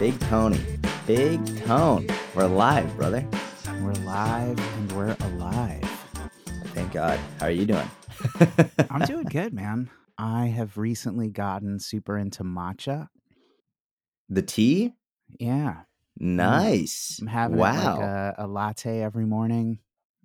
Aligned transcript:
Big 0.00 0.18
Tony. 0.20 0.58
Big 1.06 1.44
Tone. 1.66 2.06
We're 2.34 2.46
live, 2.46 2.96
brother. 2.96 3.22
We're 3.82 3.92
live 3.92 4.58
and 4.58 4.92
we're 4.92 5.14
alive. 5.20 5.84
Thank 6.68 6.92
God. 6.92 7.20
How 7.38 7.48
are 7.48 7.50
you 7.50 7.66
doing? 7.66 7.90
I'm 8.90 9.02
doing 9.02 9.24
good, 9.24 9.52
man. 9.52 9.90
I 10.16 10.46
have 10.46 10.78
recently 10.78 11.28
gotten 11.28 11.78
super 11.78 12.16
into 12.16 12.44
matcha. 12.44 13.08
The 14.30 14.40
tea? 14.40 14.94
Yeah. 15.38 15.82
Nice. 16.18 17.18
I'm 17.20 17.26
having 17.26 17.58
wow. 17.58 17.68
like 17.68 18.00
a, 18.00 18.34
a 18.38 18.46
latte 18.46 19.02
every 19.02 19.26
morning. 19.26 19.80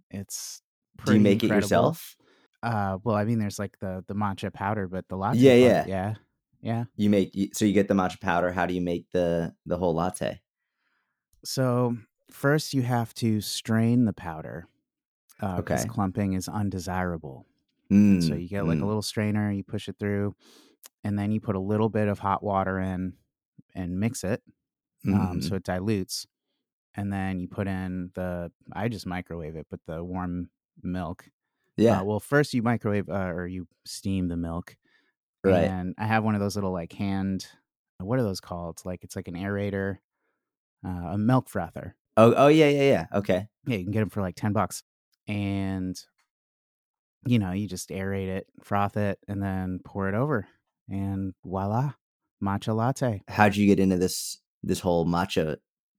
It's 0.09 0.61
Do 0.99 1.03
pretty 1.03 1.19
you 1.19 1.23
make 1.25 1.43
it 1.43 1.47
yourself? 1.47 2.15
Uh, 2.63 2.99
well, 3.03 3.17
I 3.17 3.25
mean, 3.25 3.39
there's 3.39 3.59
like 3.59 3.77
the 3.81 4.05
the 4.07 4.15
matcha 4.15 4.53
powder, 4.53 4.87
but 4.87 5.05
the 5.09 5.17
latte. 5.17 5.39
Yeah, 5.39 5.51
part- 5.51 5.89
yeah. 5.89 5.95
yeah, 5.95 6.13
yeah. 6.61 6.85
You 6.97 7.09
make 7.09 7.33
so 7.55 7.65
you 7.65 7.73
get 7.73 7.87
the 7.87 7.93
matcha 7.93 8.19
powder. 8.21 8.51
How 8.51 8.65
do 8.65 8.73
you 8.73 8.81
make 8.81 9.11
the 9.11 9.55
the 9.65 9.77
whole 9.77 9.93
latte? 9.95 10.41
So 11.43 11.97
first, 12.29 12.73
you 12.73 12.81
have 12.81 13.13
to 13.15 13.41
strain 13.41 14.05
the 14.05 14.13
powder. 14.13 14.67
Uh, 15.41 15.59
Okay. 15.59 15.85
clumping 15.87 16.33
is 16.33 16.49
undesirable. 16.49 17.45
Mm, 17.91 18.17
So 18.19 18.35
you 18.35 18.49
get 18.49 18.65
like 18.65 18.81
a 18.81 18.85
mm. 18.85 18.87
little 18.87 19.03
strainer, 19.03 19.51
you 19.51 19.63
push 19.63 19.89
it 19.89 19.97
through, 19.99 20.35
and 21.03 21.19
then 21.19 21.31
you 21.31 21.41
put 21.41 21.55
a 21.55 21.59
little 21.61 21.89
bit 21.89 22.07
of 22.09 22.19
hot 22.19 22.43
water 22.43 22.79
in 22.79 23.17
and 23.75 23.99
mix 23.99 24.23
it. 24.23 24.43
um, 25.13 25.41
Mhm. 25.41 25.41
so 25.41 25.55
it 25.55 25.63
dilutes. 25.63 26.27
And 26.95 27.13
then 27.13 27.39
you 27.39 27.47
put 27.47 27.67
in 27.67 28.11
the, 28.15 28.51
I 28.73 28.89
just 28.89 29.05
microwave 29.05 29.55
it, 29.55 29.67
but 29.69 29.81
the 29.85 30.03
warm 30.03 30.51
milk. 30.83 31.29
yeah, 31.77 31.99
Uh, 31.99 32.03
well, 32.05 32.19
first 32.19 32.53
you 32.53 32.63
microwave 32.63 33.09
uh, 33.09 33.31
or 33.33 33.47
you 33.47 33.67
steam 33.85 34.27
the 34.29 34.37
milk. 34.37 34.77
Right. 35.51 35.69
And 35.69 35.95
I 35.97 36.05
have 36.05 36.23
one 36.23 36.35
of 36.35 36.41
those 36.41 36.55
little 36.55 36.71
like 36.71 36.93
hand, 36.93 37.45
what 37.99 38.19
are 38.19 38.23
those 38.23 38.41
called? 38.41 38.75
It's 38.75 38.85
like, 38.85 39.03
it's 39.03 39.15
like 39.15 39.27
an 39.27 39.35
aerator, 39.35 39.97
uh, 40.85 41.13
a 41.13 41.17
milk 41.17 41.49
frother. 41.49 41.95
Oh, 42.17 42.33
oh 42.35 42.47
yeah, 42.47 42.69
yeah, 42.69 42.83
yeah. 42.83 43.05
Okay. 43.13 43.47
Yeah, 43.65 43.77
you 43.77 43.83
can 43.83 43.91
get 43.91 43.99
them 43.99 44.09
for 44.09 44.21
like 44.21 44.35
10 44.35 44.53
bucks. 44.53 44.83
And, 45.27 45.99
you 47.25 47.39
know, 47.39 47.51
you 47.51 47.67
just 47.67 47.89
aerate 47.89 48.27
it, 48.27 48.47
froth 48.63 48.97
it, 48.97 49.19
and 49.27 49.41
then 49.41 49.79
pour 49.83 50.07
it 50.07 50.15
over. 50.15 50.47
And 50.89 51.33
voila, 51.43 51.93
matcha 52.43 52.75
latte. 52.75 53.21
How'd 53.27 53.55
you 53.55 53.65
get 53.65 53.79
into 53.79 53.97
this 53.97 54.39
this 54.61 54.79
whole 54.79 55.05
matcha 55.05 55.57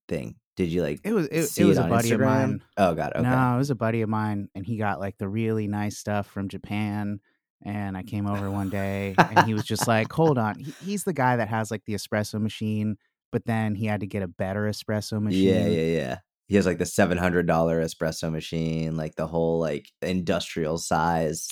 thing? 0.08 0.36
Did 0.56 0.68
you 0.68 0.82
like 0.82 1.00
It 1.04 1.12
was, 1.12 1.26
it, 1.26 1.58
it 1.58 1.64
was 1.64 1.78
it 1.78 1.84
a 1.84 1.88
buddy 1.88 2.12
of 2.12 2.20
mine. 2.20 2.62
Oh 2.76 2.94
God. 2.94 3.12
Okay. 3.14 3.28
No, 3.28 3.54
it 3.54 3.58
was 3.58 3.70
a 3.70 3.74
buddy 3.74 4.02
of 4.02 4.08
mine, 4.08 4.48
and 4.54 4.64
he 4.64 4.76
got 4.76 5.00
like 5.00 5.18
the 5.18 5.28
really 5.28 5.66
nice 5.66 5.98
stuff 5.98 6.28
from 6.28 6.48
Japan. 6.48 7.20
And 7.62 7.96
I 7.96 8.02
came 8.02 8.26
over 8.26 8.50
one 8.50 8.70
day, 8.70 9.14
and 9.18 9.46
he 9.46 9.54
was 9.54 9.64
just 9.64 9.88
like, 9.88 10.12
"Hold 10.12 10.38
on." 10.38 10.58
He, 10.58 10.74
he's 10.84 11.04
the 11.04 11.12
guy 11.12 11.36
that 11.36 11.48
has 11.48 11.70
like 11.70 11.84
the 11.84 11.94
espresso 11.94 12.40
machine, 12.40 12.96
but 13.32 13.44
then 13.44 13.74
he 13.74 13.86
had 13.86 14.00
to 14.00 14.06
get 14.06 14.22
a 14.22 14.28
better 14.28 14.62
espresso 14.62 15.20
machine. 15.20 15.48
Yeah, 15.48 15.66
yeah, 15.66 15.98
yeah. 15.98 16.18
He 16.48 16.54
has 16.54 16.64
like 16.64 16.78
the 16.78 16.86
seven 16.86 17.18
hundred 17.18 17.46
dollar 17.46 17.82
espresso 17.82 18.30
machine, 18.30 18.96
like 18.96 19.16
the 19.16 19.26
whole 19.26 19.58
like 19.58 19.90
industrial 20.00 20.78
size. 20.78 21.48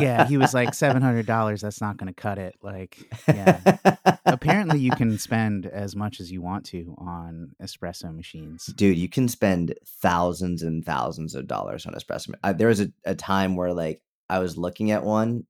Yeah, 0.00 0.26
he 0.26 0.36
was 0.36 0.54
like 0.54 0.74
seven 0.84 1.02
hundred 1.02 1.26
dollars. 1.26 1.62
That's 1.62 1.80
not 1.80 1.96
going 1.96 2.06
to 2.06 2.14
cut 2.14 2.38
it. 2.38 2.54
Like, 2.62 2.98
yeah. 3.26 3.78
Apparently, 4.24 4.78
you 4.78 4.92
can 4.92 5.18
spend 5.18 5.66
as 5.66 5.96
much 5.96 6.20
as 6.20 6.30
you 6.30 6.40
want 6.40 6.64
to 6.66 6.94
on 6.98 7.50
espresso 7.60 8.14
machines. 8.14 8.66
dude 8.66 8.96
you 8.96 9.08
can 9.08 9.26
spend 9.26 9.74
thousands 9.84 10.62
and 10.62 10.84
thousands 10.84 11.34
of 11.34 11.46
dollars 11.46 11.86
on 11.86 11.94
espresso 11.94 12.32
uh, 12.44 12.52
there 12.52 12.68
was 12.68 12.80
a, 12.80 12.92
a 13.04 13.14
time 13.14 13.56
where 13.56 13.72
like 13.72 14.00
i 14.28 14.38
was 14.38 14.56
looking 14.56 14.90
at 14.90 15.04
one 15.04 15.44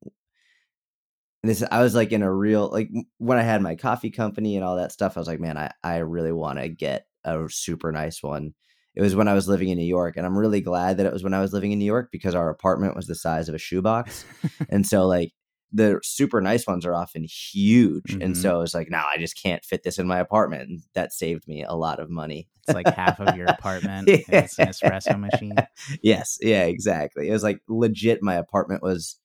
and 1.42 1.50
this 1.50 1.62
i 1.70 1.82
was 1.82 1.94
like 1.94 2.12
in 2.12 2.22
a 2.22 2.32
real 2.32 2.68
like 2.68 2.88
when 3.18 3.38
i 3.38 3.42
had 3.42 3.62
my 3.62 3.74
coffee 3.74 4.10
company 4.10 4.56
and 4.56 4.64
all 4.64 4.76
that 4.76 4.92
stuff 4.92 5.16
i 5.16 5.20
was 5.20 5.28
like 5.28 5.40
man 5.40 5.56
i, 5.56 5.70
I 5.82 5.98
really 5.98 6.32
want 6.32 6.58
to 6.58 6.68
get 6.68 7.06
a 7.24 7.48
super 7.50 7.92
nice 7.92 8.22
one. 8.22 8.54
It 8.94 9.02
was 9.02 9.14
when 9.14 9.28
i 9.28 9.34
was 9.34 9.48
living 9.48 9.68
in 9.68 9.78
new 9.78 9.84
york 9.84 10.16
and 10.16 10.26
i'm 10.26 10.36
really 10.36 10.60
glad 10.60 10.96
that 10.96 11.06
it 11.06 11.12
was 11.12 11.22
when 11.22 11.34
i 11.34 11.40
was 11.40 11.52
living 11.52 11.70
in 11.70 11.78
new 11.78 11.84
york 11.84 12.08
because 12.10 12.34
our 12.34 12.50
apartment 12.50 12.96
was 12.96 13.06
the 13.06 13.14
size 13.14 13.48
of 13.48 13.54
a 13.54 13.58
shoebox. 13.58 14.24
And 14.68 14.86
so 14.86 15.06
like 15.06 15.32
the 15.72 16.00
super 16.02 16.40
nice 16.40 16.66
ones 16.66 16.86
are 16.86 16.94
often 16.94 17.24
huge 17.24 18.16
and 18.22 18.34
Mhm. 18.34 18.36
so 18.36 18.62
it's 18.62 18.74
like 18.74 18.88
no 18.90 18.98
i 19.12 19.18
just 19.18 19.36
can't 19.40 19.64
fit 19.64 19.82
this 19.82 19.98
in 19.98 20.06
my 20.06 20.18
apartment 20.18 20.68
and 20.68 20.80
that 20.94 21.12
saved 21.12 21.46
me 21.46 21.62
a 21.62 21.74
lot 21.74 22.00
of 22.00 22.08
money 22.08 22.48
It's 22.66 22.74
like 22.74 22.88
half 22.88 23.20
of 23.20 23.36
your 23.36 23.46
apartment. 23.58 24.08
Yeah. 24.08 24.22
It's 24.28 24.58
an 24.58 24.68
espresso 24.68 25.18
machine. 25.20 25.56
yes 26.02 26.38
yeah 26.40 26.64
exactly 26.64 27.28
it 27.28 27.32
was 27.32 27.42
like 27.42 27.60
legit 27.68 28.22
my 28.22 28.34
apartment 28.34 28.82
was 28.82 29.16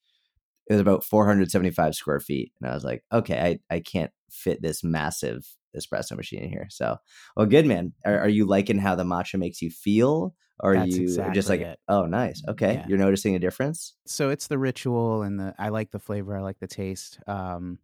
it 0.68 0.74
was 0.74 0.82
about 0.82 1.04
475 1.04 1.96
square 1.96 2.20
feet 2.20 2.52
and 2.62 2.70
i 2.70 2.74
was 2.74 2.84
like 2.84 3.04
okay 3.12 3.60
i, 3.72 3.76
I 3.76 3.80
can't 3.80 4.12
fit 4.30 4.62
this 4.62 4.84
massive 4.84 5.46
espresso 5.78 6.16
machine 6.16 6.44
in 6.44 6.50
here. 6.50 6.68
So 6.70 6.98
well 7.36 7.46
good 7.46 7.66
man. 7.66 7.94
Are, 8.06 8.20
are 8.20 8.30
you 8.30 8.46
liking 8.46 8.78
how 8.78 8.96
the 8.96 9.04
matcha 9.04 9.40
makes 9.40 9.62
you 9.62 9.70
feel? 9.70 10.36
Or 10.60 10.74
are 10.74 10.76
That's 10.76 10.96
you 10.96 11.08
just 11.34 11.50
like 11.50 11.62
it. 11.62 11.80
oh 11.88 12.06
nice. 12.06 12.44
Okay. 12.48 12.74
Yeah. 12.76 12.86
you're 12.88 12.98
noticing 12.98 13.36
a 13.36 13.40
difference? 13.40 13.96
So 14.06 14.30
it's 14.30 14.48
the 14.48 14.58
ritual 14.58 15.24
and 15.24 15.40
the 15.40 15.54
i 15.58 15.70
like 15.70 15.92
the 15.92 16.00
flavor 16.00 16.38
i 16.38 16.42
like 16.42 16.60
the 16.60 16.68
taste. 16.68 17.20
Um 17.28 17.80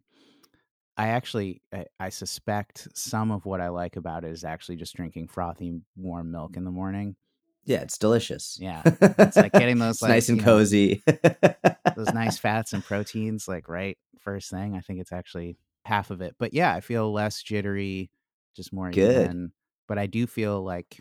i 0.96 1.08
actually 1.08 1.62
I, 1.72 1.86
I 1.98 2.08
suspect 2.10 2.88
some 2.94 3.30
of 3.30 3.44
what 3.44 3.60
i 3.60 3.68
like 3.68 3.96
about 3.96 4.24
it 4.24 4.30
is 4.32 4.44
actually 4.44 4.76
just 4.76 4.94
drinking 4.94 5.28
frothy 5.28 5.80
warm 5.96 6.30
milk 6.30 6.56
in 6.56 6.64
the 6.64 6.70
morning. 6.70 7.16
Yeah 7.64 7.80
it's 7.80 7.98
delicious. 7.98 8.56
Yeah. 8.60 8.82
It's 8.84 9.36
like 9.36 9.52
getting 9.52 9.78
those 9.84 10.00
like 10.00 10.10
nice 10.10 10.28
and 10.28 10.38
you 10.38 10.44
know, 10.44 10.52
cozy. 10.52 11.02
those 11.96 12.12
nice 12.14 12.38
fats 12.38 12.72
and 12.72 12.84
proteins 12.84 13.48
like 13.48 13.68
right 13.68 13.98
first 14.20 14.50
thing. 14.50 14.76
I 14.76 14.80
think 14.80 15.00
it's 15.00 15.12
actually 15.12 15.56
half 15.84 16.10
of 16.10 16.20
it 16.20 16.34
but 16.38 16.52
yeah 16.52 16.74
i 16.74 16.80
feel 16.80 17.12
less 17.12 17.42
jittery 17.42 18.10
just 18.54 18.72
more 18.72 18.90
Good. 18.90 19.16
even 19.16 19.52
but 19.88 19.98
i 19.98 20.06
do 20.06 20.26
feel 20.26 20.62
like 20.62 21.00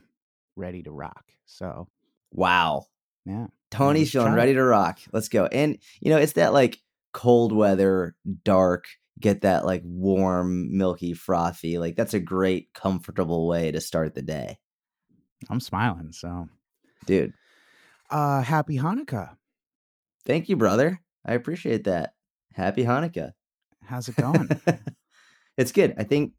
ready 0.55 0.83
to 0.83 0.91
rock 0.91 1.25
so 1.45 1.87
wow 2.31 2.85
yeah 3.25 3.47
Tony's 3.71 4.11
feeling 4.11 4.33
ready 4.33 4.53
to 4.55 4.63
rock. 4.63 4.99
Let's 5.13 5.29
go. 5.29 5.45
And 5.45 5.77
you 6.01 6.09
know, 6.09 6.17
it's 6.17 6.33
that 6.33 6.53
like 6.53 6.79
cold 7.13 7.51
weather, 7.51 8.15
dark, 8.43 8.85
get 9.19 9.41
that 9.41 9.63
like 9.63 9.83
warm, 9.85 10.75
milky, 10.75 11.13
frothy. 11.13 11.77
Like 11.77 11.95
that's 11.95 12.15
a 12.15 12.19
great, 12.19 12.73
comfortable 12.73 13.47
way 13.47 13.71
to 13.71 13.79
start 13.79 14.15
the 14.15 14.23
day. 14.23 14.57
i'm 15.49 15.59
smiling 15.59 16.11
so 16.11 16.49
Dude, 17.05 17.33
uh 18.09 18.41
happy 18.41 18.77
hanukkah 18.77 19.35
thank 20.25 20.49
you, 20.49 20.55
brother. 20.55 20.99
I 21.25 21.33
appreciate 21.33 21.85
that. 21.85 22.13
Happy 22.53 22.83
Hanukkah. 22.83 23.31
How's 23.89 24.07
it 24.07 24.15
going 24.17 24.49
it's 25.57 25.71
good. 25.71 25.93
I 25.97 26.03
think 26.03 26.33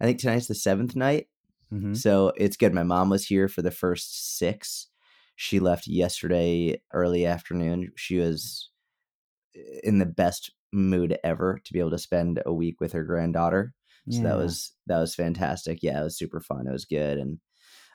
I 0.00 0.04
think 0.04 0.18
tonight's 0.20 0.48
the 0.48 0.54
seventh 0.54 0.96
night. 0.96 1.28
hmm 1.70 1.94
So 1.94 2.32
it's 2.36 2.56
good. 2.56 2.74
My 2.74 2.82
mom 2.82 3.10
was 3.10 3.26
here 3.26 3.48
for 3.48 3.62
the 3.62 3.70
first 3.70 4.38
six. 4.38 4.88
She 5.36 5.60
left 5.60 5.86
yesterday 5.86 6.80
early 6.92 7.26
afternoon. 7.26 7.90
She 7.96 8.18
was 8.18 8.70
in 9.82 9.98
the 9.98 10.06
best 10.06 10.52
mood 10.72 11.18
ever 11.24 11.60
to 11.64 11.72
be 11.72 11.78
able 11.80 11.90
to 11.90 11.98
spend 11.98 12.42
a 12.46 12.52
week 12.52 12.80
with 12.80 12.92
her 12.92 13.04
granddaughter. 13.04 13.74
So 14.10 14.22
that 14.24 14.36
was 14.36 14.72
that 14.88 14.98
was 14.98 15.14
fantastic. 15.14 15.78
Yeah, 15.82 16.00
it 16.00 16.04
was 16.04 16.18
super 16.18 16.40
fun. 16.40 16.66
It 16.66 16.72
was 16.72 16.84
good, 16.84 17.18
and 17.18 17.38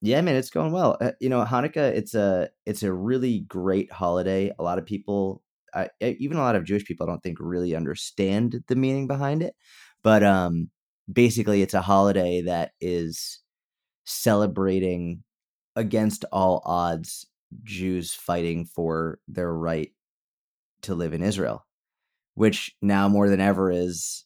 yeah, 0.02 0.22
man, 0.22 0.36
it's 0.36 0.50
going 0.50 0.72
well. 0.72 0.97
Uh, 1.02 1.12
you 1.19 1.30
know, 1.30 1.44
Hanukkah, 1.44 1.91
it's 1.94 2.13
a 2.13 2.50
it's 2.66 2.84
a 2.84 2.94
really 2.94 3.41
great 3.41 3.91
holiday. 3.91 4.52
A 4.59 4.63
lot 4.63 4.80
of 4.80 4.86
people, 4.86 5.44
I, 5.74 5.90
even 6.02 6.38
a 6.38 6.42
lot 6.42 6.56
of 6.56 6.66
Jewish 6.66 6.86
people, 6.86 7.08
I 7.08 7.12
don't 7.12 7.22
think 7.22 7.38
really 7.40 7.76
understand 7.76 8.64
the 8.68 8.76
meaning 8.76 9.08
behind 9.08 9.44
it. 9.44 9.56
But 10.04 10.24
um, 10.24 10.70
basically, 11.12 11.62
it's 11.62 11.74
a 11.74 11.82
holiday 11.82 12.42
that 12.42 12.72
is 12.82 13.40
celebrating 14.06 15.24
against 15.76 16.26
all 16.32 16.62
odds 16.66 17.28
Jews 17.64 18.14
fighting 18.14 18.66
for 18.66 19.20
their 19.28 19.54
right 19.54 19.92
to 20.84 20.96
live 20.96 21.14
in 21.14 21.24
Israel, 21.24 21.66
which 22.36 22.76
now 22.82 23.08
more 23.08 23.30
than 23.30 23.42
ever 23.42 23.72
is 23.72 24.26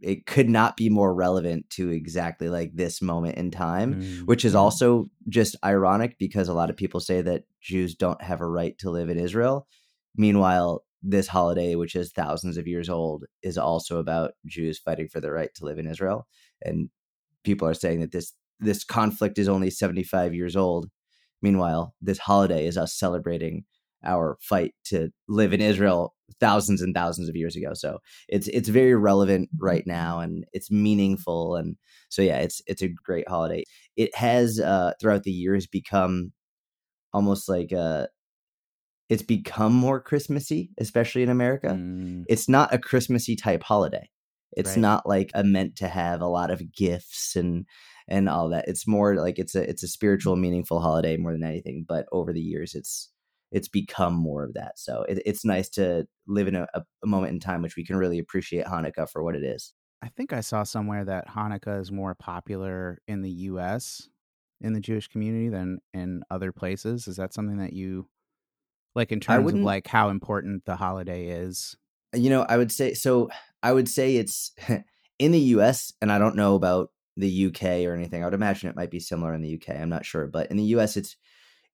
it 0.00 0.26
could 0.26 0.48
not 0.48 0.76
be 0.76 0.88
more 0.88 1.12
relevant 1.12 1.68
to 1.70 1.90
exactly 1.90 2.48
like 2.48 2.70
this 2.74 3.02
moment 3.02 3.36
in 3.36 3.50
time, 3.50 3.94
Mm, 3.94 4.26
which 4.26 4.44
is 4.44 4.54
also 4.54 5.10
just 5.28 5.56
ironic 5.64 6.16
because 6.18 6.48
a 6.48 6.54
lot 6.54 6.70
of 6.70 6.76
people 6.76 7.00
say 7.00 7.22
that 7.22 7.44
Jews 7.60 7.94
don't 7.94 8.22
have 8.22 8.40
a 8.40 8.48
right 8.48 8.78
to 8.78 8.90
live 8.90 9.08
in 9.08 9.18
Israel. 9.18 9.66
Meanwhile, 10.16 10.84
this 11.02 11.28
holiday, 11.28 11.74
which 11.76 11.94
is 11.94 12.12
thousands 12.12 12.56
of 12.56 12.66
years 12.66 12.88
old, 12.88 13.24
is 13.42 13.56
also 13.56 13.98
about 13.98 14.32
Jews 14.46 14.78
fighting 14.78 15.08
for 15.08 15.20
their 15.20 15.32
right 15.32 15.50
to 15.56 15.64
live 15.64 15.78
in 15.78 15.86
Israel. 15.86 16.26
And 16.62 16.90
people 17.44 17.66
are 17.68 17.74
saying 17.74 18.00
that 18.00 18.12
this 18.12 18.32
this 18.60 18.84
conflict 18.84 19.38
is 19.38 19.48
only 19.48 19.70
75 19.70 20.34
years 20.34 20.56
old. 20.56 20.90
Meanwhile, 21.42 21.94
this 22.02 22.18
holiday 22.18 22.66
is 22.66 22.76
us 22.76 22.94
celebrating 22.98 23.64
our 24.04 24.36
fight 24.40 24.74
to 24.86 25.10
live 25.28 25.52
in 25.52 25.60
Israel 25.60 26.14
thousands 26.40 26.80
and 26.82 26.94
thousands 26.94 27.28
of 27.28 27.36
years 27.36 27.56
ago. 27.56 27.70
So 27.74 27.98
it's 28.28 28.48
it's 28.48 28.68
very 28.68 28.94
relevant 28.94 29.50
right 29.58 29.84
now 29.86 30.20
and 30.20 30.44
it's 30.52 30.70
meaningful 30.70 31.56
and 31.56 31.76
so 32.08 32.22
yeah, 32.22 32.38
it's 32.38 32.62
it's 32.66 32.82
a 32.82 32.88
great 32.88 33.28
holiday. 33.28 33.64
It 33.96 34.14
has 34.16 34.60
uh 34.60 34.92
throughout 35.00 35.24
the 35.24 35.30
years 35.32 35.66
become 35.66 36.32
almost 37.12 37.48
like 37.48 37.72
uh 37.72 38.06
it's 39.10 39.22
become 39.22 39.74
more 39.74 40.00
Christmassy, 40.00 40.70
especially 40.78 41.22
in 41.22 41.28
America. 41.28 41.68
Mm, 41.70 42.24
It's 42.28 42.48
not 42.48 42.72
a 42.72 42.78
Christmassy 42.78 43.36
type 43.36 43.62
holiday. 43.62 44.08
It's 44.56 44.70
Right. 44.70 44.80
not 44.80 45.06
like 45.06 45.30
a 45.34 45.44
meant 45.44 45.76
to 45.76 45.88
have 45.88 46.20
a 46.22 46.26
lot 46.28 46.50
of 46.50 46.72
gifts 46.72 47.36
and 47.36 47.66
and 48.08 48.28
all 48.28 48.48
that. 48.48 48.66
It's 48.68 48.86
more 48.86 49.14
like 49.16 49.38
it's 49.38 49.54
a 49.54 49.68
it's 49.68 49.82
a 49.84 49.88
spiritual, 49.88 50.36
meaningful 50.36 50.80
holiday 50.80 51.16
more 51.16 51.32
than 51.32 51.44
anything. 51.44 51.84
But 51.86 52.06
over 52.12 52.32
the 52.32 52.40
years, 52.40 52.74
it's 52.74 53.10
it's 53.52 53.68
become 53.68 54.14
more 54.14 54.44
of 54.44 54.54
that. 54.54 54.78
So 54.78 55.02
it, 55.08 55.22
it's 55.26 55.44
nice 55.44 55.68
to 55.70 56.06
live 56.26 56.48
in 56.48 56.54
a, 56.56 56.66
a 56.74 57.06
moment 57.06 57.32
in 57.32 57.40
time 57.40 57.62
which 57.62 57.76
we 57.76 57.84
can 57.84 57.96
really 57.96 58.18
appreciate 58.20 58.66
Hanukkah 58.66 59.08
for 59.10 59.22
what 59.24 59.34
it 59.36 59.42
is. 59.44 59.72
I 60.02 60.08
think 60.08 60.32
I 60.32 60.40
saw 60.40 60.62
somewhere 60.62 61.04
that 61.04 61.28
Hanukkah 61.28 61.80
is 61.80 61.90
more 61.92 62.14
popular 62.14 63.02
in 63.08 63.22
the 63.22 63.30
U.S. 63.50 64.08
in 64.60 64.72
the 64.72 64.80
Jewish 64.80 65.08
community 65.08 65.48
than 65.48 65.80
in 65.92 66.22
other 66.30 66.52
places. 66.52 67.06
Is 67.08 67.16
that 67.16 67.34
something 67.34 67.58
that 67.58 67.72
you 67.72 68.08
like 68.94 69.12
in 69.12 69.20
terms 69.20 69.52
of 69.52 69.60
like 69.60 69.86
how 69.86 70.08
important 70.08 70.64
the 70.64 70.76
holiday 70.76 71.28
is? 71.28 71.76
You 72.14 72.30
know, 72.30 72.42
I 72.48 72.56
would 72.56 72.72
say 72.72 72.94
so. 72.94 73.30
I 73.62 73.72
would 73.72 73.88
say 73.88 74.16
it's 74.16 74.52
in 75.18 75.32
the 75.32 75.40
U.S. 75.40 75.92
and 76.00 76.10
I 76.10 76.18
don't 76.18 76.36
know 76.36 76.54
about 76.54 76.90
the 77.16 77.46
UK 77.46 77.84
or 77.84 77.94
anything. 77.94 78.22
I 78.22 78.26
would 78.26 78.34
imagine 78.34 78.68
it 78.68 78.76
might 78.76 78.90
be 78.90 79.00
similar 79.00 79.34
in 79.34 79.42
the 79.42 79.54
UK. 79.54 79.76
I'm 79.76 79.88
not 79.88 80.06
sure, 80.06 80.26
but 80.26 80.50
in 80.50 80.56
the 80.56 80.64
US, 80.64 80.96
it's 80.96 81.16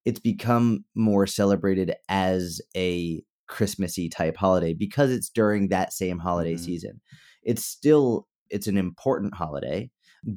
it's 0.04 0.20
become 0.20 0.84
more 0.94 1.26
celebrated 1.26 1.94
as 2.08 2.60
a 2.76 3.22
Christmassy 3.48 4.08
type 4.08 4.36
holiday 4.36 4.72
because 4.72 5.10
it's 5.10 5.28
during 5.28 5.68
that 5.68 5.92
same 5.92 6.18
holiday 6.18 6.54
mm-hmm. 6.54 6.64
season. 6.64 7.00
It's 7.42 7.64
still 7.64 8.26
it's 8.50 8.66
an 8.66 8.76
important 8.76 9.34
holiday, 9.34 9.90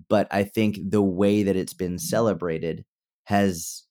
but 0.07 0.27
I 0.31 0.43
think 0.43 0.79
the 0.89 1.01
way 1.01 1.43
that 1.43 1.55
it's 1.55 1.73
been 1.73 1.99
celebrated 1.99 2.85
has 3.25 3.83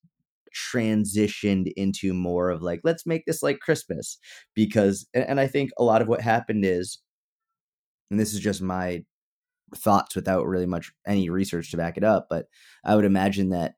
transitioned 0.73 1.73
into 1.77 2.13
more 2.13 2.51
of 2.51 2.63
like 2.63 2.81
let's 2.85 3.07
make 3.07 3.25
this 3.27 3.43
like 3.43 3.61
Christmas 3.61 4.19
because 4.55 5.07
and 5.15 5.41
I 5.41 5.47
think 5.47 5.71
a 5.79 5.85
lot 5.85 6.03
of 6.03 6.09
what 6.09 6.21
happened 6.21 6.65
is 6.65 6.99
and 8.11 8.19
this 8.19 8.35
is 8.35 8.41
just 8.41 8.63
my 8.63 9.05
thoughts 9.77 10.17
without 10.17 10.47
really 10.47 10.67
much 10.67 10.93
any 11.07 11.29
research 11.29 11.71
to 11.71 11.77
back 11.77 11.97
it 11.97 12.05
up 12.05 12.27
but 12.31 12.47
I 12.85 12.97
would 12.97 13.05
imagine 13.05 13.51
that 13.51 13.75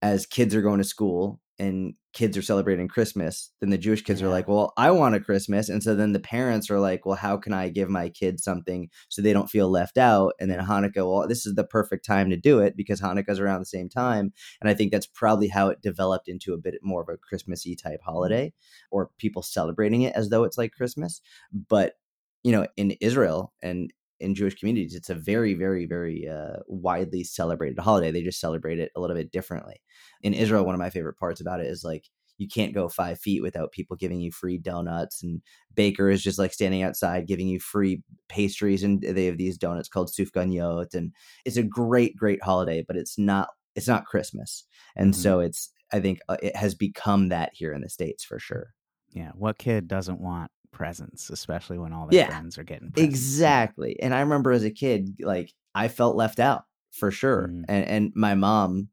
as 0.00 0.26
kids 0.26 0.54
are 0.54 0.62
going 0.62 0.78
to 0.78 0.84
school 0.84 1.40
and 1.58 1.94
kids 2.12 2.36
are 2.36 2.42
celebrating 2.42 2.88
Christmas, 2.88 3.50
then 3.60 3.70
the 3.70 3.78
Jewish 3.78 4.02
kids 4.02 4.20
yeah. 4.20 4.26
are 4.26 4.30
like, 4.30 4.46
well, 4.46 4.72
I 4.76 4.90
want 4.90 5.14
a 5.14 5.20
Christmas. 5.20 5.68
And 5.68 5.82
so 5.82 5.94
then 5.94 6.12
the 6.12 6.20
parents 6.20 6.70
are 6.70 6.78
like, 6.78 7.06
well, 7.06 7.16
how 7.16 7.36
can 7.36 7.52
I 7.52 7.70
give 7.70 7.88
my 7.88 8.10
kids 8.10 8.44
something 8.44 8.90
so 9.08 9.22
they 9.22 9.32
don't 9.32 9.50
feel 9.50 9.70
left 9.70 9.96
out? 9.96 10.34
And 10.38 10.50
then 10.50 10.60
Hanukkah, 10.60 10.96
well, 10.96 11.26
this 11.26 11.46
is 11.46 11.54
the 11.54 11.64
perfect 11.64 12.04
time 12.04 12.28
to 12.30 12.36
do 12.36 12.58
it 12.58 12.76
because 12.76 13.00
Hanukkah's 13.00 13.40
around 13.40 13.60
the 13.60 13.66
same 13.66 13.88
time. 13.88 14.32
And 14.60 14.68
I 14.68 14.74
think 14.74 14.92
that's 14.92 15.06
probably 15.06 15.48
how 15.48 15.68
it 15.68 15.80
developed 15.82 16.28
into 16.28 16.52
a 16.52 16.58
bit 16.58 16.74
more 16.82 17.02
of 17.02 17.08
a 17.08 17.16
Christmassy 17.16 17.74
type 17.74 18.00
mm-hmm. 18.00 18.10
holiday 18.10 18.52
or 18.90 19.10
people 19.18 19.42
celebrating 19.42 20.02
it 20.02 20.14
as 20.14 20.28
though 20.28 20.44
it's 20.44 20.58
like 20.58 20.72
Christmas. 20.72 21.22
But, 21.68 21.94
you 22.42 22.52
know, 22.52 22.66
in 22.76 22.92
Israel 23.00 23.52
and 23.62 23.90
in 24.22 24.34
Jewish 24.34 24.54
communities, 24.54 24.94
it's 24.94 25.10
a 25.10 25.14
very, 25.14 25.54
very, 25.54 25.86
very 25.86 26.28
uh, 26.28 26.60
widely 26.66 27.24
celebrated 27.24 27.78
holiday. 27.78 28.10
They 28.10 28.22
just 28.22 28.40
celebrate 28.40 28.78
it 28.78 28.92
a 28.96 29.00
little 29.00 29.16
bit 29.16 29.32
differently. 29.32 29.82
In 30.22 30.32
Israel, 30.32 30.64
one 30.64 30.74
of 30.74 30.78
my 30.78 30.90
favorite 30.90 31.18
parts 31.18 31.40
about 31.40 31.60
it 31.60 31.66
is 31.66 31.84
like 31.84 32.04
you 32.38 32.48
can't 32.48 32.74
go 32.74 32.88
five 32.88 33.20
feet 33.20 33.42
without 33.42 33.72
people 33.72 33.96
giving 33.96 34.20
you 34.20 34.30
free 34.32 34.58
donuts, 34.58 35.22
and 35.22 35.42
baker 35.74 36.08
is 36.08 36.22
just 36.22 36.38
like 36.38 36.52
standing 36.52 36.82
outside 36.82 37.26
giving 37.26 37.48
you 37.48 37.60
free 37.60 38.02
pastries, 38.28 38.82
and 38.82 39.02
they 39.02 39.26
have 39.26 39.38
these 39.38 39.58
donuts 39.58 39.88
called 39.88 40.10
sufganiyot, 40.10 40.94
and 40.94 41.12
it's 41.44 41.56
a 41.56 41.62
great, 41.62 42.16
great 42.16 42.42
holiday, 42.42 42.84
but 42.86 42.96
it's 42.96 43.18
not 43.18 43.48
it's 43.74 43.88
not 43.88 44.06
Christmas, 44.06 44.64
and 44.96 45.12
mm-hmm. 45.12 45.20
so 45.20 45.40
it's 45.40 45.70
I 45.92 46.00
think 46.00 46.20
uh, 46.28 46.36
it 46.42 46.56
has 46.56 46.74
become 46.74 47.28
that 47.28 47.50
here 47.52 47.72
in 47.72 47.82
the 47.82 47.88
states 47.88 48.24
for 48.24 48.38
sure. 48.38 48.68
Yeah, 49.10 49.32
what 49.34 49.58
kid 49.58 49.88
doesn't 49.88 50.20
want 50.20 50.50
presents, 50.72 51.30
especially 51.30 51.78
when 51.78 51.92
all 51.92 52.06
their 52.06 52.20
yeah, 52.20 52.26
friends 52.26 52.58
are 52.58 52.64
getting 52.64 52.90
presents. 52.90 53.14
Exactly. 53.14 54.00
And 54.00 54.14
I 54.14 54.20
remember 54.20 54.50
as 54.52 54.64
a 54.64 54.70
kid, 54.70 55.16
like 55.20 55.52
I 55.74 55.88
felt 55.88 56.16
left 56.16 56.40
out 56.40 56.64
for 56.90 57.10
sure. 57.10 57.48
Mm. 57.48 57.64
And 57.68 57.84
and 57.84 58.12
my 58.14 58.34
mom 58.34 58.88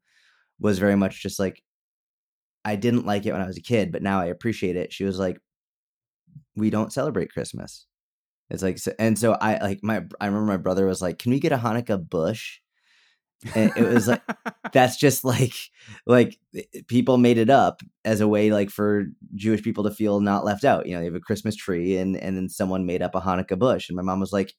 was 0.58 0.78
very 0.78 0.96
much 0.96 1.22
just 1.22 1.38
like 1.38 1.62
I 2.64 2.76
didn't 2.76 3.06
like 3.06 3.26
it 3.26 3.32
when 3.32 3.40
I 3.40 3.46
was 3.46 3.56
a 3.56 3.62
kid, 3.62 3.90
but 3.90 4.02
now 4.02 4.20
I 4.20 4.26
appreciate 4.26 4.76
it. 4.76 4.92
She 4.92 5.04
was 5.04 5.18
like, 5.18 5.38
We 6.54 6.70
don't 6.70 6.92
celebrate 6.92 7.32
Christmas. 7.32 7.86
It's 8.50 8.62
like 8.62 8.78
and 8.98 9.18
so 9.18 9.36
I 9.40 9.58
like 9.58 9.80
my 9.82 10.04
I 10.20 10.26
remember 10.26 10.46
my 10.46 10.56
brother 10.56 10.86
was 10.86 11.02
like, 11.02 11.18
Can 11.18 11.32
we 11.32 11.40
get 11.40 11.52
a 11.52 11.58
Hanukkah 11.58 12.08
bush? 12.08 12.60
And 13.54 13.72
it 13.76 13.88
was 13.88 14.08
like 14.08 14.22
that's 14.72 14.96
just 14.96 15.24
like 15.24 15.54
like 16.06 16.38
people 16.86 17.18
made 17.18 17.38
it 17.38 17.50
up 17.50 17.82
as 18.04 18.20
a 18.20 18.28
way 18.28 18.50
like 18.50 18.70
for 18.70 19.06
jewish 19.34 19.62
people 19.62 19.84
to 19.84 19.90
feel 19.90 20.20
not 20.20 20.44
left 20.44 20.64
out. 20.64 20.86
You 20.86 20.94
know 20.94 21.00
they 21.00 21.06
have 21.06 21.14
a 21.14 21.20
christmas 21.20 21.56
tree 21.56 21.96
and 21.96 22.16
and 22.16 22.36
then 22.36 22.48
someone 22.48 22.86
made 22.86 23.02
up 23.02 23.14
a 23.14 23.20
hanukkah 23.20 23.58
bush. 23.58 23.88
And 23.88 23.96
my 23.96 24.02
mom 24.02 24.20
was 24.20 24.32
like 24.32 24.54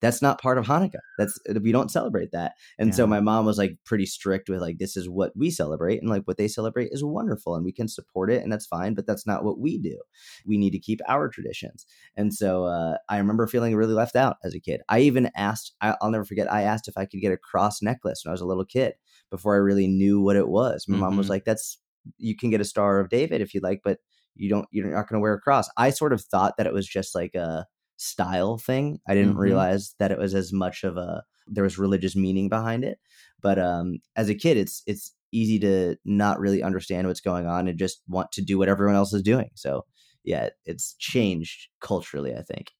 that's 0.00 0.20
not 0.20 0.40
part 0.40 0.58
of 0.58 0.66
Hanukkah. 0.66 1.00
That's 1.18 1.38
we 1.62 1.72
don't 1.72 1.90
celebrate 1.90 2.30
that. 2.32 2.52
And 2.78 2.90
yeah. 2.90 2.94
so 2.94 3.06
my 3.06 3.20
mom 3.20 3.46
was 3.46 3.58
like 3.58 3.78
pretty 3.84 4.06
strict 4.06 4.48
with 4.48 4.60
like 4.60 4.78
this 4.78 4.96
is 4.96 5.08
what 5.08 5.32
we 5.36 5.50
celebrate 5.50 6.00
and 6.00 6.10
like 6.10 6.24
what 6.24 6.36
they 6.36 6.48
celebrate 6.48 6.90
is 6.92 7.02
wonderful 7.02 7.54
and 7.54 7.64
we 7.64 7.72
can 7.72 7.88
support 7.88 8.30
it 8.30 8.42
and 8.42 8.52
that's 8.52 8.66
fine, 8.66 8.94
but 8.94 9.06
that's 9.06 9.26
not 9.26 9.44
what 9.44 9.58
we 9.58 9.78
do. 9.78 9.98
We 10.44 10.58
need 10.58 10.70
to 10.70 10.78
keep 10.78 11.00
our 11.08 11.28
traditions. 11.28 11.86
And 12.16 12.34
so 12.34 12.64
uh, 12.66 12.98
I 13.08 13.16
remember 13.18 13.46
feeling 13.46 13.74
really 13.74 13.94
left 13.94 14.16
out 14.16 14.36
as 14.44 14.54
a 14.54 14.60
kid. 14.60 14.82
I 14.88 15.00
even 15.00 15.30
asked 15.34 15.74
I, 15.80 15.96
will 16.02 16.10
never 16.10 16.24
forget 16.24 16.52
I 16.52 16.62
asked 16.62 16.88
if 16.88 16.98
I 16.98 17.06
could 17.06 17.20
get 17.20 17.32
a 17.32 17.38
cross 17.38 17.80
necklace 17.80 18.22
when 18.24 18.30
I 18.30 18.34
was 18.34 18.42
a 18.42 18.46
little 18.46 18.66
kid 18.66 18.94
before 19.30 19.54
I 19.54 19.58
really 19.58 19.88
knew 19.88 20.20
what 20.20 20.36
it 20.36 20.48
was. 20.48 20.86
My 20.86 20.94
mm-hmm. 20.94 21.04
mom 21.04 21.16
was 21.16 21.26
mm-hmm. 21.26 21.32
like 21.32 21.44
that's 21.44 21.78
you 22.18 22.36
can 22.36 22.50
get 22.50 22.60
a 22.60 22.64
star 22.64 23.00
of 23.00 23.08
David 23.08 23.40
if 23.40 23.54
you'd 23.54 23.62
like, 23.62 23.80
but 23.82 23.98
you 24.34 24.50
don't 24.50 24.66
you're 24.70 24.86
not 24.86 25.08
going 25.08 25.18
to 25.18 25.20
wear 25.20 25.34
a 25.34 25.40
cross. 25.40 25.68
I 25.76 25.90
sort 25.90 26.12
of 26.12 26.20
thought 26.20 26.56
that 26.58 26.66
it 26.66 26.74
was 26.74 26.86
just 26.86 27.14
like 27.14 27.34
a 27.34 27.66
style 27.96 28.58
thing. 28.58 29.00
I 29.08 29.14
didn't 29.14 29.30
mm-hmm. 29.32 29.40
realize 29.40 29.94
that 29.98 30.10
it 30.10 30.18
was 30.18 30.34
as 30.34 30.52
much 30.52 30.84
of 30.84 30.96
a 30.96 31.24
there 31.46 31.64
was 31.64 31.78
religious 31.78 32.16
meaning 32.16 32.48
behind 32.48 32.84
it. 32.84 32.98
But 33.40 33.58
um, 33.58 33.98
as 34.16 34.28
a 34.28 34.34
kid, 34.34 34.56
it's 34.56 34.82
it's 34.86 35.12
easy 35.32 35.58
to 35.60 35.96
not 36.04 36.40
really 36.40 36.62
understand 36.62 37.06
what's 37.06 37.20
going 37.20 37.46
on 37.46 37.68
and 37.68 37.78
just 37.78 38.02
want 38.08 38.32
to 38.32 38.42
do 38.42 38.58
what 38.58 38.68
everyone 38.68 38.96
else 38.96 39.12
is 39.12 39.22
doing. 39.22 39.50
So 39.54 39.84
yeah, 40.24 40.50
it's 40.64 40.94
changed 40.98 41.68
culturally. 41.80 42.34
I 42.34 42.42
think. 42.42 42.72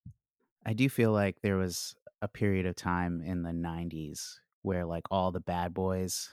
I 0.65 0.73
do 0.73 0.89
feel 0.89 1.13
like 1.13 1.37
there 1.43 1.57
was 1.57 1.95
a 2.21 2.29
period 2.29 2.67
of 2.67 2.75
time 2.75 3.23
in 3.25 3.43
the 3.43 3.51
'90s 3.51 4.21
where 4.63 4.85
like 4.85 5.05
all 5.11 5.31
the 5.31 5.41
bad 5.41 5.73
boys 5.73 6.29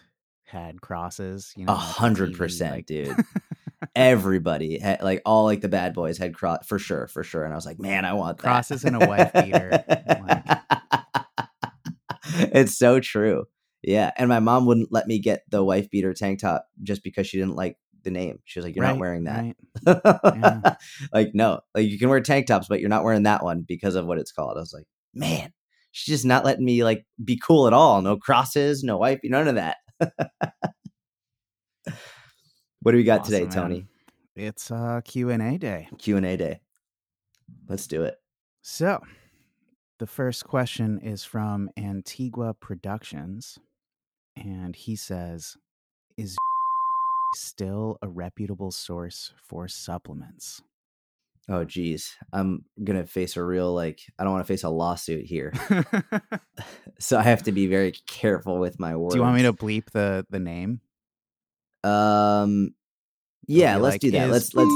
had 0.45 0.81
crosses. 0.81 1.53
You 1.55 1.65
know, 1.65 1.73
a 1.73 1.77
hundred 1.77 2.35
percent, 2.37 2.87
dude. 2.87 3.15
everybody 3.95 4.79
had, 4.79 5.01
like 5.01 5.21
all 5.25 5.45
like 5.45 5.61
the 5.61 5.69
bad 5.69 5.93
boys 5.93 6.17
had 6.17 6.33
cross 6.33 6.65
for 6.65 6.79
sure, 6.79 7.07
for 7.07 7.23
sure. 7.23 7.43
And 7.43 7.53
I 7.53 7.55
was 7.55 7.65
like, 7.65 7.79
man, 7.79 8.05
I 8.05 8.13
want 8.13 8.37
crosses 8.37 8.81
that. 8.81 8.93
and 8.93 9.03
a 9.03 9.07
wife 9.07 9.33
beater. 9.33 9.83
it's 12.53 12.77
so 12.77 12.99
true. 12.99 13.45
Yeah, 13.81 14.11
and 14.17 14.29
my 14.29 14.39
mom 14.39 14.65
wouldn't 14.65 14.91
let 14.91 15.07
me 15.07 15.19
get 15.19 15.43
the 15.49 15.63
wife 15.63 15.89
beater 15.89 16.13
tank 16.13 16.39
top 16.39 16.67
just 16.81 17.03
because 17.03 17.27
she 17.27 17.37
didn't 17.37 17.55
like 17.55 17.77
the 18.03 18.11
name. 18.11 18.39
She 18.45 18.59
was 18.59 18.65
like, 18.65 18.75
"You're 18.75 18.83
right, 18.83 18.91
not 18.91 18.99
wearing 18.99 19.25
that." 19.25 19.55
Right. 19.85 20.01
Yeah. 20.23 20.75
like, 21.13 21.31
no, 21.33 21.59
like 21.75 21.89
you 21.89 21.99
can 21.99 22.09
wear 22.09 22.21
tank 22.21 22.47
tops, 22.47 22.67
but 22.67 22.79
you're 22.79 22.89
not 22.89 23.03
wearing 23.03 23.23
that 23.23 23.43
one 23.43 23.65
because 23.67 23.95
of 23.95 24.05
what 24.05 24.19
it's 24.19 24.31
called. 24.31 24.57
I 24.57 24.61
was 24.61 24.73
like, 24.73 24.85
man, 25.13 25.51
she's 25.91 26.15
just 26.15 26.25
not 26.25 26.45
letting 26.45 26.63
me 26.63 26.83
like 26.83 27.05
be 27.23 27.37
cool 27.37 27.67
at 27.67 27.73
all. 27.73 28.01
No 28.01 28.15
crosses, 28.15 28.83
no 28.83 28.97
wife, 28.97 29.19
none 29.23 29.47
of 29.49 29.55
that. 29.55 29.77
What 32.83 32.91
do 32.91 32.97
we 32.97 33.05
got 33.05 33.21
awesome, 33.21 33.33
today, 33.33 33.49
Tony? 33.49 33.75
Man. 34.35 34.47
It's 34.47 34.69
uh 34.69 34.99
Q 35.05 35.29
and 35.29 35.41
A 35.41 35.57
day. 35.57 35.87
Q 35.97 36.17
and 36.17 36.25
A 36.25 36.35
day. 36.35 36.59
Let's 37.69 37.87
do 37.87 38.03
it. 38.03 38.19
So, 38.61 39.01
the 39.99 40.07
first 40.07 40.45
question 40.45 40.99
is 40.99 41.23
from 41.23 41.69
Antigua 41.77 42.53
Productions, 42.53 43.57
and 44.35 44.75
he 44.75 44.97
says, 44.97 45.55
"Is 46.17 46.35
still 47.35 47.99
a 48.01 48.09
reputable 48.09 48.71
source 48.71 49.33
for 49.41 49.69
supplements?" 49.69 50.61
Oh, 51.47 51.63
geez, 51.63 52.15
I'm 52.33 52.65
gonna 52.83 53.05
face 53.05 53.37
a 53.37 53.43
real 53.45 53.73
like 53.73 54.01
I 54.19 54.25
don't 54.25 54.33
want 54.33 54.45
to 54.45 54.51
face 54.51 54.63
a 54.63 54.69
lawsuit 54.69 55.25
here, 55.25 55.53
so 56.99 57.17
I 57.17 57.23
have 57.23 57.43
to 57.43 57.53
be 57.53 57.67
very 57.67 57.93
careful 58.07 58.59
with 58.59 58.77
my 58.77 58.97
words. 58.97 59.13
Do 59.13 59.19
you 59.19 59.23
want 59.23 59.37
me 59.37 59.43
to 59.43 59.53
bleep 59.53 59.91
the 59.91 60.25
the 60.29 60.39
name? 60.39 60.81
Um, 61.83 62.73
yeah, 63.47 63.77
let's 63.77 63.95
like, 63.95 64.01
do 64.01 64.11
that. 64.11 64.29
Let's 64.29 64.53
let's 64.53 64.71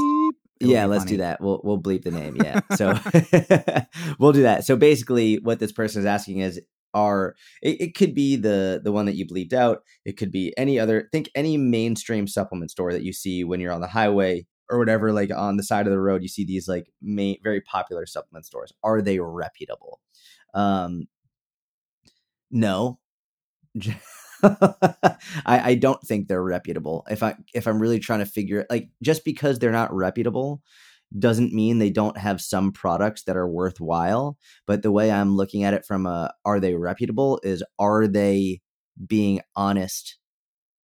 yeah, 0.60 0.86
let's 0.86 1.04
funny. 1.04 1.16
do 1.16 1.16
that. 1.18 1.40
We'll 1.40 1.60
we'll 1.62 1.80
bleep 1.80 2.02
the 2.02 2.10
name. 2.10 2.36
Yeah, 2.36 2.60
so 2.76 2.98
we'll 4.18 4.32
do 4.32 4.42
that. 4.42 4.64
So 4.64 4.76
basically, 4.76 5.38
what 5.38 5.58
this 5.58 5.72
person 5.72 6.00
is 6.00 6.06
asking 6.06 6.38
is, 6.40 6.60
are 6.94 7.34
it, 7.62 7.80
it, 7.80 7.94
could 7.94 8.14
be 8.14 8.36
the 8.36 8.80
the 8.82 8.92
one 8.92 9.06
that 9.06 9.14
you 9.14 9.26
bleeped 9.26 9.52
out. 9.52 9.82
It 10.04 10.16
could 10.16 10.32
be 10.32 10.52
any 10.56 10.78
other. 10.78 11.08
Think 11.12 11.30
any 11.34 11.56
mainstream 11.56 12.26
supplement 12.26 12.70
store 12.70 12.92
that 12.92 13.02
you 13.02 13.12
see 13.12 13.44
when 13.44 13.60
you're 13.60 13.72
on 13.72 13.80
the 13.80 13.88
highway 13.88 14.46
or 14.68 14.78
whatever, 14.78 15.12
like 15.12 15.30
on 15.34 15.56
the 15.56 15.62
side 15.62 15.86
of 15.86 15.92
the 15.92 16.00
road. 16.00 16.22
You 16.22 16.28
see 16.28 16.44
these 16.44 16.68
like 16.68 16.90
main, 17.00 17.38
very 17.42 17.60
popular 17.60 18.06
supplement 18.06 18.46
stores. 18.46 18.72
Are 18.82 19.00
they 19.00 19.18
reputable? 19.18 20.00
Um, 20.54 21.06
no. 22.50 22.98
I, 24.42 25.18
I 25.46 25.74
don't 25.74 26.00
think 26.02 26.28
they're 26.28 26.42
reputable. 26.42 27.04
If 27.10 27.22
I 27.22 27.36
if 27.54 27.66
I'm 27.66 27.80
really 27.80 27.98
trying 27.98 28.20
to 28.20 28.26
figure 28.26 28.66
like 28.70 28.88
just 29.02 29.24
because 29.24 29.58
they're 29.58 29.72
not 29.72 29.94
reputable 29.94 30.62
doesn't 31.18 31.54
mean 31.54 31.78
they 31.78 31.90
don't 31.90 32.18
have 32.18 32.40
some 32.40 32.70
products 32.72 33.22
that 33.24 33.36
are 33.36 33.48
worthwhile. 33.48 34.36
But 34.66 34.82
the 34.82 34.92
way 34.92 35.10
I'm 35.10 35.36
looking 35.36 35.64
at 35.64 35.74
it 35.74 35.86
from 35.86 36.06
a 36.06 36.32
are 36.44 36.60
they 36.60 36.74
reputable 36.74 37.40
is 37.42 37.62
are 37.78 38.06
they 38.06 38.60
being 39.06 39.40
honest 39.56 40.18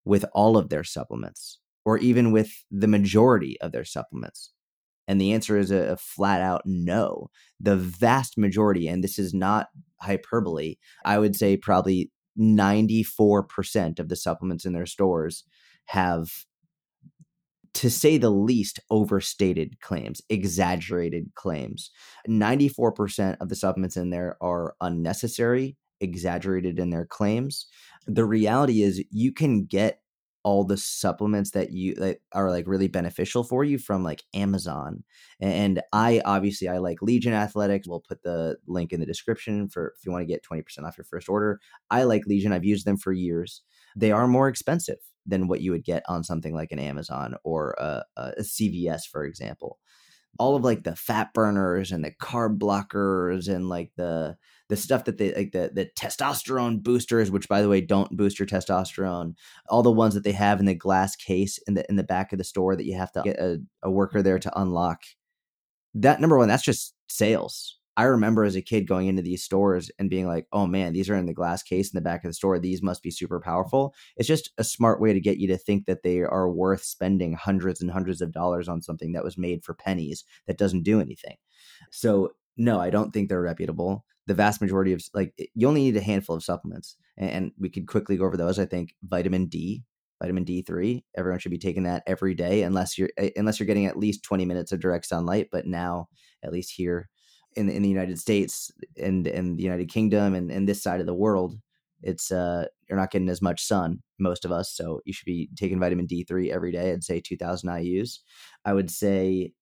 with 0.04 0.25
all 0.32 0.56
of 0.56 0.68
their 0.68 0.84
supplements 0.84 1.58
or 1.84 1.99
even 1.99 2.32
with 2.32 2.50
the 2.70 2.88
majority 2.88 3.61
of 3.61 3.73
their 3.73 3.84
supplements? 3.84 4.52
And 5.06 5.20
the 5.20 5.32
answer 5.32 5.58
is 5.58 5.70
a, 5.70 5.92
a, 5.92 5.96
flat 5.99 6.40
out 6.40 6.62
no. 6.64 7.28
The 7.61 7.76
vast 7.76 8.38
majority, 8.38 8.88
and 8.88 9.04
this 9.04 9.18
is 9.18 9.34
not 9.34 9.68
hyperbole, 10.00 10.76
I 11.04 11.18
would 11.18 11.37
say 11.37 11.58
probably 11.58 12.11
94% 12.38 13.98
of 13.98 14.08
the 14.08 14.16
supplements 14.16 14.64
in 14.64 14.72
their 14.72 14.86
stores 14.86 15.44
have, 15.86 16.30
to 17.74 17.90
say 17.90 18.18
the 18.18 18.30
least, 18.30 18.78
overstated 18.90 19.80
claims, 19.80 20.22
exaggerated 20.28 21.32
claims. 21.34 21.90
94% 22.28 23.36
of 23.40 23.48
the 23.48 23.56
supplements 23.56 23.96
in 23.96 24.10
there 24.10 24.36
are 24.40 24.74
unnecessary, 24.80 25.76
exaggerated 26.00 26.78
in 26.78 26.90
their 26.90 27.06
claims. 27.06 27.66
The 28.06 28.24
reality 28.24 28.82
is, 28.82 29.04
you 29.10 29.32
can 29.32 29.64
get 29.64 30.00
all 30.44 30.62
the 30.62 30.76
supplements 30.76 31.50
that 31.52 31.72
you 31.72 31.94
that 31.94 32.18
are 32.32 32.50
like 32.50 32.68
really 32.68 32.86
beneficial 32.86 33.42
for 33.42 33.64
you 33.64 33.78
from 33.78 34.04
like 34.04 34.22
Amazon. 34.34 35.02
And 35.40 35.82
I 35.92 36.20
obviously 36.24 36.68
I 36.68 36.78
like 36.78 37.02
Legion 37.02 37.32
Athletics. 37.32 37.88
We'll 37.88 38.04
put 38.06 38.22
the 38.22 38.56
link 38.66 38.92
in 38.92 39.00
the 39.00 39.06
description 39.06 39.68
for 39.68 39.94
if 39.98 40.04
you 40.04 40.12
want 40.12 40.22
to 40.22 40.26
get 40.26 40.44
20% 40.44 40.62
off 40.86 40.98
your 40.98 41.04
first 41.04 41.28
order. 41.28 41.60
I 41.90 42.04
like 42.04 42.26
Legion. 42.26 42.52
I've 42.52 42.64
used 42.64 42.86
them 42.86 42.98
for 42.98 43.12
years. 43.12 43.62
They 43.96 44.12
are 44.12 44.28
more 44.28 44.48
expensive 44.48 44.98
than 45.26 45.48
what 45.48 45.62
you 45.62 45.70
would 45.70 45.84
get 45.84 46.02
on 46.08 46.22
something 46.22 46.54
like 46.54 46.70
an 46.70 46.78
Amazon 46.78 47.34
or 47.42 47.74
a, 47.78 48.04
a 48.16 48.42
CVS, 48.42 49.08
for 49.10 49.24
example 49.24 49.78
all 50.38 50.56
of 50.56 50.64
like 50.64 50.82
the 50.82 50.96
fat 50.96 51.32
burners 51.32 51.92
and 51.92 52.04
the 52.04 52.10
carb 52.10 52.58
blockers 52.58 53.48
and 53.48 53.68
like 53.68 53.92
the 53.96 54.36
the 54.68 54.76
stuff 54.76 55.04
that 55.04 55.18
they 55.18 55.35
like 55.35 55.52
the 55.52 55.71
the 55.73 55.88
testosterone 55.97 56.83
boosters 56.83 57.30
which 57.30 57.49
by 57.49 57.61
the 57.61 57.68
way 57.68 57.80
don't 57.80 58.16
boost 58.16 58.38
your 58.38 58.47
testosterone 58.47 59.35
all 59.68 59.83
the 59.83 59.90
ones 59.90 60.14
that 60.14 60.25
they 60.25 60.33
have 60.33 60.61
in 60.61 60.66
the 60.66 60.75
glass 60.75 61.16
case 61.16 61.59
in 61.66 61.75
the 61.75 61.85
in 61.88 61.97
the 61.97 62.02
back 62.02 62.33
of 62.33 62.38
the 62.38 62.44
store 62.44 62.76
that 62.76 62.87
you 62.87 62.97
have 62.97 63.12
to 63.12 63.23
get 63.23 63.38
a, 63.38 63.59
a 63.83 63.90
worker 63.90 64.23
there 64.23 64.38
to 64.38 64.59
unlock 64.59 65.02
that 65.94 66.21
number 66.21 66.38
one 66.38 66.49
that's 66.49 66.64
just 66.64 66.94
sales 67.09 67.78
I 67.97 68.04
remember 68.04 68.44
as 68.44 68.56
a 68.56 68.62
kid 68.62 68.88
going 68.88 69.06
into 69.06 69.23
these 69.23 69.44
stores 69.44 69.90
and 69.99 70.11
being 70.11 70.26
like, 70.26 70.47
oh 70.52 70.66
man, 70.66 70.92
these 70.92 71.09
are 71.09 71.14
in 71.14 71.26
the 71.26 71.35
glass 71.35 71.62
case 71.62 71.92
in 71.92 71.97
the 71.97 72.02
back 72.02 72.25
of 72.25 72.30
the 72.30 72.35
store. 72.35 72.59
These 72.59 72.83
must 72.83 73.02
be 73.02 73.11
super 73.11 73.40
powerful. 73.40 73.94
It's 74.16 74.26
just 74.26 74.50
a 74.59 74.64
smart 74.64 75.00
way 75.00 75.12
to 75.12 75.21
get 75.21 75.38
you 75.38 75.47
to 75.49 75.56
think 75.56 75.87
that 75.87 76.02
they 76.02 76.21
are 76.21 76.50
worth 76.50 76.83
spending 76.83 77.35
hundreds 77.35 77.80
and 77.80 77.90
hundreds 77.90 78.21
of 78.21 78.33
dollars 78.33 78.68
on 78.68 78.83
something 78.83 79.12
that 79.12 79.25
was 79.25 79.38
made 79.38 79.64
for 79.64 79.75
pennies 79.75 80.25
that 80.47 80.59
doesn't 80.59 80.83
do 80.83 81.00
anything. 81.00 81.37
So, 81.90 82.33
no, 82.56 82.80
I 82.80 82.90
don't 82.90 83.12
think 83.12 83.28
they're 83.28 83.40
reputable. 83.40 84.04
The 84.26 84.34
vast 84.34 84.61
majority 84.61 84.92
of, 84.92 85.02
like, 85.12 85.34
you 85.54 85.68
only 85.68 85.82
need 85.82 85.96
a 85.96 86.00
handful 86.00 86.37
of 86.37 86.42
supplements. 86.42 86.96
And 87.16 87.52
we 87.58 87.68
could 87.68 87.87
quickly 87.87 88.16
go 88.16 88.25
over 88.25 88.37
those. 88.37 88.58
I 88.58 88.64
think 88.64 88.94
vitamin 89.02 89.46
D, 89.46 89.84
vitamin 90.20 90.44
D3. 90.44 91.04
Everyone 91.16 91.38
should 91.38 91.50
be 91.50 91.58
taking 91.58 91.84
that 91.84 92.02
every 92.06 92.34
day 92.34 92.62
unless 92.62 92.99
you're 92.99 93.11
unless 93.37 93.58
you're 93.61 93.66
getting 93.66 93.87
at 93.87 93.99
least 93.99 94.25
20 94.25 94.44
minutes 94.44 94.73
of 94.73 94.80
direct 94.80 95.06
sunlight, 95.06 95.49
but 95.52 95.66
now 95.66 96.08
at 96.42 96.52
least 96.52 96.73
here 96.75 97.08
in 97.56 97.68
in 97.68 97.82
the 97.82 97.88
United 97.88 98.18
States 98.18 98.70
and 99.00 99.26
and 99.26 99.58
the 99.58 99.62
United 99.62 99.88
Kingdom 99.88 100.34
and, 100.34 100.50
and 100.50 100.68
this 100.68 100.82
side 100.82 101.00
of 101.00 101.06
the 101.06 101.14
world, 101.14 101.56
it's 102.02 102.32
uh 102.32 102.66
you're 102.88 102.99
not 102.99 103.11
getting 103.11 103.28
as 103.28 103.42
much 103.42 103.64
sun, 103.64 104.02
most 104.18 104.44
of 104.44 104.52
us. 104.52 104.73
So 104.75 105.00
you 105.04 105.12
should 105.12 105.26
be 105.26 105.50
taking 105.56 105.80
vitamin 105.80 106.06
D3 106.06 106.50
every 106.50 106.73
day. 106.73 106.92
I'd 106.92 107.04
say 107.04 107.20
2000 107.20 107.68
IU's. 107.82 108.20
I 108.64 108.73
would 108.73 108.90
say 108.90 109.52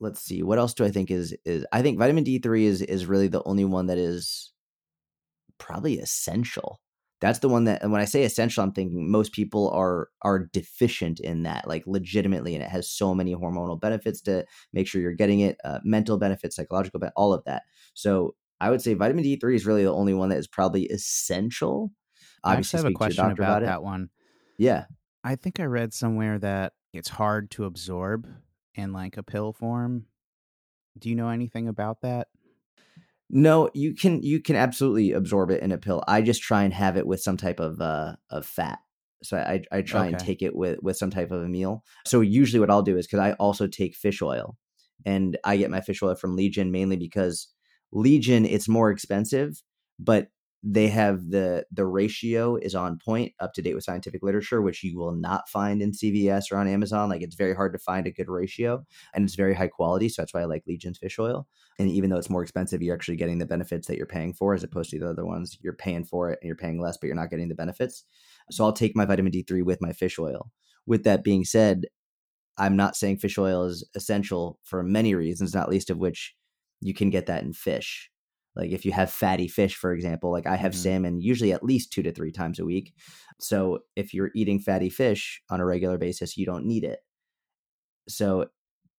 let's 0.00 0.20
see, 0.20 0.42
what 0.42 0.58
else 0.58 0.74
do 0.74 0.84
I 0.84 0.90
think 0.90 1.10
is 1.10 1.36
is 1.44 1.64
I 1.72 1.82
think 1.82 1.98
vitamin 1.98 2.24
D3 2.24 2.62
is 2.62 2.82
is 2.82 3.06
really 3.06 3.28
the 3.28 3.42
only 3.44 3.64
one 3.64 3.86
that 3.86 3.98
is 3.98 4.52
probably 5.58 5.98
essential. 5.98 6.80
That's 7.20 7.38
the 7.38 7.48
one 7.48 7.64
that 7.64 7.82
and 7.82 7.92
when 7.92 8.02
i 8.02 8.04
say 8.04 8.24
essential 8.24 8.62
i'm 8.62 8.72
thinking 8.72 9.10
most 9.10 9.32
people 9.32 9.70
are 9.70 10.10
are 10.20 10.50
deficient 10.52 11.18
in 11.18 11.44
that 11.44 11.66
like 11.66 11.84
legitimately 11.86 12.54
and 12.54 12.62
it 12.62 12.68
has 12.68 12.90
so 12.90 13.14
many 13.14 13.34
hormonal 13.34 13.80
benefits 13.80 14.20
to 14.22 14.44
make 14.74 14.86
sure 14.86 15.00
you're 15.00 15.14
getting 15.14 15.40
it 15.40 15.56
uh, 15.64 15.78
mental 15.82 16.18
benefits 16.18 16.56
psychological 16.56 17.00
benefits 17.00 17.14
all 17.16 17.32
of 17.32 17.42
that. 17.44 17.62
So 17.94 18.34
i 18.60 18.68
would 18.68 18.82
say 18.82 18.92
vitamin 18.92 19.24
d3 19.24 19.54
is 19.54 19.64
really 19.64 19.84
the 19.84 19.94
only 19.94 20.12
one 20.12 20.28
that 20.28 20.38
is 20.38 20.46
probably 20.46 20.84
essential. 20.84 21.90
Obviously 22.44 22.80
I 22.80 22.82
have 22.82 22.90
a 22.90 22.94
question 22.94 23.24
about, 23.24 23.38
about 23.38 23.62
that 23.62 23.82
one. 23.82 24.10
Yeah. 24.58 24.84
I 25.24 25.36
think 25.36 25.58
i 25.58 25.64
read 25.64 25.94
somewhere 25.94 26.38
that 26.38 26.74
it's 26.92 27.08
hard 27.08 27.50
to 27.52 27.64
absorb 27.64 28.26
in 28.78 28.92
like 28.92 29.16
a 29.16 29.22
pill 29.22 29.52
form 29.52 30.06
do 30.98 31.08
you 31.08 31.16
know 31.16 31.28
anything 31.28 31.68
about 31.68 32.00
that 32.00 32.28
no, 33.28 33.70
you 33.74 33.94
can 33.94 34.22
you 34.22 34.40
can 34.40 34.56
absolutely 34.56 35.12
absorb 35.12 35.50
it 35.50 35.62
in 35.62 35.72
a 35.72 35.78
pill. 35.78 36.02
I 36.06 36.22
just 36.22 36.42
try 36.42 36.62
and 36.62 36.72
have 36.72 36.96
it 36.96 37.06
with 37.06 37.20
some 37.20 37.36
type 37.36 37.58
of 37.58 37.80
uh 37.80 38.16
of 38.30 38.46
fat. 38.46 38.78
So 39.22 39.36
I 39.36 39.62
I 39.72 39.82
try 39.82 40.06
okay. 40.06 40.08
and 40.10 40.18
take 40.18 40.42
it 40.42 40.54
with 40.54 40.78
with 40.82 40.96
some 40.96 41.10
type 41.10 41.32
of 41.32 41.42
a 41.42 41.48
meal. 41.48 41.82
So 42.06 42.20
usually 42.20 42.60
what 42.60 42.70
I'll 42.70 42.82
do 42.82 42.96
is 42.96 43.06
because 43.06 43.18
I 43.20 43.32
also 43.32 43.66
take 43.66 43.96
fish 43.96 44.22
oil, 44.22 44.56
and 45.04 45.36
I 45.44 45.56
get 45.56 45.70
my 45.70 45.80
fish 45.80 46.02
oil 46.02 46.14
from 46.14 46.36
Legion 46.36 46.70
mainly 46.70 46.96
because 46.96 47.48
Legion 47.92 48.46
it's 48.46 48.68
more 48.68 48.90
expensive, 48.90 49.60
but 49.98 50.28
they 50.68 50.88
have 50.88 51.30
the 51.30 51.64
the 51.70 51.86
ratio 51.86 52.56
is 52.56 52.74
on 52.74 52.98
point 52.98 53.32
up 53.38 53.52
to 53.54 53.62
date 53.62 53.76
with 53.76 53.84
scientific 53.84 54.20
literature 54.24 54.60
which 54.60 54.82
you 54.82 54.98
will 54.98 55.12
not 55.12 55.48
find 55.48 55.80
in 55.80 55.92
cvs 55.92 56.50
or 56.50 56.56
on 56.56 56.66
amazon. 56.66 57.08
Like 57.08 57.22
it's 57.22 57.36
very 57.36 57.54
hard 57.54 57.72
to 57.72 57.78
find 57.78 58.04
a 58.04 58.10
good 58.10 58.28
ratio 58.28 58.84
and 59.14 59.24
it's 59.24 59.36
very 59.36 59.54
high 59.54 59.68
quality 59.68 60.08
so 60.08 60.22
that's 60.22 60.34
why 60.34 60.40
i 60.40 60.44
like 60.44 60.64
legion's 60.66 60.98
fish 60.98 61.20
oil. 61.20 61.46
And 61.78 61.88
even 61.88 62.10
though 62.10 62.16
it's 62.16 62.30
more 62.30 62.42
expensive 62.42 62.82
you're 62.82 62.96
actually 62.96 63.16
getting 63.16 63.38
the 63.38 63.46
benefits 63.46 63.86
that 63.86 63.96
you're 63.96 64.06
paying 64.06 64.32
for 64.32 64.54
as 64.54 64.64
opposed 64.64 64.90
to 64.90 64.98
the 64.98 65.08
other 65.08 65.24
ones. 65.24 65.56
You're 65.62 65.72
paying 65.72 66.04
for 66.04 66.30
it 66.30 66.40
and 66.42 66.48
you're 66.48 66.56
paying 66.56 66.80
less 66.80 66.96
but 66.96 67.06
you're 67.06 67.14
not 67.14 67.30
getting 67.30 67.48
the 67.48 67.54
benefits. 67.54 68.04
So 68.50 68.64
i'll 68.64 68.72
take 68.72 68.96
my 68.96 69.04
vitamin 69.04 69.30
d3 69.30 69.64
with 69.64 69.80
my 69.80 69.92
fish 69.92 70.18
oil. 70.18 70.50
With 70.84 71.04
that 71.04 71.22
being 71.22 71.44
said 71.44 71.84
i'm 72.58 72.74
not 72.74 72.96
saying 72.96 73.18
fish 73.18 73.38
oil 73.38 73.66
is 73.66 73.88
essential 73.94 74.58
for 74.64 74.82
many 74.82 75.14
reasons 75.14 75.54
not 75.54 75.68
least 75.68 75.90
of 75.90 75.98
which 75.98 76.34
you 76.80 76.92
can 76.92 77.10
get 77.10 77.26
that 77.26 77.44
in 77.44 77.52
fish 77.52 78.10
like 78.56 78.70
if 78.70 78.84
you 78.84 78.92
have 78.92 79.10
fatty 79.10 79.48
fish, 79.48 79.76
for 79.76 79.92
example, 79.92 80.32
like 80.32 80.46
I 80.46 80.56
have 80.56 80.72
mm-hmm. 80.72 80.80
salmon 80.80 81.20
usually 81.20 81.52
at 81.52 81.62
least 81.62 81.92
two 81.92 82.02
to 82.02 82.12
three 82.12 82.32
times 82.32 82.58
a 82.58 82.64
week. 82.64 82.94
So 83.38 83.80
if 83.94 84.14
you're 84.14 84.30
eating 84.34 84.60
fatty 84.60 84.88
fish 84.88 85.42
on 85.50 85.60
a 85.60 85.66
regular 85.66 85.98
basis, 85.98 86.36
you 86.36 86.46
don't 86.46 86.64
need 86.64 86.84
it. 86.84 87.00
So 88.08 88.46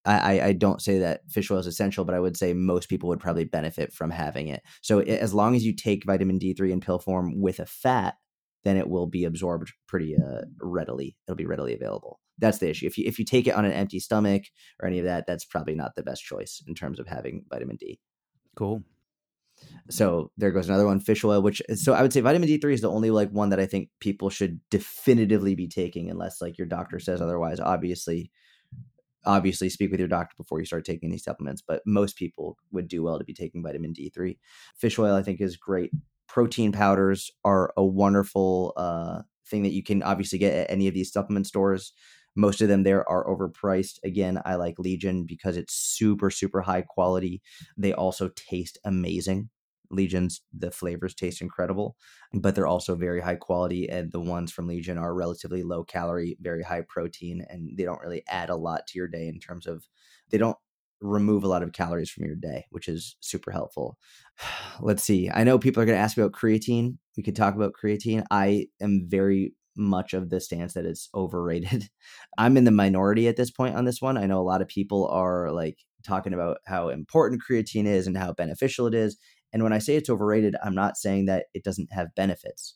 I, 0.06 0.42
I 0.42 0.54
don't 0.54 0.82
say 0.82 1.00
that 1.00 1.22
fish 1.30 1.52
oil 1.52 1.58
is 1.58 1.68
essential, 1.68 2.06
but 2.06 2.16
I 2.16 2.20
would 2.20 2.38
say 2.38 2.54
most 2.54 2.88
people 2.88 3.10
would 3.10 3.20
probably 3.20 3.44
benefit 3.44 3.92
from 3.92 4.10
having 4.10 4.48
it. 4.48 4.62
So 4.82 5.00
as 5.00 5.34
long 5.34 5.54
as 5.54 5.66
you 5.66 5.76
take 5.76 6.06
vitamin 6.06 6.40
D3 6.40 6.72
in 6.72 6.80
pill 6.80 7.00
form 7.00 7.42
with 7.42 7.60
a 7.60 7.66
fat, 7.66 8.16
then 8.64 8.78
it 8.78 8.90
will 8.90 9.08
be 9.08 9.26
absorbed 9.26 9.74
pretty 9.88 10.16
uh, 10.16 10.42
readily. 10.62 11.18
It'll 11.28 11.36
be 11.36 11.46
readily 11.46 11.74
available. 11.74 12.20
That's 12.38 12.60
the 12.60 12.70
issue. 12.70 12.86
If 12.86 12.98
you 12.98 13.06
if 13.06 13.20
you 13.20 13.26
take 13.26 13.48
it 13.48 13.56
on 13.56 13.66
an 13.66 13.72
empty 13.72 14.00
stomach 14.00 14.44
or 14.82 14.88
any 14.88 15.00
of 15.00 15.06
that, 15.06 15.26
that's 15.28 15.46
probably 15.46 15.76
not 15.76 15.96
the 15.96 16.04
best 16.04 16.24
choice 16.24 16.62
in 16.68 16.76
terms 16.76 17.00
of 17.00 17.08
having 17.08 17.44
vitamin 17.50 17.78
D. 17.78 18.00
Cool. 18.56 18.84
So 19.90 20.32
there 20.38 20.52
goes 20.52 20.68
another 20.68 20.86
one, 20.86 21.00
fish 21.00 21.24
oil, 21.24 21.42
which 21.42 21.62
so 21.76 21.94
I 21.94 22.02
would 22.02 22.12
say 22.12 22.22
vitamin 22.22 22.50
D3 22.50 22.74
is 22.74 22.82
the 22.82 22.92
only 22.92 23.10
like 23.10 23.30
one 23.32 23.50
that 23.50 23.60
I 23.60 23.66
think 23.66 23.90
people 24.00 24.30
should 24.30 24.60
definitively 24.70 25.56
be 25.56 25.68
taking 25.68 26.10
unless 26.10 26.42
like 26.42 26.58
your 26.58 26.68
doctor 26.68 27.00
says 27.00 27.22
otherwise. 27.22 27.60
Obviously, 27.60 28.32
obviously 29.26 29.70
speak 29.70 29.92
with 29.92 30.00
your 30.00 30.10
doctor 30.10 30.36
before 30.38 30.60
you 30.60 30.66
start 30.66 30.86
taking 30.86 31.10
these 31.10 31.24
supplements, 31.24 31.62
but 31.66 31.82
most 31.86 32.18
people 32.18 32.58
would 32.72 32.88
do 32.88 33.04
well 33.04 33.18
to 33.18 33.26
be 33.26 33.34
taking 33.34 33.64
vitamin 33.64 33.94
D3. 33.94 34.38
Fish 34.76 35.00
oil 35.00 35.16
I 35.16 35.24
think 35.24 35.40
is 35.40 35.56
great. 35.58 35.92
Protein 36.28 36.72
powders 36.74 37.32
are 37.46 37.74
a 37.78 37.86
wonderful 37.86 38.74
uh, 38.76 39.22
thing 39.48 39.64
that 39.64 39.74
you 39.74 39.84
can 39.84 40.04
obviously 40.04 40.38
get 40.38 40.54
at 40.54 40.70
any 40.70 40.88
of 40.88 40.94
these 40.94 41.12
supplement 41.12 41.48
stores. 41.48 41.94
Most 42.38 42.62
of 42.62 42.70
them 42.70 42.84
there 42.84 43.08
are 43.10 43.26
overpriced. 43.26 44.00
Again, 44.04 44.40
I 44.46 44.56
like 44.56 44.80
Legion 44.80 45.26
because 45.26 45.58
it's 45.58 45.74
super, 45.74 46.30
super 46.30 46.62
high 46.62 46.84
quality. 46.84 47.42
They 47.76 47.94
also 47.94 48.30
taste 48.36 48.78
amazing. 48.86 49.50
Legion's 49.90 50.42
the 50.54 50.70
flavors 50.70 51.16
taste 51.16 51.42
incredible, 51.42 51.96
but 52.34 52.56
they're 52.56 52.68
also 52.68 52.96
very 52.96 53.22
high 53.22 53.36
quality. 53.36 53.90
And 53.90 54.12
the 54.12 54.20
ones 54.20 54.52
from 54.52 54.68
Legion 54.68 54.98
are 54.98 55.14
relatively 55.14 55.64
low 55.64 55.84
calorie, 55.84 56.38
very 56.42 56.64
high 56.64 56.82
protein, 56.88 57.46
and 57.50 57.78
they 57.78 57.84
don't 57.86 58.02
really 58.02 58.24
add 58.28 58.50
a 58.50 58.56
lot 58.56 58.86
to 58.88 59.00
your 59.00 59.08
day 59.08 59.28
in 59.28 59.40
terms 59.40 59.66
of 59.66 59.86
they 60.30 60.38
don't 60.38 60.58
remove 61.02 61.44
a 61.44 61.48
lot 61.48 61.64
of 61.64 61.74
calories 61.74 62.10
from 62.10 62.26
your 62.26 62.36
day, 62.36 62.66
which 62.70 62.88
is 62.88 63.18
super 63.20 63.52
helpful. 63.52 63.98
Let's 64.80 65.04
see. 65.04 65.30
I 65.30 65.44
know 65.44 65.60
people 65.60 65.82
are 65.82 65.86
going 65.86 65.98
to 65.98 66.02
ask 66.04 66.18
about 66.18 66.32
creatine. 66.32 66.98
We 67.16 67.24
could 67.24 67.36
talk 67.36 67.56
about 67.56 67.74
creatine. 67.74 68.24
I 68.32 68.68
am 68.82 69.06
very 69.08 69.54
much 69.78 70.14
of 70.14 70.30
the 70.30 70.40
stance 70.40 70.74
that 70.74 70.86
it's 70.86 71.10
overrated. 71.14 71.90
I'm 72.38 72.58
in 72.58 72.64
the 72.64 72.72
minority 72.72 73.28
at 73.28 73.38
this 73.38 73.52
point 73.52 73.76
on 73.76 73.86
this 73.86 74.02
one. 74.02 74.18
I 74.18 74.26
know 74.26 74.40
a 74.40 74.44
lot 74.44 74.62
of 74.62 74.68
people 74.68 75.08
are 75.08 75.52
like 75.52 75.78
talking 76.06 76.34
about 76.34 76.58
how 76.66 76.90
important 76.90 77.42
creatine 77.48 77.86
is 77.86 78.08
and 78.08 78.18
how 78.18 78.34
beneficial 78.34 78.88
it 78.88 78.94
is. 78.94 79.18
And 79.54 79.64
when 79.64 79.74
I 79.74 79.80
say 79.80 79.96
it's 79.96 80.10
overrated, 80.10 80.56
I'm 80.64 80.76
not 80.76 80.98
saying 80.98 81.26
that 81.26 81.46
it 81.54 81.64
doesn't 81.64 81.92
have 81.92 82.16
benefits. 82.16 82.76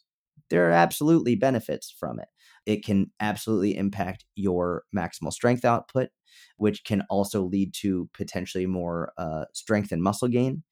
There 0.50 0.68
are 0.68 0.74
absolutely 0.74 1.36
benefits 1.36 1.94
from 1.98 2.20
it. 2.20 2.28
It 2.66 2.86
can 2.86 3.08
absolutely 3.20 3.76
impact 3.76 4.26
your 4.36 4.84
maximal 4.96 5.32
strength 5.32 5.66
output, 5.66 6.10
which 6.58 6.84
can 6.84 7.04
also 7.10 7.44
lead 7.44 7.74
to 7.82 8.10
potentially 8.14 8.66
more 8.66 9.14
uh, 9.18 9.46
strength 9.54 9.92
and 9.92 10.04
muscle 10.04 10.28
gain. 10.28 10.64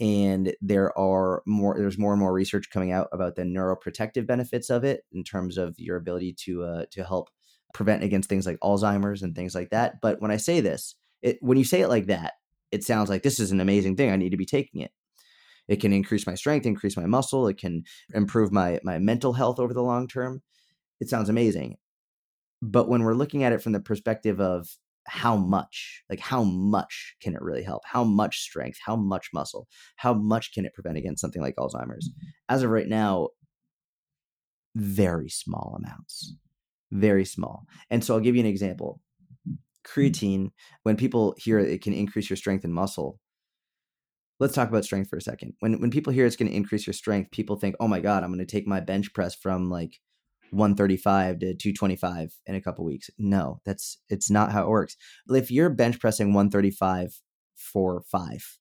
And 0.00 0.54
there 0.60 0.96
are 0.98 1.42
more 1.46 1.76
there's 1.78 1.98
more 1.98 2.12
and 2.12 2.20
more 2.20 2.32
research 2.32 2.70
coming 2.70 2.92
out 2.92 3.08
about 3.12 3.36
the 3.36 3.42
neuroprotective 3.42 4.26
benefits 4.26 4.70
of 4.70 4.84
it 4.84 5.02
in 5.12 5.24
terms 5.24 5.58
of 5.58 5.78
your 5.78 5.96
ability 5.96 6.32
to 6.32 6.64
uh, 6.64 6.84
to 6.90 7.04
help 7.04 7.30
prevent 7.74 8.02
against 8.02 8.28
things 8.28 8.46
like 8.46 8.58
alzheimer's 8.60 9.22
and 9.22 9.34
things 9.34 9.54
like 9.54 9.70
that. 9.70 10.00
But 10.00 10.20
when 10.20 10.30
i 10.30 10.36
say 10.36 10.60
this 10.60 10.94
it 11.22 11.38
when 11.40 11.58
you 11.58 11.64
say 11.64 11.80
it 11.80 11.88
like 11.88 12.06
that 12.06 12.34
it 12.72 12.84
sounds 12.84 13.08
like 13.08 13.22
this 13.22 13.40
is 13.40 13.52
an 13.52 13.60
amazing 13.60 13.96
thing. 13.96 14.10
I 14.10 14.16
need 14.16 14.30
to 14.30 14.36
be 14.36 14.46
taking 14.46 14.80
it. 14.80 14.90
It 15.68 15.80
can 15.80 15.92
increase 15.92 16.26
my 16.26 16.34
strength 16.34 16.66
increase 16.66 16.96
my 16.96 17.06
muscle. 17.06 17.48
It 17.48 17.58
can 17.58 17.84
improve 18.14 18.52
my 18.52 18.80
my 18.82 18.98
mental 18.98 19.32
health 19.32 19.58
over 19.58 19.74
the 19.74 19.82
long 19.82 20.08
term. 20.08 20.42
It 21.00 21.08
sounds 21.08 21.28
amazing. 21.28 21.76
But 22.62 22.88
when 22.88 23.02
we're 23.02 23.14
looking 23.14 23.44
at 23.44 23.52
it 23.52 23.62
from 23.62 23.72
the 23.72 23.80
perspective 23.80 24.40
of 24.40 24.68
how 25.06 25.36
much 25.36 26.02
like 26.10 26.20
how 26.20 26.42
much 26.42 27.16
can 27.20 27.34
it 27.34 27.42
really 27.42 27.62
help? 27.62 27.82
How 27.84 28.04
much 28.04 28.40
strength? 28.40 28.78
How 28.84 28.96
much 28.96 29.28
muscle? 29.32 29.68
How 29.96 30.14
much 30.14 30.52
can 30.52 30.64
it 30.64 30.74
prevent 30.74 30.98
against 30.98 31.20
something 31.20 31.42
like 31.42 31.56
alzheimer's? 31.56 32.08
Mm-hmm. 32.08 32.28
As 32.48 32.62
of 32.62 32.70
right 32.70 32.88
now 32.88 33.28
very 34.74 35.30
small 35.30 35.78
amounts. 35.78 36.36
Very 36.92 37.24
small. 37.24 37.64
And 37.90 38.04
so 38.04 38.14
i'll 38.14 38.20
give 38.20 38.36
you 38.36 38.40
an 38.40 38.46
example. 38.46 39.00
Mm-hmm. 39.48 39.54
Creatine 39.88 40.50
when 40.82 40.96
people 40.96 41.34
hear 41.38 41.58
it 41.58 41.82
can 41.82 41.92
increase 41.92 42.28
your 42.28 42.36
strength 42.36 42.64
and 42.64 42.74
muscle. 42.74 43.18
Let's 44.38 44.54
talk 44.54 44.68
about 44.68 44.84
strength 44.84 45.08
for 45.08 45.16
a 45.16 45.22
second. 45.22 45.54
When 45.60 45.80
when 45.80 45.90
people 45.90 46.12
hear 46.12 46.26
it's 46.26 46.36
going 46.36 46.50
to 46.50 46.56
increase 46.56 46.86
your 46.86 46.94
strength 46.94 47.30
people 47.30 47.56
think 47.56 47.74
oh 47.80 47.88
my 47.88 48.00
god 48.00 48.22
i'm 48.22 48.30
going 48.30 48.44
to 48.44 48.46
take 48.46 48.66
my 48.66 48.80
bench 48.80 49.14
press 49.14 49.34
from 49.34 49.70
like 49.70 50.00
135 50.50 51.38
to 51.40 51.54
225 51.54 52.34
in 52.46 52.54
a 52.54 52.60
couple 52.60 52.84
weeks. 52.84 53.10
No, 53.18 53.60
that's 53.64 53.98
it's 54.08 54.30
not 54.30 54.52
how 54.52 54.64
it 54.64 54.68
works. 54.68 54.96
If 55.28 55.50
you're 55.50 55.70
bench 55.70 56.00
pressing 56.00 56.28
135 56.28 57.20
for 57.56 58.02
5, 58.10 58.58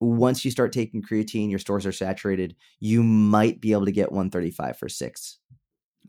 once 0.00 0.44
you 0.44 0.50
start 0.50 0.72
taking 0.72 1.02
creatine, 1.02 1.50
your 1.50 1.58
stores 1.58 1.86
are 1.86 1.92
saturated, 1.92 2.54
you 2.80 3.02
might 3.02 3.60
be 3.60 3.72
able 3.72 3.86
to 3.86 3.92
get 3.92 4.12
135 4.12 4.76
for 4.76 4.88
6, 4.88 5.38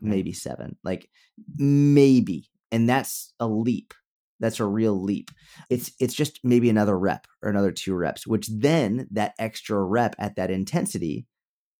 hmm. 0.00 0.10
maybe 0.10 0.32
7. 0.32 0.76
Like 0.84 1.08
maybe. 1.56 2.50
And 2.72 2.88
that's 2.88 3.32
a 3.40 3.46
leap. 3.46 3.94
That's 4.38 4.60
a 4.60 4.66
real 4.66 5.02
leap. 5.02 5.30
It's 5.70 5.92
it's 5.98 6.12
just 6.12 6.40
maybe 6.44 6.68
another 6.68 6.98
rep 6.98 7.26
or 7.42 7.48
another 7.48 7.72
two 7.72 7.94
reps, 7.94 8.26
which 8.26 8.48
then 8.48 9.08
that 9.10 9.32
extra 9.38 9.82
rep 9.82 10.14
at 10.18 10.36
that 10.36 10.50
intensity 10.50 11.26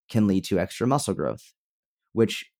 can 0.08 0.26
lead 0.26 0.44
to 0.44 0.58
extra 0.58 0.86
muscle 0.86 1.12
growth 1.12 1.52
which 2.16 2.50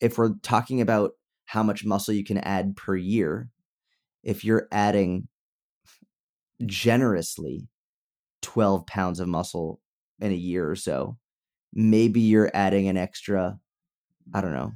if 0.00 0.18
we're 0.18 0.34
talking 0.42 0.80
about 0.80 1.12
how 1.44 1.62
much 1.62 1.84
muscle 1.84 2.12
you 2.12 2.24
can 2.24 2.38
add 2.38 2.74
per 2.74 2.96
year, 2.96 3.48
if 4.24 4.44
you're 4.44 4.66
adding 4.72 5.28
generously 6.66 7.68
12 8.40 8.84
pounds 8.88 9.20
of 9.20 9.28
muscle 9.28 9.80
in 10.18 10.32
a 10.32 10.34
year 10.34 10.68
or 10.68 10.74
so, 10.74 11.16
maybe 11.72 12.20
you're 12.20 12.50
adding 12.54 12.88
an 12.88 12.96
extra, 12.96 13.56
I 14.34 14.40
don't 14.40 14.52
know, 14.52 14.72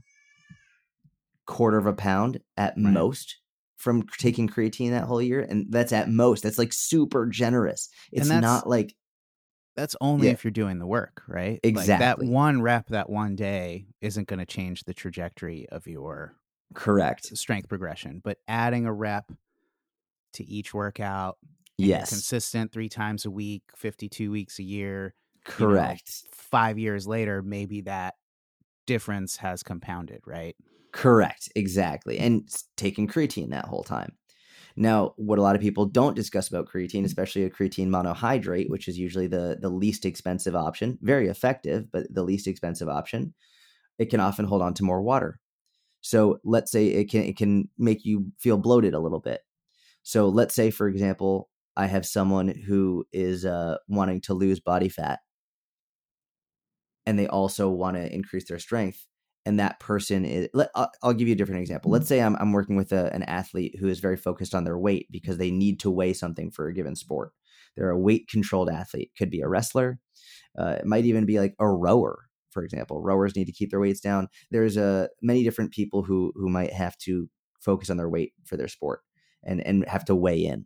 quarter 1.44 1.76
of 1.76 1.86
a 1.86 1.92
pound 1.92 2.38
at 2.56 2.74
right. 2.76 2.92
most 2.92 3.38
from 3.76 4.06
taking 4.18 4.48
creatine 4.48 4.90
that 4.90 5.06
whole 5.06 5.20
year. 5.20 5.40
And 5.40 5.66
that's 5.68 5.92
at 5.92 6.08
most. 6.08 6.44
That's 6.44 6.58
like 6.58 6.72
super 6.72 7.26
generous. 7.26 7.88
It's 8.12 8.28
not 8.28 8.68
like 8.68 8.94
that's 9.76 9.94
only 10.00 10.26
yeah. 10.26 10.32
if 10.32 10.44
you're 10.44 10.50
doing 10.50 10.78
the 10.78 10.86
work, 10.86 11.22
right? 11.28 11.60
Exactly. 11.62 11.92
Like 11.92 11.98
that 11.98 12.32
one 12.32 12.62
rep 12.62 12.88
that 12.88 13.10
one 13.10 13.36
day 13.36 13.86
isn't 14.00 14.26
going 14.26 14.38
to 14.38 14.46
change 14.46 14.84
the 14.84 14.94
trajectory 14.94 15.68
of 15.70 15.86
your 15.86 16.34
correct 16.74 17.36
strength 17.36 17.68
progression, 17.68 18.20
but 18.24 18.38
adding 18.48 18.86
a 18.86 18.92
rep 18.92 19.30
to 20.32 20.44
each 20.44 20.74
workout, 20.74 21.38
yes, 21.78 22.08
consistent 22.08 22.72
3 22.72 22.88
times 22.88 23.24
a 23.24 23.30
week, 23.30 23.62
52 23.76 24.30
weeks 24.30 24.58
a 24.58 24.62
year, 24.62 25.14
correct. 25.44 26.22
You 26.22 26.28
know, 26.28 26.32
5 26.32 26.78
years 26.78 27.06
later 27.06 27.42
maybe 27.42 27.82
that 27.82 28.14
difference 28.86 29.36
has 29.36 29.62
compounded, 29.62 30.22
right? 30.26 30.56
Correct, 30.92 31.50
exactly. 31.54 32.18
And 32.18 32.48
taking 32.76 33.06
creatine 33.06 33.50
that 33.50 33.66
whole 33.66 33.84
time. 33.84 34.12
Now, 34.76 35.14
what 35.16 35.38
a 35.38 35.42
lot 35.42 35.56
of 35.56 35.62
people 35.62 35.86
don't 35.86 36.14
discuss 36.14 36.48
about 36.48 36.68
creatine, 36.68 37.02
mm. 37.02 37.06
especially 37.06 37.44
a 37.44 37.50
creatine 37.50 37.88
monohydrate, 37.88 38.68
which 38.68 38.88
is 38.88 38.98
usually 38.98 39.26
the 39.26 39.58
the 39.60 39.70
least 39.70 40.04
expensive 40.04 40.54
option, 40.54 40.98
very 41.00 41.28
effective, 41.28 41.90
but 41.90 42.12
the 42.12 42.22
least 42.22 42.46
expensive 42.46 42.88
option, 42.88 43.34
it 43.98 44.10
can 44.10 44.20
often 44.20 44.44
hold 44.44 44.62
on 44.62 44.74
to 44.74 44.84
more 44.84 45.02
water. 45.02 45.40
So 46.02 46.38
let's 46.44 46.70
say 46.70 46.88
it 46.88 47.10
can 47.10 47.22
it 47.22 47.36
can 47.36 47.68
make 47.78 48.04
you 48.04 48.32
feel 48.38 48.58
bloated 48.58 48.94
a 48.94 49.00
little 49.00 49.20
bit. 49.20 49.40
So 50.02 50.28
let's 50.28 50.54
say, 50.54 50.70
for 50.70 50.88
example, 50.88 51.48
I 51.76 51.86
have 51.86 52.06
someone 52.06 52.48
who 52.48 53.06
is 53.12 53.44
uh, 53.44 53.78
wanting 53.88 54.20
to 54.22 54.34
lose 54.34 54.60
body 54.60 54.88
fat, 54.90 55.20
and 57.06 57.18
they 57.18 57.28
also 57.28 57.70
want 57.70 57.96
to 57.96 58.14
increase 58.14 58.48
their 58.48 58.58
strength 58.58 59.06
and 59.46 59.58
that 59.58 59.80
person 59.80 60.24
is 60.24 60.48
let, 60.52 60.70
I'll, 60.74 60.90
I'll, 61.02 61.14
give 61.14 61.28
you 61.28 61.34
a 61.34 61.36
different 61.36 61.62
example. 61.62 61.90
Let's 61.90 62.08
say 62.08 62.20
i'm, 62.20 62.36
I'm 62.40 62.52
working 62.52 62.76
with 62.76 62.92
a, 62.92 63.12
an 63.14 63.22
athlete 63.22 63.76
who 63.78 63.88
is 63.88 64.00
very 64.00 64.16
focused 64.16 64.54
on 64.54 64.64
their 64.64 64.78
weight 64.78 65.06
because 65.10 65.38
they 65.38 65.50
need 65.50 65.80
to 65.80 65.90
weigh 65.90 66.12
something 66.12 66.50
for 66.50 66.66
a 66.66 66.74
given 66.74 66.96
sport. 66.96 67.32
They're 67.76 67.90
a 67.90 67.98
weight 67.98 68.28
controlled 68.28 68.68
athlete 68.68 69.12
could 69.16 69.30
be 69.30 69.40
a 69.40 69.48
wrestler 69.48 69.98
uh, 70.58 70.76
it 70.80 70.86
might 70.86 71.04
even 71.04 71.26
be 71.26 71.38
like 71.38 71.54
a 71.58 71.68
rower 71.68 72.26
for 72.56 72.64
example. 72.64 73.02
Rowers 73.02 73.36
need 73.36 73.44
to 73.44 73.52
keep 73.52 73.70
their 73.70 73.80
weights 73.80 74.00
down. 74.00 74.28
There's 74.50 74.78
a 74.78 74.84
uh, 74.84 75.06
many 75.20 75.44
different 75.44 75.72
people 75.72 76.02
who 76.02 76.32
who 76.34 76.48
might 76.48 76.72
have 76.72 76.96
to 76.98 77.28
focus 77.60 77.90
on 77.90 77.98
their 77.98 78.08
weight 78.08 78.32
for 78.46 78.56
their 78.56 78.66
sport 78.66 79.00
and 79.44 79.60
and 79.60 79.86
have 79.86 80.06
to 80.06 80.14
weigh 80.14 80.42
in. 80.42 80.64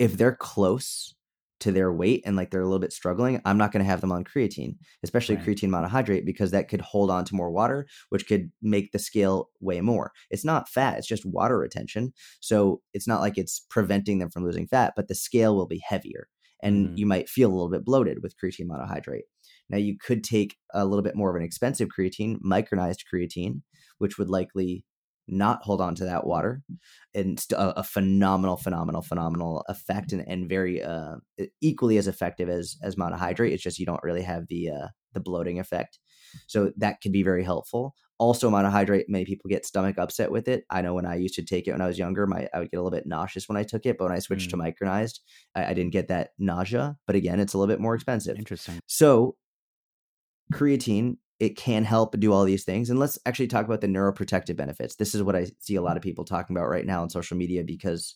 If 0.00 0.16
they're 0.16 0.34
close 0.34 1.14
to 1.60 1.72
their 1.72 1.92
weight 1.92 2.22
and 2.26 2.36
like 2.36 2.50
they're 2.50 2.60
a 2.60 2.66
little 2.66 2.78
bit 2.78 2.92
struggling, 2.92 3.40
I'm 3.44 3.58
not 3.58 3.72
going 3.72 3.84
to 3.84 3.90
have 3.90 4.00
them 4.00 4.12
on 4.12 4.24
creatine, 4.24 4.76
especially 5.02 5.36
right. 5.36 5.44
creatine 5.44 5.70
monohydrate, 5.70 6.26
because 6.26 6.50
that 6.50 6.68
could 6.68 6.80
hold 6.80 7.10
on 7.10 7.24
to 7.26 7.34
more 7.34 7.50
water, 7.50 7.86
which 8.10 8.26
could 8.26 8.50
make 8.60 8.92
the 8.92 8.98
scale 8.98 9.50
weigh 9.60 9.80
more. 9.80 10.12
It's 10.30 10.44
not 10.44 10.68
fat, 10.68 10.98
it's 10.98 11.06
just 11.06 11.24
water 11.24 11.58
retention. 11.58 12.12
So 12.40 12.82
it's 12.92 13.08
not 13.08 13.20
like 13.20 13.38
it's 13.38 13.64
preventing 13.70 14.18
them 14.18 14.30
from 14.30 14.44
losing 14.44 14.66
fat, 14.66 14.92
but 14.96 15.08
the 15.08 15.14
scale 15.14 15.56
will 15.56 15.66
be 15.66 15.82
heavier 15.86 16.28
and 16.62 16.88
mm-hmm. 16.88 16.96
you 16.96 17.06
might 17.06 17.28
feel 17.28 17.50
a 17.50 17.52
little 17.52 17.70
bit 17.70 17.84
bloated 17.84 18.22
with 18.22 18.34
creatine 18.36 18.66
monohydrate. 18.66 19.22
Now, 19.68 19.78
you 19.78 19.96
could 19.98 20.22
take 20.22 20.56
a 20.72 20.84
little 20.84 21.02
bit 21.02 21.16
more 21.16 21.30
of 21.30 21.36
an 21.36 21.42
expensive 21.42 21.88
creatine, 21.96 22.36
micronized 22.40 23.00
creatine, 23.12 23.62
which 23.98 24.18
would 24.18 24.30
likely 24.30 24.84
not 25.28 25.62
hold 25.62 25.80
on 25.80 25.94
to 25.96 26.04
that 26.04 26.26
water 26.26 26.62
and 27.14 27.44
a, 27.52 27.80
a 27.80 27.82
phenomenal 27.82 28.56
phenomenal 28.56 29.02
phenomenal 29.02 29.64
effect 29.68 30.12
and, 30.12 30.26
and 30.26 30.48
very 30.48 30.82
uh, 30.82 31.16
equally 31.60 31.98
as 31.98 32.08
effective 32.08 32.48
as 32.48 32.76
as 32.82 32.96
monohydrate. 32.96 33.52
It's 33.52 33.62
just 33.62 33.78
you 33.78 33.86
don't 33.86 34.02
really 34.02 34.22
have 34.22 34.46
the 34.48 34.70
uh, 34.70 34.88
the 35.12 35.20
bloating 35.20 35.58
effect. 35.58 35.98
So 36.46 36.72
that 36.76 37.00
could 37.00 37.12
be 37.12 37.22
very 37.22 37.42
helpful. 37.42 37.94
Also 38.18 38.50
monohydrate 38.50 39.04
many 39.08 39.24
people 39.24 39.48
get 39.48 39.66
stomach 39.66 39.98
upset 39.98 40.30
with 40.30 40.48
it. 40.48 40.64
I 40.70 40.80
know 40.80 40.94
when 40.94 41.06
i 41.06 41.16
used 41.16 41.34
to 41.34 41.44
take 41.44 41.68
it 41.68 41.72
when 41.72 41.82
i 41.82 41.86
was 41.86 41.98
younger 41.98 42.26
my 42.26 42.48
i 42.54 42.60
would 42.60 42.70
get 42.70 42.78
a 42.78 42.82
little 42.82 42.96
bit 42.96 43.06
nauseous 43.06 43.46
when 43.46 43.58
i 43.58 43.62
took 43.62 43.84
it 43.84 43.98
but 43.98 44.04
when 44.04 44.16
i 44.16 44.20
switched 44.20 44.48
mm. 44.48 44.52
to 44.52 44.56
micronized 44.56 45.20
I, 45.54 45.66
I 45.66 45.74
didn't 45.74 45.92
get 45.92 46.08
that 46.08 46.30
nausea 46.38 46.96
but 47.06 47.14
again 47.14 47.40
it's 47.40 47.52
a 47.52 47.58
little 47.58 47.72
bit 47.72 47.80
more 47.80 47.94
expensive. 47.94 48.38
Interesting. 48.38 48.80
So 48.86 49.36
creatine 50.52 51.16
it 51.38 51.56
can 51.56 51.84
help 51.84 52.18
do 52.18 52.32
all 52.32 52.44
these 52.44 52.64
things. 52.64 52.88
And 52.88 52.98
let's 52.98 53.18
actually 53.26 53.48
talk 53.48 53.66
about 53.66 53.80
the 53.80 53.86
neuroprotective 53.86 54.56
benefits. 54.56 54.96
This 54.96 55.14
is 55.14 55.22
what 55.22 55.36
I 55.36 55.46
see 55.58 55.76
a 55.76 55.82
lot 55.82 55.96
of 55.96 56.02
people 56.02 56.24
talking 56.24 56.56
about 56.56 56.68
right 56.68 56.86
now 56.86 57.02
on 57.02 57.10
social 57.10 57.36
media 57.36 57.62
because 57.62 58.14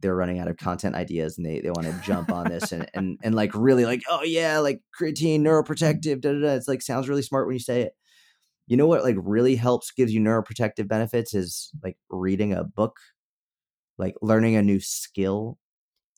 they're 0.00 0.16
running 0.16 0.38
out 0.38 0.48
of 0.48 0.56
content 0.56 0.94
ideas 0.94 1.36
and 1.36 1.46
they, 1.46 1.60
they 1.60 1.70
want 1.70 1.86
to 1.86 2.00
jump 2.02 2.30
on 2.30 2.48
this 2.48 2.72
and, 2.72 2.88
and 2.94 3.18
and 3.22 3.34
like 3.34 3.50
really 3.54 3.84
like, 3.84 4.02
oh 4.08 4.22
yeah, 4.22 4.58
like 4.58 4.80
creatine, 4.98 5.40
neuroprotective, 5.40 6.20
da, 6.20 6.32
da, 6.32 6.40
da. 6.40 6.54
It's 6.54 6.68
like 6.68 6.82
sounds 6.82 7.08
really 7.08 7.22
smart 7.22 7.46
when 7.46 7.54
you 7.54 7.60
say 7.60 7.82
it. 7.82 7.92
You 8.66 8.78
know 8.78 8.86
what 8.86 9.04
like 9.04 9.16
really 9.18 9.56
helps 9.56 9.90
gives 9.92 10.12
you 10.12 10.20
neuroprotective 10.20 10.88
benefits 10.88 11.34
is 11.34 11.70
like 11.82 11.96
reading 12.08 12.54
a 12.54 12.64
book, 12.64 12.96
like 13.98 14.14
learning 14.22 14.56
a 14.56 14.62
new 14.62 14.80
skill, 14.80 15.58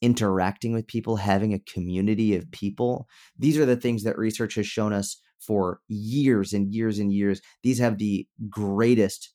interacting 0.00 0.72
with 0.72 0.86
people, 0.86 1.16
having 1.16 1.52
a 1.52 1.58
community 1.58 2.36
of 2.36 2.50
people. 2.52 3.08
These 3.36 3.58
are 3.58 3.66
the 3.66 3.76
things 3.76 4.04
that 4.04 4.16
research 4.16 4.54
has 4.54 4.66
shown 4.66 4.92
us 4.92 5.20
for 5.38 5.80
years 5.88 6.52
and 6.52 6.74
years 6.74 6.98
and 6.98 7.12
years. 7.12 7.40
These 7.62 7.78
have 7.78 7.98
the 7.98 8.26
greatest 8.48 9.32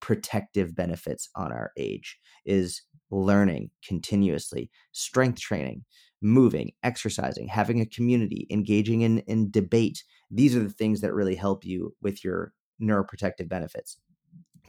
protective 0.00 0.74
benefits 0.74 1.28
on 1.34 1.52
our 1.52 1.72
age 1.76 2.18
is 2.44 2.82
learning 3.10 3.70
continuously, 3.86 4.70
strength 4.92 5.40
training, 5.40 5.84
moving, 6.20 6.72
exercising, 6.82 7.48
having 7.48 7.80
a 7.80 7.86
community, 7.86 8.46
engaging 8.50 9.02
in, 9.02 9.18
in 9.20 9.50
debate. 9.50 10.02
These 10.30 10.54
are 10.56 10.62
the 10.62 10.70
things 10.70 11.00
that 11.00 11.14
really 11.14 11.34
help 11.34 11.64
you 11.64 11.94
with 12.02 12.22
your 12.24 12.52
neuroprotective 12.80 13.48
benefits. 13.48 13.98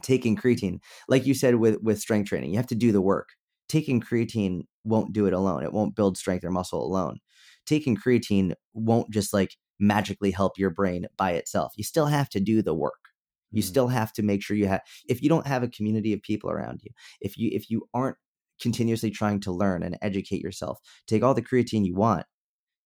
Taking 0.02 0.36
creatine, 0.36 0.78
like 1.08 1.26
you 1.26 1.34
said 1.34 1.56
with, 1.56 1.80
with 1.82 2.00
strength 2.00 2.28
training, 2.28 2.50
you 2.50 2.56
have 2.56 2.66
to 2.68 2.74
do 2.74 2.92
the 2.92 3.02
work. 3.02 3.30
Taking 3.68 4.00
creatine 4.00 4.62
won't 4.84 5.12
do 5.12 5.26
it 5.26 5.32
alone. 5.32 5.62
It 5.62 5.72
won't 5.72 5.94
build 5.94 6.16
strength 6.16 6.44
or 6.44 6.50
muscle 6.50 6.84
alone. 6.84 7.18
Taking 7.66 7.96
creatine 7.96 8.54
won't 8.72 9.10
just 9.10 9.32
like 9.32 9.56
magically 9.80 10.30
help 10.30 10.58
your 10.58 10.70
brain 10.70 11.06
by 11.16 11.32
itself. 11.32 11.72
You 11.76 11.84
still 11.84 12.06
have 12.06 12.28
to 12.30 12.40
do 12.40 12.62
the 12.62 12.74
work. 12.74 12.94
You 13.50 13.62
mm-hmm. 13.62 13.68
still 13.68 13.88
have 13.88 14.12
to 14.14 14.22
make 14.22 14.42
sure 14.42 14.56
you 14.56 14.68
have 14.68 14.82
if 15.08 15.22
you 15.22 15.28
don't 15.28 15.46
have 15.46 15.62
a 15.62 15.68
community 15.68 16.12
of 16.12 16.22
people 16.22 16.50
around 16.50 16.80
you, 16.82 16.90
if 17.20 17.36
you 17.36 17.50
if 17.52 17.70
you 17.70 17.88
aren't 17.94 18.16
continuously 18.60 19.10
trying 19.10 19.40
to 19.40 19.52
learn 19.52 19.82
and 19.82 19.98
educate 20.02 20.42
yourself, 20.42 20.78
take 21.06 21.22
all 21.22 21.34
the 21.34 21.42
creatine 21.42 21.84
you 21.84 21.94
want, 21.94 22.26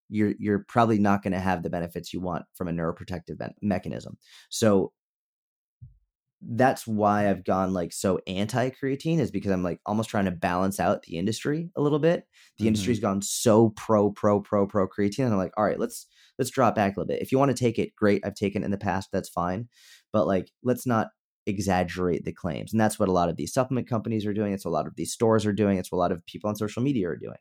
you're 0.09 0.35
you're 0.39 0.65
probably 0.69 0.99
not 0.99 1.23
going 1.23 1.33
to 1.33 1.41
have 1.41 1.63
the 1.63 1.71
benefits 1.71 2.13
you 2.13 2.21
want 2.21 2.45
from 2.55 2.69
a 2.69 2.73
neuroprotective 2.73 3.37
mechanism. 3.61 4.17
So 4.49 4.93
that's 6.47 6.87
why 6.87 7.29
I've 7.31 7.45
gone 7.45 7.73
like 7.73 7.93
so 7.93 8.21
anti 8.27 8.71
creatine 8.71 9.19
is 9.19 9.31
because 9.31 9.51
I'm 9.51 9.63
like 9.63 9.81
almost 9.87 10.11
trying 10.11 10.27
to 10.27 10.31
balance 10.31 10.79
out 10.79 11.03
the 11.03 11.17
industry 11.17 11.71
a 11.77 11.81
little 11.81 11.99
bit. 11.99 12.25
The 12.59 12.63
mm-hmm. 12.63 12.69
industry's 12.69 13.01
gone 13.01 13.23
so 13.23 13.71
pro 13.71 14.11
pro 14.11 14.41
pro 14.41 14.67
pro 14.67 14.89
creatine 14.89 15.25
and 15.25 15.33
I'm 15.33 15.39
like, 15.39 15.53
all 15.57 15.65
right, 15.65 15.79
let's 15.79 16.07
let's 16.38 16.51
drop 16.51 16.75
back 16.75 16.97
a 16.97 17.01
little 17.01 17.09
bit. 17.09 17.23
If 17.23 17.33
you 17.33 17.38
want 17.38 17.57
to 17.57 17.64
take 17.64 17.79
it, 17.79 17.94
great. 17.97 18.23
I've 18.25 18.35
taken 18.35 18.62
it 18.62 18.66
in 18.66 18.70
the 18.70 18.79
past, 18.79 19.11
that's 19.12 19.29
fine. 19.29 19.68
But 20.12 20.27
like 20.27 20.51
let's 20.62 20.87
not 20.87 21.09
exaggerate 21.47 22.25
the 22.25 22.33
claims. 22.33 22.73
And 22.73 22.81
that's 22.81 22.99
what 22.99 23.09
a 23.09 23.12
lot 23.12 23.29
of 23.29 23.37
these 23.37 23.53
supplement 23.53 23.88
companies 23.88 24.27
are 24.27 24.35
doing. 24.35 24.53
It's 24.53 24.64
a 24.64 24.70
lot 24.70 24.87
of 24.87 24.97
these 24.97 25.12
stores 25.12 25.44
are 25.47 25.53
doing. 25.53 25.79
It's 25.79 25.92
a 25.92 25.97
lot 25.97 26.12
of 26.12 26.25
people 26.27 26.49
on 26.49 26.57
social 26.57 26.83
media 26.83 27.09
are 27.09 27.16
doing. 27.16 27.38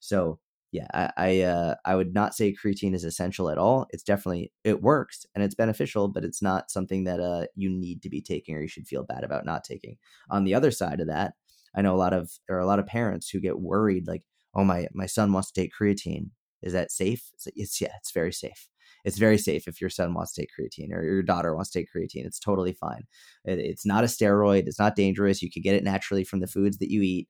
So 0.00 0.38
yeah, 0.72 0.86
I 0.94 1.10
I, 1.16 1.40
uh, 1.42 1.74
I 1.84 1.94
would 1.96 2.14
not 2.14 2.34
say 2.34 2.54
creatine 2.54 2.94
is 2.94 3.04
essential 3.04 3.50
at 3.50 3.58
all. 3.58 3.86
It's 3.90 4.02
definitely 4.02 4.52
it 4.64 4.82
works 4.82 5.26
and 5.34 5.44
it's 5.44 5.54
beneficial, 5.54 6.08
but 6.08 6.24
it's 6.24 6.42
not 6.42 6.70
something 6.70 7.04
that 7.04 7.20
uh, 7.20 7.46
you 7.54 7.68
need 7.70 8.02
to 8.02 8.08
be 8.08 8.22
taking 8.22 8.56
or 8.56 8.62
you 8.62 8.68
should 8.68 8.88
feel 8.88 9.04
bad 9.04 9.22
about 9.22 9.44
not 9.44 9.64
taking. 9.64 9.96
On 10.30 10.44
the 10.44 10.54
other 10.54 10.70
side 10.70 11.00
of 11.00 11.08
that, 11.08 11.34
I 11.76 11.82
know 11.82 11.94
a 11.94 11.96
lot 11.96 12.14
of 12.14 12.30
there 12.48 12.56
are 12.56 12.60
a 12.60 12.66
lot 12.66 12.78
of 12.78 12.86
parents 12.86 13.28
who 13.28 13.40
get 13.40 13.60
worried, 13.60 14.06
like, 14.06 14.22
oh 14.54 14.64
my 14.64 14.88
my 14.94 15.06
son 15.06 15.32
wants 15.32 15.52
to 15.52 15.60
take 15.60 15.72
creatine. 15.78 16.30
Is 16.62 16.72
that 16.72 16.90
safe? 16.90 17.30
It's, 17.34 17.48
it's 17.54 17.80
yeah, 17.80 17.92
it's 17.98 18.12
very 18.12 18.32
safe. 18.32 18.68
It's 19.04 19.18
very 19.18 19.38
safe 19.38 19.66
if 19.66 19.80
your 19.80 19.90
son 19.90 20.14
wants 20.14 20.32
to 20.32 20.42
take 20.42 20.50
creatine 20.58 20.92
or 20.92 21.02
your 21.02 21.22
daughter 21.22 21.54
wants 21.54 21.70
to 21.70 21.80
take 21.80 21.88
creatine. 21.94 22.24
It's 22.24 22.38
totally 22.38 22.72
fine. 22.72 23.02
It, 23.44 23.58
it's 23.58 23.84
not 23.84 24.04
a 24.04 24.06
steroid. 24.06 24.66
It's 24.66 24.78
not 24.78 24.96
dangerous. 24.96 25.42
You 25.42 25.50
can 25.50 25.62
get 25.62 25.74
it 25.74 25.84
naturally 25.84 26.24
from 26.24 26.40
the 26.40 26.46
foods 26.46 26.78
that 26.78 26.90
you 26.90 27.02
eat. 27.02 27.28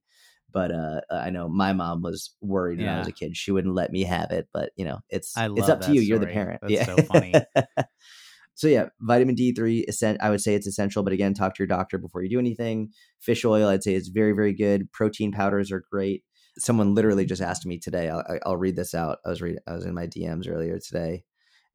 But 0.53 0.71
uh, 0.71 1.01
I 1.11 1.31
know 1.31 1.49
my 1.49 1.73
mom 1.73 2.03
was 2.03 2.35
worried 2.43 2.79
yeah. 2.79 2.87
when 2.87 2.95
I 2.97 2.99
was 2.99 3.09
a 3.09 3.13
kid. 3.13 3.37
She 3.39 3.53
wouldn't 3.53 3.75
let 3.75 3.91
me 3.91 4.03
have 4.03 4.31
it. 4.31 4.49
But 4.53 4.73
you 4.77 4.85
know, 4.85 4.99
it's 5.09 5.33
it's 5.37 5.69
up 5.69 5.81
to 5.83 5.93
you. 5.93 6.03
Story. 6.03 6.05
You're 6.05 6.19
the 6.19 6.27
parent. 6.27 6.61
That's 6.61 6.73
yeah. 6.75 6.85
so 6.85 6.97
funny. 7.05 7.33
so 8.55 8.69
yeah, 8.69 8.89
vitamin 9.01 9.35
D3, 9.35 10.19
I 10.21 10.29
would 10.29 10.43
say 10.43 10.55
it's 10.55 10.67
essential. 10.67 11.03
But 11.03 11.15
again, 11.15 11.33
talk 11.33 11.55
to 11.55 11.63
your 11.63 11.69
doctor 11.69 11.97
before 11.97 12.23
you 12.23 12.29
do 12.29 12.39
anything. 12.39 12.91
Fish 13.19 13.47
oil, 13.47 13.67
I'd 13.67 13.83
say 13.83 13.95
is 13.95 14.09
very 14.09 14.33
very 14.33 14.53
good. 14.53 14.93
Protein 14.93 15.33
powders 15.33 15.73
are 15.73 15.85
great. 15.91 16.23
Someone 16.59 16.95
literally 16.95 17.25
just 17.25 17.43
asked 17.43 17.67
me 17.67 17.79
today. 17.79 18.09
I'll, 18.09 18.25
I'll 18.45 18.57
read 18.57 18.77
this 18.77 18.95
out. 18.95 19.19
I 19.25 19.31
was 19.31 19.41
reading. 19.41 19.61
I 19.67 19.73
was 19.73 19.87
in 19.87 19.95
my 19.95 20.07
DMs 20.07 20.49
earlier 20.49 20.79
today, 20.79 21.25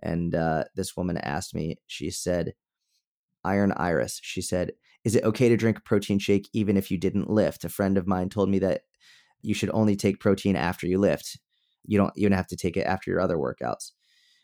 and 0.02 0.36
uh, 0.36 0.66
this 0.76 0.96
woman 0.96 1.18
asked 1.18 1.56
me. 1.56 1.78
She 1.88 2.12
said, 2.12 2.54
"Iron 3.44 3.72
Iris." 3.72 4.20
She 4.24 4.42
said, 4.42 4.72
is 5.08 5.16
it 5.16 5.24
okay 5.24 5.48
to 5.48 5.56
drink 5.56 5.78
a 5.78 5.82
protein 5.82 6.20
shake 6.20 6.50
even 6.52 6.76
if 6.76 6.92
you 6.92 6.98
didn't 6.98 7.30
lift? 7.30 7.64
A 7.64 7.70
friend 7.70 7.98
of 7.98 8.08
mine 8.08 8.28
told 8.28 8.50
me 8.50 8.60
that 8.60 8.82
you 9.42 9.54
should 9.54 9.70
only 9.70 9.96
take 9.96 10.20
protein 10.20 10.58
after 10.58 10.86
you 10.86 10.98
lift. 10.98 11.40
You 11.86 11.98
don't 11.98 12.12
you 12.18 12.28
don't 12.28 12.36
have 12.36 12.48
to 12.48 12.58
take 12.58 12.76
it 12.76 12.86
after 12.86 13.10
your 13.10 13.22
other 13.22 13.38
workouts. 13.38 13.92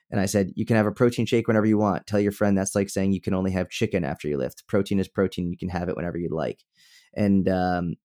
And 0.09 0.21
I 0.21 0.25
said, 0.25 0.51
you 0.55 0.65
can 0.65 0.77
have 0.77 0.85
a 0.85 0.91
protein 0.93 1.25
shake 1.25 1.49
whenever 1.49 1.65
you 1.65 1.77
want. 1.77 2.07
Tell 2.07 2.19
your 2.19 2.31
friend 2.31 2.57
that's 2.57 2.75
like 2.75 2.89
saying 2.89 3.11
you 3.11 3.19
can 3.19 3.33
only 3.33 3.51
have 3.51 3.69
chicken 3.69 4.05
after 4.05 4.29
you 4.29 4.37
lift. 4.37 4.65
Protein 4.67 4.99
is 4.99 5.09
protein. 5.09 5.51
You 5.51 5.57
can 5.57 5.67
have 5.67 5.89
it 5.89 5.97
whenever 5.97 6.17
you'd 6.17 6.31
like. 6.31 6.63
And 7.13 7.49
um, 7.49 7.95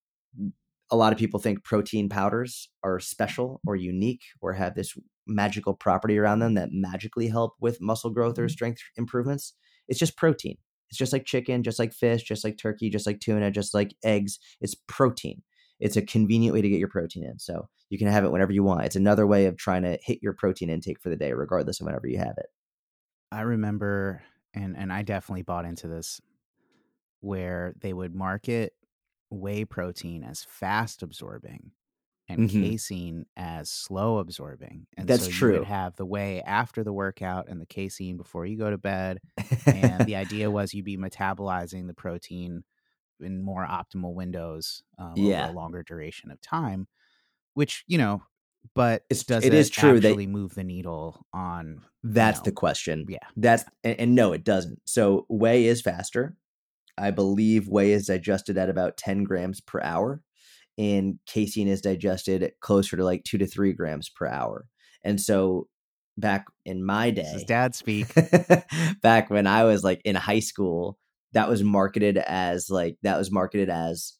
a 0.90 0.96
lot 0.96 1.12
of 1.12 1.18
people 1.18 1.40
think 1.40 1.64
protein 1.64 2.08
powders 2.08 2.70
are 2.82 2.98
special 2.98 3.60
or 3.66 3.76
unique 3.76 4.22
or 4.40 4.54
have 4.54 4.74
this 4.74 4.96
magical 5.26 5.74
property 5.74 6.18
around 6.18 6.38
them 6.38 6.54
that 6.54 6.70
magically 6.72 7.28
help 7.28 7.54
with 7.60 7.80
muscle 7.80 8.10
growth 8.10 8.38
or 8.38 8.42
mm-hmm. 8.42 8.48
strength 8.48 8.80
improvements. 8.96 9.54
It's 9.88 9.98
just 9.98 10.16
protein. 10.16 10.56
It's 10.88 10.98
just 10.98 11.12
like 11.12 11.26
chicken, 11.26 11.62
just 11.62 11.78
like 11.78 11.92
fish, 11.92 12.22
just 12.22 12.44
like 12.44 12.56
turkey, 12.56 12.88
just 12.88 13.06
like 13.06 13.20
tuna, 13.20 13.50
just 13.50 13.74
like 13.74 13.94
eggs. 14.02 14.38
It's 14.60 14.74
protein. 14.86 15.42
It's 15.80 15.96
a 15.96 16.02
convenient 16.02 16.54
way 16.54 16.62
to 16.62 16.68
get 16.68 16.78
your 16.78 16.88
protein 16.88 17.24
in. 17.24 17.38
So 17.38 17.68
you 17.90 17.98
can 17.98 18.08
have 18.08 18.24
it 18.24 18.32
whenever 18.32 18.52
you 18.52 18.64
want. 18.64 18.84
It's 18.84 18.96
another 18.96 19.26
way 19.26 19.46
of 19.46 19.56
trying 19.56 19.82
to 19.82 19.98
hit 20.02 20.20
your 20.22 20.32
protein 20.32 20.70
intake 20.70 21.00
for 21.00 21.10
the 21.10 21.16
day, 21.16 21.32
regardless 21.32 21.80
of 21.80 21.86
whenever 21.86 22.08
you 22.08 22.18
have 22.18 22.34
it. 22.38 22.46
I 23.30 23.42
remember, 23.42 24.22
and 24.54 24.76
and 24.76 24.92
I 24.92 25.02
definitely 25.02 25.42
bought 25.42 25.66
into 25.66 25.86
this, 25.86 26.20
where 27.20 27.74
they 27.80 27.92
would 27.92 28.14
market 28.14 28.72
whey 29.30 29.64
protein 29.64 30.24
as 30.24 30.44
fast 30.44 31.02
absorbing 31.02 31.72
and 32.28 32.48
mm-hmm. 32.48 32.62
casein 32.62 33.26
as 33.36 33.70
slow 33.70 34.18
absorbing. 34.18 34.86
And 34.96 35.08
That's 35.08 35.24
so 35.24 35.30
true. 35.30 35.52
You 35.54 35.58
would 35.60 35.68
have 35.68 35.96
the 35.96 36.06
whey 36.06 36.42
after 36.42 36.84
the 36.84 36.92
workout 36.92 37.48
and 37.48 37.60
the 37.60 37.66
casein 37.66 38.16
before 38.16 38.44
you 38.44 38.58
go 38.58 38.70
to 38.70 38.78
bed. 38.78 39.18
and 39.66 40.04
the 40.06 40.16
idea 40.16 40.50
was 40.50 40.74
you'd 40.74 40.84
be 40.84 40.98
metabolizing 40.98 41.86
the 41.86 41.94
protein 41.94 42.64
in 43.20 43.42
more 43.42 43.66
optimal 43.66 44.14
windows 44.14 44.82
um, 44.98 45.14
yeah. 45.16 45.44
over 45.44 45.52
a 45.52 45.56
longer 45.56 45.82
duration 45.82 46.30
of 46.30 46.40
time, 46.40 46.86
which, 47.54 47.82
you 47.86 47.98
know, 47.98 48.22
but 48.74 49.04
it's, 49.08 49.24
does 49.24 49.44
it, 49.44 49.54
it 49.54 49.56
is 49.56 49.70
true 49.70 49.96
actually 49.96 50.26
that 50.26 50.30
move 50.30 50.54
the 50.54 50.64
needle 50.64 51.24
on 51.32 51.80
that's 52.02 52.38
you 52.38 52.40
know, 52.40 52.44
the 52.44 52.52
question 52.52 53.06
yeah 53.08 53.18
that's 53.36 53.64
and, 53.84 54.00
and 54.00 54.14
no 54.14 54.32
it 54.32 54.44
doesn't 54.44 54.80
so 54.84 55.26
whey 55.28 55.64
is 55.64 55.80
faster 55.80 56.34
i 56.98 57.10
believe 57.10 57.68
whey 57.68 57.92
is 57.92 58.06
digested 58.06 58.58
at 58.58 58.68
about 58.68 58.96
10 58.96 59.24
grams 59.24 59.60
per 59.60 59.80
hour 59.80 60.22
and 60.78 61.18
casein 61.26 61.66
is 61.66 61.80
digested 61.80 62.52
closer 62.60 62.96
to 62.96 63.04
like 63.04 63.24
two 63.24 63.36
to 63.38 63.46
three 63.46 63.72
grams 63.72 64.08
per 64.08 64.26
hour. 64.26 64.66
And 65.02 65.20
so 65.20 65.66
back 66.16 66.46
in 66.64 66.84
my 66.84 67.10
day, 67.10 67.44
dad 67.46 67.74
speak. 67.74 68.06
back 69.02 69.28
when 69.28 69.46
I 69.46 69.64
was 69.64 69.82
like 69.82 70.00
in 70.04 70.14
high 70.14 70.38
school, 70.38 70.96
that 71.32 71.48
was 71.48 71.64
marketed 71.64 72.16
as 72.16 72.70
like 72.70 72.96
that 73.02 73.18
was 73.18 73.30
marketed 73.30 73.68
as 73.68 74.14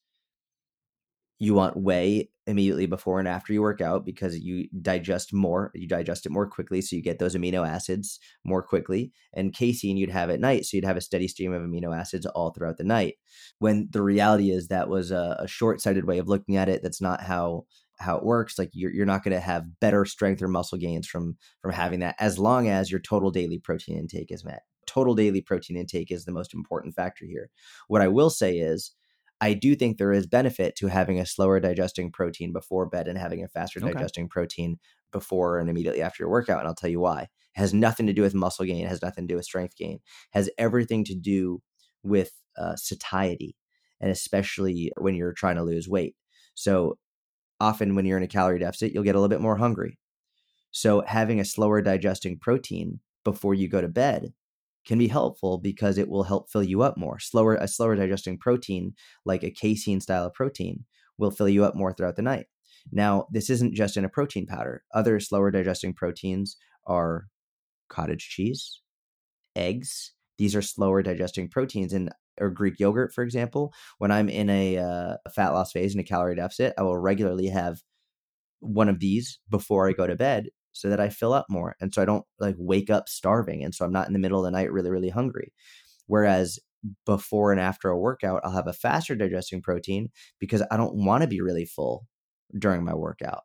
you 1.39 1.55
want 1.55 1.77
whey 1.77 2.29
immediately 2.47 2.87
before 2.87 3.19
and 3.19 3.29
after 3.29 3.53
you 3.53 3.61
work 3.61 3.81
out 3.81 4.05
because 4.05 4.39
you 4.39 4.67
digest 4.81 5.33
more 5.33 5.71
you 5.75 5.87
digest 5.87 6.25
it 6.25 6.33
more 6.33 6.49
quickly 6.49 6.81
so 6.81 6.97
you 6.97 7.03
get 7.03 7.19
those 7.19 7.37
amino 7.37 7.67
acids 7.67 8.19
more 8.45 8.63
quickly 8.63 9.13
and 9.35 9.53
casein 9.53 9.97
you'd 9.97 10.11
have 10.11 10.31
at 10.31 10.41
night 10.41 10.65
so 10.65 10.77
you'd 10.77 10.85
have 10.85 10.97
a 10.97 11.03
steady 11.03 11.29
stream 11.29 11.53
of 11.53 11.63
amino 11.63 11.97
acids 11.97 12.27
all 12.27 12.51
throughout 12.51 12.79
the 12.79 12.85
night. 12.85 13.15
When 13.59 13.89
the 13.91 14.03
reality 14.03 14.51
is 14.51 14.69
that 14.69 14.89
was 14.89 15.11
a, 15.11 15.37
a 15.41 15.47
short-sighted 15.47 16.07
way 16.07 16.19
of 16.19 16.29
looking 16.29 16.57
at 16.57 16.69
it 16.69 16.83
that's 16.83 17.01
not 17.01 17.23
how 17.23 17.67
how 18.01 18.17
it 18.17 18.25
works 18.25 18.59
like 18.59 18.71
you're, 18.73 18.93
you're 18.93 19.07
not 19.07 19.25
going 19.25 19.35
to 19.35 19.41
have 19.41 19.81
better 19.81 20.05
strength 20.05 20.41
or 20.41 20.49
muscle 20.49 20.79
gains 20.79 21.07
from 21.07 21.37
from 21.61 21.73
having 21.73 22.01
that 22.01 22.17
as 22.19 22.39
long 22.39 22.69
as 22.69 22.91
your 22.91 23.01
total 23.01 23.31
daily 23.31 23.59
protein 23.59 23.99
intake 23.99 24.33
is 24.33 24.45
met. 24.45 24.63
Total 24.87 25.15
daily 25.15 25.43
protein 25.43 25.77
intake 25.77 26.11
is 26.11 26.25
the 26.25 26.33
most 26.33 26.55
important 26.55 26.95
factor 26.95 27.27
here. 27.27 27.51
What 27.89 28.01
i 28.01 28.09
will 28.09 28.31
say 28.31 28.59
is 28.59 28.93
I 29.41 29.55
do 29.55 29.77
think 29.77 29.97
there 29.97 30.13
is 30.13 30.27
benefit 30.27 30.75
to 30.77 30.89
having 30.89 31.21
a 31.21 31.27
slower 31.27 31.61
digesting 31.61 32.11
protein 32.11 32.53
before 32.53 32.87
bed 32.87 33.07
and 33.07 33.17
having 33.17 33.45
a 33.45 33.49
faster 33.49 33.81
okay. 33.81 33.93
digesting 33.93 34.29
protein 34.29 34.79
before 35.13 35.59
and 35.59 35.71
immediately 35.71 36.03
after 36.03 36.23
your 36.23 36.31
workout. 36.31 36.59
And 36.59 36.69
I'll 36.69 36.75
tell 36.75 36.91
you 36.91 37.01
why. 37.01 37.23
It 37.23 37.61
has 37.61 37.73
nothing 37.73 38.07
to 38.07 38.13
do 38.13 38.23
with 38.23 38.35
muscle 38.35 38.65
gain. 38.65 38.85
It 38.85 38.89
has 38.89 39.03
nothing 39.03 39.27
to 39.27 39.33
do 39.33 39.37
with 39.37 39.45
strength 39.45 39.77
gain. 39.77 39.97
It 39.97 40.01
has 40.33 40.51
everything 40.59 41.05
to 41.05 41.15
do 41.15 41.63
with 42.03 42.33
uh, 42.57 42.77
satiety, 42.77 43.57
and 44.01 44.11
especially 44.11 44.93
when 44.99 45.15
you're 45.15 45.33
trying 45.33 45.57
to 45.57 45.63
lose 45.63 45.89
weight. 45.89 46.17
So 46.55 46.99
often 47.61 47.95
when 47.95 48.07
you're 48.07 48.19
in 48.19 48.25
a 48.25 48.29
calorie 48.29 48.59
deficit, 48.59 48.93
you'll 48.93 49.05
get 49.05 49.15
a 49.15 49.19
little 49.19 49.29
bit 49.29 49.41
more 49.41 49.57
hungry. 49.57 49.99
So 50.71 51.03
having 51.07 51.41
a 51.41 51.45
slower 51.45 51.81
digesting 51.81 52.39
protein 52.39 53.01
before 53.25 53.55
you 53.55 53.69
go 53.69 53.81
to 53.81 53.89
bed 53.89 54.33
can 54.89 54.99
be 54.99 55.07
helpful 55.07 55.59
because 55.59 55.99
it 55.99 56.09
will 56.09 56.25
help 56.25 56.51
fill 56.51 56.65
you 56.65 56.83
up 56.83 56.97
more. 56.97 57.21
Slower, 57.21 57.55
a 57.57 57.69
slower 57.69 57.95
digesting 57.95 58.39
protein, 58.39 58.95
like 59.27 59.45
a 59.45 59.51
casein 59.51 60.01
style 60.01 60.25
of 60.25 60.33
protein, 60.33 60.85
will 61.19 61.31
fill 61.31 61.49
you 61.49 61.65
up 61.65 61.77
more 61.77 61.93
throughout 61.93 62.17
the 62.17 62.23
night. 62.23 62.47
Now, 62.91 63.27
this 63.31 63.51
isn't 63.51 63.75
just 63.75 63.99
in 63.99 64.05
a 64.05 64.09
protein 64.09 64.47
powder. 64.47 64.83
Other 64.95 65.21
slower 65.21 65.51
digesting 65.51 65.93
proteins 65.93 66.57
are 66.87 67.27
cottage 67.91 68.31
cheese, 68.31 68.81
eggs. 69.55 70.15
These 70.39 70.57
are 70.57 70.63
slower 70.63 71.03
digesting 71.03 71.51
proteins, 71.51 71.93
and 71.93 72.11
or 72.41 72.49
Greek 72.49 72.79
yogurt, 72.79 73.13
for 73.13 73.25
example. 73.25 73.75
When 73.99 74.11
I'm 74.11 74.29
in 74.29 74.49
a, 74.49 74.79
uh, 74.79 75.17
fat 75.35 75.51
loss 75.51 75.73
phase 75.73 75.93
and 75.93 76.01
a 76.01 76.05
calorie 76.05 76.37
deficit, 76.37 76.73
I 76.79 76.83
will 76.83 76.97
regularly 76.97 77.49
have 77.49 77.83
one 78.61 78.89
of 78.89 79.01
these 79.01 79.39
before 79.51 79.89
I 79.89 79.93
go 79.93 80.07
to 80.07 80.17
bed 80.17 80.49
so 80.73 80.89
that 80.89 81.01
I 81.01 81.09
fill 81.09 81.33
up 81.33 81.47
more. 81.49 81.75
And 81.81 81.93
so 81.93 82.03
I 82.03 82.05
don't 82.05 82.25
like 82.39 82.57
wake 82.59 82.91
up 82.91 83.09
starving. 83.09 83.65
And 83.65 83.75
so 83.75 83.85
I'm 83.85 83.93
not 83.93 84.07
in 84.07 84.13
the 84.13 84.19
middle 84.19 84.39
of 84.39 84.45
the 84.45 84.51
night 84.51 84.73
really, 84.73 84.91
really 84.91 85.11
hungry. 85.11 85.53
Whereas 86.07 86.59
before 87.05 87.53
and 87.53 87.61
after 87.61 87.89
a 87.89 87.99
workout, 87.99 88.41
I'll 88.45 88.53
have 88.53 88.69
a 88.69 88.73
faster 88.73 89.15
digesting 89.15 89.63
protein 89.63 90.09
because 90.39 90.63
I 90.71 90.77
don't 90.77 90.95
want 90.95 91.23
to 91.23 91.29
be 91.29 91.41
really 91.41 91.65
full 91.65 92.07
during 92.57 92.85
my 92.85 92.95
workout. 92.95 93.43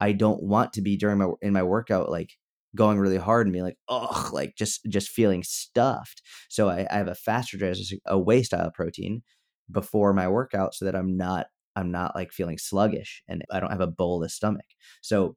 I 0.00 0.12
don't 0.12 0.42
want 0.42 0.72
to 0.74 0.82
be 0.82 0.96
during 0.96 1.18
my 1.18 1.28
in 1.40 1.52
my 1.52 1.62
workout 1.62 2.10
like 2.10 2.30
going 2.76 2.98
really 2.98 3.16
hard 3.16 3.46
and 3.46 3.52
being 3.52 3.64
like, 3.64 3.78
oh, 3.88 4.30
like 4.32 4.54
just 4.56 4.80
just 4.88 5.08
feeling 5.08 5.42
stuffed. 5.42 6.22
So 6.48 6.68
I, 6.68 6.86
I 6.90 6.96
have 6.96 7.08
a 7.08 7.14
faster 7.14 7.56
digesting 7.56 8.00
a 8.06 8.18
whey 8.18 8.42
style 8.42 8.70
protein 8.70 9.22
before 9.70 10.12
my 10.12 10.28
workout 10.28 10.74
so 10.74 10.84
that 10.84 10.94
I'm 10.94 11.16
not 11.16 11.46
I'm 11.76 11.90
not 11.90 12.14
like 12.14 12.32
feeling 12.32 12.58
sluggish 12.58 13.22
and 13.28 13.42
I 13.50 13.60
don't 13.60 13.70
have 13.70 13.80
a 13.80 13.86
bolus 13.86 14.34
stomach. 14.34 14.66
So 15.02 15.36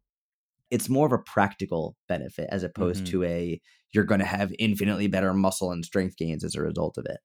it's 0.70 0.90
more 0.90 1.06
of 1.06 1.14
a 1.14 1.20
practical 1.20 1.96
benefit 2.08 2.48
as 2.52 2.64
opposed 2.64 3.06
mm-hmm. 3.06 3.12
to 3.12 3.24
a 3.24 3.62
you're 3.94 4.04
going 4.04 4.20
to 4.20 4.26
have 4.26 4.52
infinitely 4.60 5.08
better 5.08 5.34
muscle 5.34 5.72
and 5.72 5.86
strength 5.86 6.18
gains 6.18 6.44
as 6.44 6.56
a 6.56 6.62
result 6.62 6.98
of 6.98 7.06
it. 7.06 7.20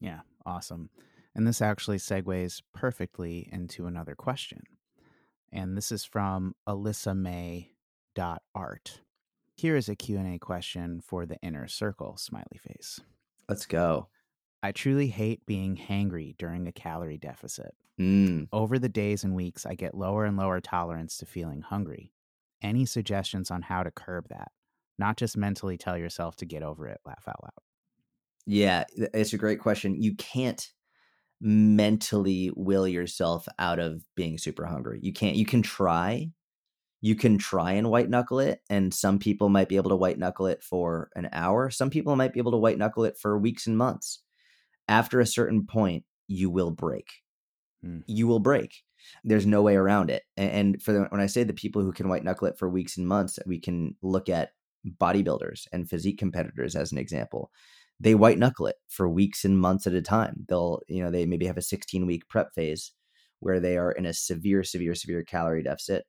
Yeah, 0.00 0.20
awesome. 0.46 0.90
And 1.34 1.46
this 1.46 1.60
actually 1.60 1.98
segues 1.98 2.62
perfectly 2.72 3.48
into 3.50 3.86
another 3.86 4.14
question. 4.14 4.62
And 5.50 5.76
this 5.76 5.90
is 5.90 6.04
from 6.04 6.54
Alyssa 6.68 7.16
May 7.16 7.72
art. 8.54 9.00
Here 9.56 9.76
is 9.76 9.88
a 9.88 9.96
Q&A 9.96 10.38
question 10.38 11.00
for 11.00 11.26
the 11.26 11.38
inner 11.42 11.68
circle 11.68 12.16
smiley 12.16 12.58
face. 12.58 13.00
Let's 13.48 13.66
go. 13.66 14.08
I 14.62 14.72
truly 14.72 15.08
hate 15.08 15.44
being 15.44 15.76
hangry 15.76 16.36
during 16.38 16.66
a 16.66 16.72
calorie 16.72 17.18
deficit. 17.18 17.74
Mm. 18.00 18.48
Over 18.52 18.78
the 18.78 18.88
days 18.88 19.24
and 19.24 19.34
weeks, 19.34 19.66
I 19.66 19.74
get 19.74 19.94
lower 19.94 20.24
and 20.24 20.36
lower 20.36 20.60
tolerance 20.60 21.16
to 21.18 21.26
feeling 21.26 21.62
hungry. 21.62 22.12
Any 22.62 22.86
suggestions 22.86 23.50
on 23.50 23.62
how 23.62 23.82
to 23.82 23.90
curb 23.90 24.28
that? 24.30 24.52
Not 24.98 25.16
just 25.16 25.36
mentally 25.36 25.76
tell 25.76 25.98
yourself 25.98 26.36
to 26.36 26.46
get 26.46 26.62
over 26.62 26.86
it, 26.86 27.00
laugh 27.04 27.24
out 27.26 27.42
loud. 27.42 27.52
Yeah, 28.46 28.84
it's 28.96 29.32
a 29.32 29.38
great 29.38 29.60
question. 29.60 30.00
You 30.00 30.14
can't 30.16 30.66
mentally 31.40 32.52
will 32.54 32.86
yourself 32.86 33.48
out 33.58 33.78
of 33.78 34.04
being 34.14 34.38
super 34.38 34.64
hungry. 34.64 35.00
You 35.02 35.12
can't. 35.12 35.36
You 35.36 35.46
can 35.46 35.62
try. 35.62 36.30
You 37.00 37.16
can 37.16 37.36
try 37.36 37.72
and 37.72 37.90
white 37.90 38.08
knuckle 38.08 38.38
it, 38.38 38.60
and 38.70 38.94
some 38.94 39.18
people 39.18 39.48
might 39.48 39.68
be 39.68 39.76
able 39.76 39.90
to 39.90 39.96
white 39.96 40.18
knuckle 40.18 40.46
it 40.46 40.62
for 40.62 41.10
an 41.16 41.28
hour. 41.32 41.68
Some 41.68 41.90
people 41.90 42.14
might 42.14 42.32
be 42.32 42.38
able 42.38 42.52
to 42.52 42.58
white 42.58 42.78
knuckle 42.78 43.04
it 43.04 43.18
for 43.18 43.36
weeks 43.36 43.66
and 43.66 43.76
months. 43.76 44.20
After 44.86 45.18
a 45.18 45.26
certain 45.26 45.66
point, 45.66 46.04
you 46.28 46.48
will 46.48 46.70
break. 46.70 47.08
Mm. 47.84 48.04
You 48.06 48.28
will 48.28 48.38
break. 48.38 48.84
There's 49.24 49.46
no 49.46 49.62
way 49.62 49.76
around 49.76 50.10
it. 50.10 50.22
And 50.36 50.82
for 50.82 50.92
the, 50.92 51.02
when 51.04 51.20
I 51.20 51.26
say 51.26 51.44
the 51.44 51.52
people 51.52 51.82
who 51.82 51.92
can 51.92 52.08
white 52.08 52.24
knuckle 52.24 52.48
it 52.48 52.58
for 52.58 52.68
weeks 52.68 52.96
and 52.96 53.06
months, 53.06 53.38
we 53.46 53.58
can 53.58 53.96
look 54.02 54.28
at 54.28 54.50
bodybuilders 55.00 55.66
and 55.72 55.88
physique 55.88 56.18
competitors 56.18 56.74
as 56.74 56.92
an 56.92 56.98
example 56.98 57.50
they 58.02 58.16
white 58.16 58.38
knuckle 58.38 58.66
it 58.66 58.76
for 58.88 59.08
weeks 59.08 59.44
and 59.44 59.58
months 59.58 59.86
at 59.86 59.94
a 59.94 60.02
time. 60.02 60.44
They'll, 60.48 60.80
you 60.88 61.02
know, 61.04 61.10
they 61.10 61.24
maybe 61.24 61.46
have 61.46 61.56
a 61.56 61.62
16 61.62 62.04
week 62.04 62.28
prep 62.28 62.52
phase 62.52 62.92
where 63.38 63.60
they 63.60 63.76
are 63.78 63.92
in 63.92 64.06
a 64.06 64.12
severe, 64.12 64.64
severe, 64.64 64.96
severe 64.96 65.22
calorie 65.22 65.62
deficit. 65.62 66.04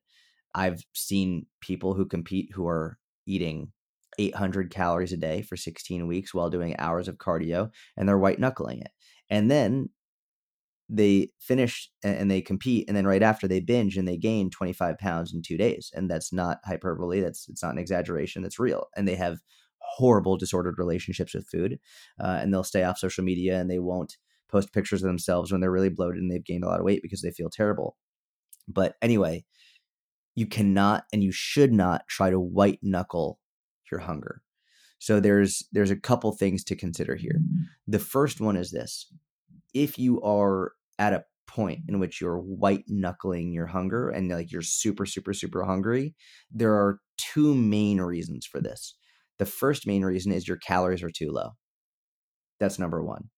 I've 0.54 0.82
seen 0.92 1.46
people 1.60 1.94
who 1.94 2.04
compete 2.04 2.50
who 2.52 2.66
are 2.66 2.98
eating 3.26 3.72
800 4.18 4.70
calories 4.70 5.12
a 5.12 5.16
day 5.16 5.42
for 5.42 5.56
16 5.56 6.06
weeks 6.08 6.34
while 6.34 6.50
doing 6.50 6.74
hours 6.78 7.06
of 7.06 7.18
cardio 7.18 7.70
and 7.96 8.08
they're 8.08 8.18
white 8.18 8.40
knuckling 8.40 8.80
it. 8.80 8.90
And 9.30 9.48
then 9.48 9.88
they 10.88 11.30
finish 11.40 11.90
and 12.02 12.30
they 12.30 12.42
compete 12.42 12.84
and 12.86 12.96
then 12.96 13.06
right 13.06 13.22
after 13.22 13.48
they 13.48 13.60
binge 13.60 13.96
and 13.96 14.06
they 14.06 14.18
gain 14.18 14.50
25 14.50 14.98
pounds 14.98 15.32
in 15.32 15.40
2 15.40 15.56
days 15.56 15.90
and 15.94 16.10
that's 16.10 16.32
not 16.32 16.58
hyperbole 16.64 17.20
that's 17.20 17.48
it's 17.48 17.62
not 17.62 17.72
an 17.72 17.78
exaggeration 17.78 18.42
that's 18.42 18.58
real 18.58 18.88
and 18.94 19.08
they 19.08 19.14
have 19.14 19.38
horrible 19.78 20.36
disordered 20.36 20.78
relationships 20.78 21.34
with 21.34 21.48
food 21.48 21.78
uh, 22.22 22.38
and 22.40 22.52
they'll 22.52 22.64
stay 22.64 22.84
off 22.84 22.98
social 22.98 23.24
media 23.24 23.58
and 23.58 23.70
they 23.70 23.78
won't 23.78 24.18
post 24.50 24.72
pictures 24.74 25.02
of 25.02 25.06
themselves 25.06 25.50
when 25.50 25.60
they're 25.60 25.70
really 25.70 25.88
bloated 25.88 26.20
and 26.20 26.30
they've 26.30 26.44
gained 26.44 26.64
a 26.64 26.68
lot 26.68 26.80
of 26.80 26.84
weight 26.84 27.00
because 27.02 27.22
they 27.22 27.30
feel 27.30 27.50
terrible. 27.50 27.96
But 28.68 28.94
anyway 29.00 29.44
you 30.34 30.46
cannot 30.46 31.04
and 31.12 31.22
you 31.22 31.32
should 31.32 31.72
not 31.72 32.06
try 32.08 32.30
to 32.30 32.40
white 32.40 32.80
knuckle 32.82 33.38
your 33.90 34.00
hunger. 34.00 34.42
So 34.98 35.20
there's 35.20 35.66
there's 35.72 35.90
a 35.90 35.96
couple 35.96 36.32
things 36.32 36.64
to 36.64 36.76
consider 36.76 37.14
here. 37.14 37.40
The 37.86 37.98
first 37.98 38.40
one 38.40 38.56
is 38.56 38.70
this 38.70 39.06
if 39.74 39.98
you 39.98 40.20
are 40.22 40.72
at 40.98 41.12
a 41.12 41.24
point 41.46 41.80
in 41.88 42.00
which 42.00 42.20
you're 42.20 42.38
white 42.38 42.84
knuckling 42.88 43.52
your 43.52 43.66
hunger 43.66 44.08
and 44.08 44.30
like 44.30 44.50
you're 44.50 44.62
super 44.62 45.04
super 45.04 45.34
super 45.34 45.64
hungry 45.64 46.14
there 46.50 46.72
are 46.72 47.00
two 47.18 47.54
main 47.54 48.00
reasons 48.00 48.46
for 48.46 48.60
this 48.60 48.96
the 49.38 49.46
first 49.46 49.86
main 49.86 50.04
reason 50.04 50.32
is 50.32 50.46
your 50.46 50.56
calories 50.56 51.02
are 51.02 51.10
too 51.10 51.30
low. 51.30 51.50
That's 52.60 52.78
number 52.78 53.02
one. 53.02 53.30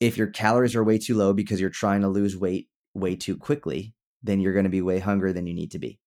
If 0.00 0.16
your 0.16 0.28
calories 0.28 0.74
are 0.74 0.84
way 0.84 0.98
too 0.98 1.14
low 1.14 1.32
because 1.32 1.60
you're 1.60 1.70
trying 1.70 2.02
to 2.02 2.08
lose 2.08 2.36
weight 2.36 2.68
way 2.94 3.16
too 3.16 3.36
quickly, 3.36 3.94
then 4.22 4.40
you're 4.40 4.52
going 4.52 4.64
to 4.64 4.70
be 4.70 4.82
way 4.82 4.98
hungrier 4.98 5.32
than 5.32 5.46
you 5.46 5.54
need 5.54 5.70
to 5.72 5.78
be, 5.78 5.98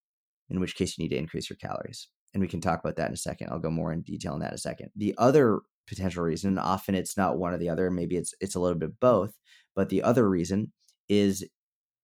in 0.48 0.60
which 0.60 0.76
case 0.76 0.96
you 0.96 1.04
need 1.04 1.10
to 1.10 1.18
increase 1.18 1.48
your 1.48 1.56
calories. 1.56 2.08
And 2.34 2.40
we 2.40 2.48
can 2.48 2.60
talk 2.60 2.80
about 2.80 2.96
that 2.96 3.08
in 3.08 3.14
a 3.14 3.16
second. 3.16 3.48
I'll 3.50 3.58
go 3.58 3.70
more 3.70 3.92
in 3.92 4.02
detail 4.02 4.32
on 4.32 4.40
that 4.40 4.50
in 4.50 4.54
a 4.54 4.58
second. 4.58 4.90
The 4.94 5.14
other 5.18 5.60
potential 5.90 6.22
reason, 6.22 6.56
often 6.58 6.94
it's 6.94 7.16
not 7.18 7.38
one 7.38 7.52
or 7.52 7.58
the 7.58 7.68
other, 7.68 7.90
maybe 7.90 8.16
it's 8.16 8.32
it's 8.40 8.54
a 8.54 8.60
little 8.60 8.78
bit 8.78 8.88
of 8.90 9.00
both, 9.00 9.34
but 9.76 9.90
the 9.90 10.02
other 10.02 10.28
reason 10.28 10.72
is 11.08 11.44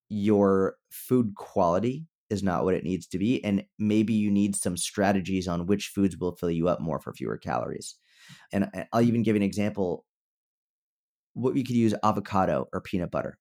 your 0.08 0.76
food 0.90 1.34
quality 1.36 2.06
is 2.30 2.42
not 2.42 2.64
what 2.64 2.74
it 2.74 2.84
needs 2.84 3.06
to 3.06 3.18
be. 3.18 3.42
And 3.44 3.64
maybe 3.78 4.12
you 4.12 4.30
need 4.30 4.56
some 4.56 4.76
strategies 4.76 5.48
on 5.48 5.66
which 5.66 5.88
foods 5.88 6.16
will 6.18 6.36
fill 6.36 6.50
you 6.50 6.68
up 6.68 6.80
more 6.80 7.00
for 7.00 7.14
fewer 7.14 7.38
calories. 7.38 7.94
And 8.52 8.64
uh, 8.74 8.84
I'll 8.92 9.02
even 9.02 9.22
give 9.22 9.36
an 9.36 9.42
example. 9.42 10.04
What 11.34 11.54
we 11.54 11.64
could 11.64 11.76
use 11.76 11.94
avocado 12.02 12.66
or 12.72 12.80
peanut 12.80 13.10
butter. 13.10 13.38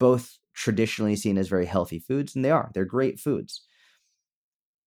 Both 0.00 0.38
traditionally 0.54 1.16
seen 1.16 1.38
as 1.38 1.48
very 1.48 1.66
healthy 1.66 1.98
foods, 1.98 2.34
and 2.34 2.44
they 2.44 2.50
are. 2.50 2.70
They're 2.74 2.84
great 2.84 3.20
foods. 3.20 3.62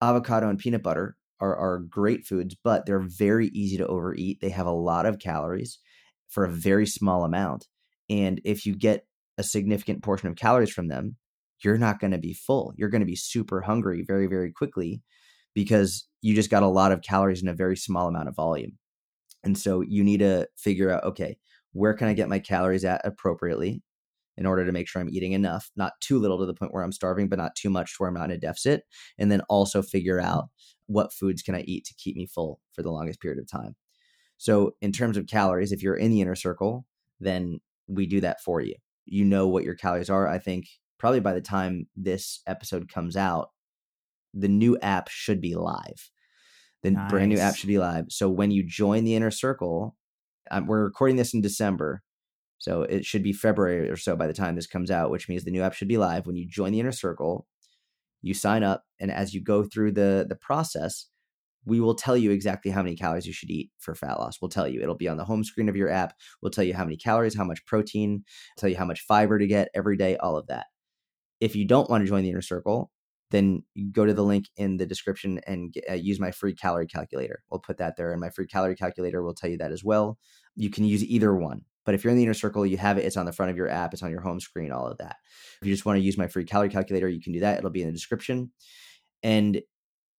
Avocado 0.01 0.49
and 0.49 0.59
peanut 0.59 0.83
butter 0.83 1.15
are, 1.39 1.55
are 1.55 1.79
great 1.79 2.25
foods, 2.25 2.55
but 2.63 2.85
they're 2.85 2.99
very 2.99 3.47
easy 3.47 3.77
to 3.77 3.87
overeat. 3.87 4.39
They 4.41 4.49
have 4.49 4.67
a 4.67 4.71
lot 4.71 5.05
of 5.05 5.19
calories 5.19 5.79
for 6.29 6.45
a 6.45 6.51
very 6.51 6.85
small 6.87 7.23
amount. 7.23 7.67
And 8.09 8.41
if 8.43 8.65
you 8.65 8.75
get 8.75 9.05
a 9.37 9.43
significant 9.43 10.03
portion 10.03 10.29
of 10.29 10.35
calories 10.35 10.71
from 10.71 10.87
them, 10.87 11.17
you're 11.63 11.77
not 11.77 11.99
going 11.99 12.11
to 12.11 12.17
be 12.17 12.33
full. 12.33 12.73
You're 12.75 12.89
going 12.89 13.01
to 13.01 13.05
be 13.05 13.15
super 13.15 13.61
hungry 13.61 14.03
very, 14.05 14.27
very 14.27 14.51
quickly 14.51 15.01
because 15.53 16.07
you 16.21 16.35
just 16.35 16.49
got 16.49 16.63
a 16.63 16.67
lot 16.67 16.91
of 16.91 17.01
calories 17.01 17.41
in 17.41 17.47
a 17.47 17.53
very 17.53 17.77
small 17.77 18.07
amount 18.07 18.27
of 18.27 18.35
volume. 18.35 18.77
And 19.43 19.57
so 19.57 19.81
you 19.81 20.03
need 20.03 20.19
to 20.19 20.47
figure 20.57 20.89
out 20.89 21.03
okay, 21.03 21.37
where 21.71 21.93
can 21.93 22.07
I 22.07 22.13
get 22.13 22.29
my 22.29 22.39
calories 22.39 22.85
at 22.85 23.01
appropriately 23.05 23.81
in 24.37 24.45
order 24.45 24.65
to 24.65 24.71
make 24.71 24.87
sure 24.87 25.01
I'm 25.01 25.09
eating 25.09 25.31
enough, 25.31 25.71
not 25.75 25.93
too 26.01 26.19
little 26.19 26.37
to 26.39 26.45
the 26.45 26.53
point 26.53 26.73
where 26.73 26.83
I'm 26.83 26.91
starving, 26.91 27.29
but 27.29 27.39
not 27.39 27.55
too 27.55 27.69
much 27.69 27.91
to 27.91 27.95
where 27.97 28.09
I'm 28.09 28.15
not 28.15 28.31
in 28.31 28.37
a 28.37 28.37
deficit. 28.37 28.83
And 29.17 29.31
then 29.31 29.41
also 29.49 29.81
figure 29.81 30.19
out 30.19 30.49
what 30.87 31.13
foods 31.13 31.41
can 31.41 31.55
I 31.55 31.61
eat 31.61 31.85
to 31.85 31.95
keep 31.95 32.15
me 32.15 32.25
full 32.25 32.59
for 32.73 32.81
the 32.81 32.91
longest 32.91 33.21
period 33.21 33.39
of 33.39 33.49
time. 33.49 33.75
So, 34.37 34.75
in 34.81 34.91
terms 34.91 35.17
of 35.17 35.27
calories, 35.27 35.71
if 35.71 35.81
you're 35.81 35.95
in 35.95 36.11
the 36.11 36.21
inner 36.21 36.35
circle, 36.35 36.85
then 37.19 37.59
we 37.87 38.05
do 38.05 38.19
that 38.21 38.41
for 38.41 38.61
you. 38.61 38.75
You 39.05 39.23
know 39.23 39.47
what 39.47 39.63
your 39.63 39.75
calories 39.75 40.09
are. 40.09 40.27
I 40.27 40.39
think 40.39 40.67
probably 40.97 41.19
by 41.19 41.33
the 41.33 41.41
time 41.41 41.87
this 41.95 42.41
episode 42.45 42.89
comes 42.89 43.15
out, 43.15 43.51
the 44.33 44.47
new 44.47 44.77
app 44.79 45.07
should 45.07 45.39
be 45.39 45.55
live. 45.55 46.09
The 46.83 46.91
nice. 46.91 47.09
brand 47.09 47.29
new 47.29 47.39
app 47.39 47.55
should 47.55 47.67
be 47.67 47.79
live. 47.79 48.05
So 48.09 48.29
when 48.29 48.51
you 48.51 48.63
join 48.63 49.05
the 49.05 49.15
inner 49.15 49.31
circle, 49.31 49.95
um, 50.51 50.67
we're 50.67 50.83
recording 50.83 51.15
this 51.15 51.33
in 51.33 51.41
December. 51.41 52.03
So 52.57 52.83
it 52.83 53.05
should 53.05 53.23
be 53.23 53.33
February 53.33 53.89
or 53.89 53.97
so 53.97 54.15
by 54.15 54.27
the 54.27 54.33
time 54.33 54.55
this 54.55 54.67
comes 54.67 54.89
out, 54.89 55.11
which 55.11 55.29
means 55.29 55.43
the 55.43 55.51
new 55.51 55.61
app 55.61 55.73
should 55.73 55.87
be 55.87 55.97
live. 55.97 56.25
When 56.25 56.35
you 56.35 56.47
join 56.47 56.71
the 56.71 56.79
inner 56.79 56.91
circle, 56.91 57.47
you 58.21 58.33
sign 58.33 58.63
up, 58.63 58.83
and 58.99 59.11
as 59.11 59.33
you 59.33 59.41
go 59.41 59.63
through 59.63 59.91
the 59.91 60.25
the 60.27 60.35
process, 60.35 61.07
we 61.65 61.79
will 61.79 61.95
tell 61.95 62.15
you 62.15 62.31
exactly 62.31 62.71
how 62.71 62.81
many 62.81 62.95
calories 62.95 63.25
you 63.27 63.33
should 63.33 63.51
eat 63.51 63.71
for 63.79 63.93
fat 63.95 64.19
loss. 64.19 64.39
We'll 64.41 64.49
tell 64.49 64.67
you. 64.67 64.81
It'll 64.81 64.95
be 64.95 65.07
on 65.07 65.17
the 65.17 65.25
home 65.25 65.43
screen 65.43 65.69
of 65.69 65.75
your 65.75 65.89
app. 65.89 66.13
We'll 66.41 66.51
tell 66.51 66.63
you 66.63 66.73
how 66.73 66.83
many 66.83 66.97
calories, 66.97 67.35
how 67.35 67.43
much 67.43 67.65
protein, 67.65 68.23
tell 68.57 68.69
you 68.69 68.77
how 68.77 68.85
much 68.85 69.01
fiber 69.01 69.37
to 69.37 69.47
get 69.47 69.69
every 69.73 69.97
day, 69.97 70.15
all 70.17 70.37
of 70.37 70.47
that. 70.47 70.67
If 71.41 71.55
you 71.55 71.65
don't 71.65 71.89
want 71.89 72.03
to 72.03 72.07
join 72.07 72.23
the 72.23 72.29
inner 72.29 72.41
circle, 72.41 72.91
then 73.31 73.63
go 73.91 74.05
to 74.05 74.13
the 74.13 74.23
link 74.23 74.45
in 74.55 74.77
the 74.77 74.85
description 74.85 75.41
and 75.47 75.73
get, 75.73 75.83
uh, 75.89 75.93
use 75.93 76.19
my 76.19 76.31
free 76.31 76.53
calorie 76.53 76.87
calculator. 76.87 77.43
We'll 77.49 77.59
put 77.59 77.77
that 77.77 77.97
there, 77.97 78.11
and 78.11 78.21
my 78.21 78.29
free 78.29 78.47
calorie 78.47 78.75
calculator 78.75 79.23
will 79.23 79.33
tell 79.33 79.49
you 79.49 79.57
that 79.57 79.71
as 79.71 79.83
well. 79.83 80.17
You 80.55 80.69
can 80.69 80.85
use 80.85 81.03
either 81.03 81.35
one. 81.35 81.61
But 81.85 81.95
if 81.95 82.03
you're 82.03 82.11
in 82.11 82.17
the 82.17 82.23
inner 82.23 82.33
circle, 82.33 82.65
you 82.65 82.77
have 82.77 82.97
it. 82.97 83.05
It's 83.05 83.17
on 83.17 83.25
the 83.25 83.31
front 83.31 83.51
of 83.51 83.57
your 83.57 83.69
app. 83.69 83.93
It's 83.93 84.03
on 84.03 84.11
your 84.11 84.21
home 84.21 84.39
screen. 84.39 84.71
All 84.71 84.87
of 84.87 84.97
that. 84.97 85.17
If 85.61 85.67
you 85.67 85.73
just 85.73 85.85
want 85.85 85.97
to 85.97 86.03
use 86.03 86.17
my 86.17 86.27
free 86.27 86.43
calorie 86.43 86.69
calculator, 86.69 87.07
you 87.07 87.21
can 87.21 87.33
do 87.33 87.41
that. 87.41 87.59
It'll 87.59 87.69
be 87.69 87.81
in 87.81 87.87
the 87.87 87.93
description. 87.93 88.51
And 89.23 89.61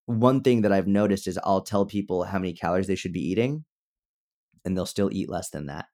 one 0.07 0.43
thing 0.43 0.63
that 0.63 0.73
I've 0.73 0.87
noticed 0.87 1.27
is 1.27 1.39
I'll 1.43 1.63
tell 1.63 1.85
people 1.85 2.25
how 2.25 2.39
many 2.39 2.53
calories 2.53 2.87
they 2.87 2.95
should 2.95 3.13
be 3.13 3.29
eating, 3.29 3.65
and 4.65 4.77
they'll 4.77 4.87
still 4.87 5.11
eat 5.13 5.29
less 5.29 5.51
than 5.51 5.67
that. 5.67 5.87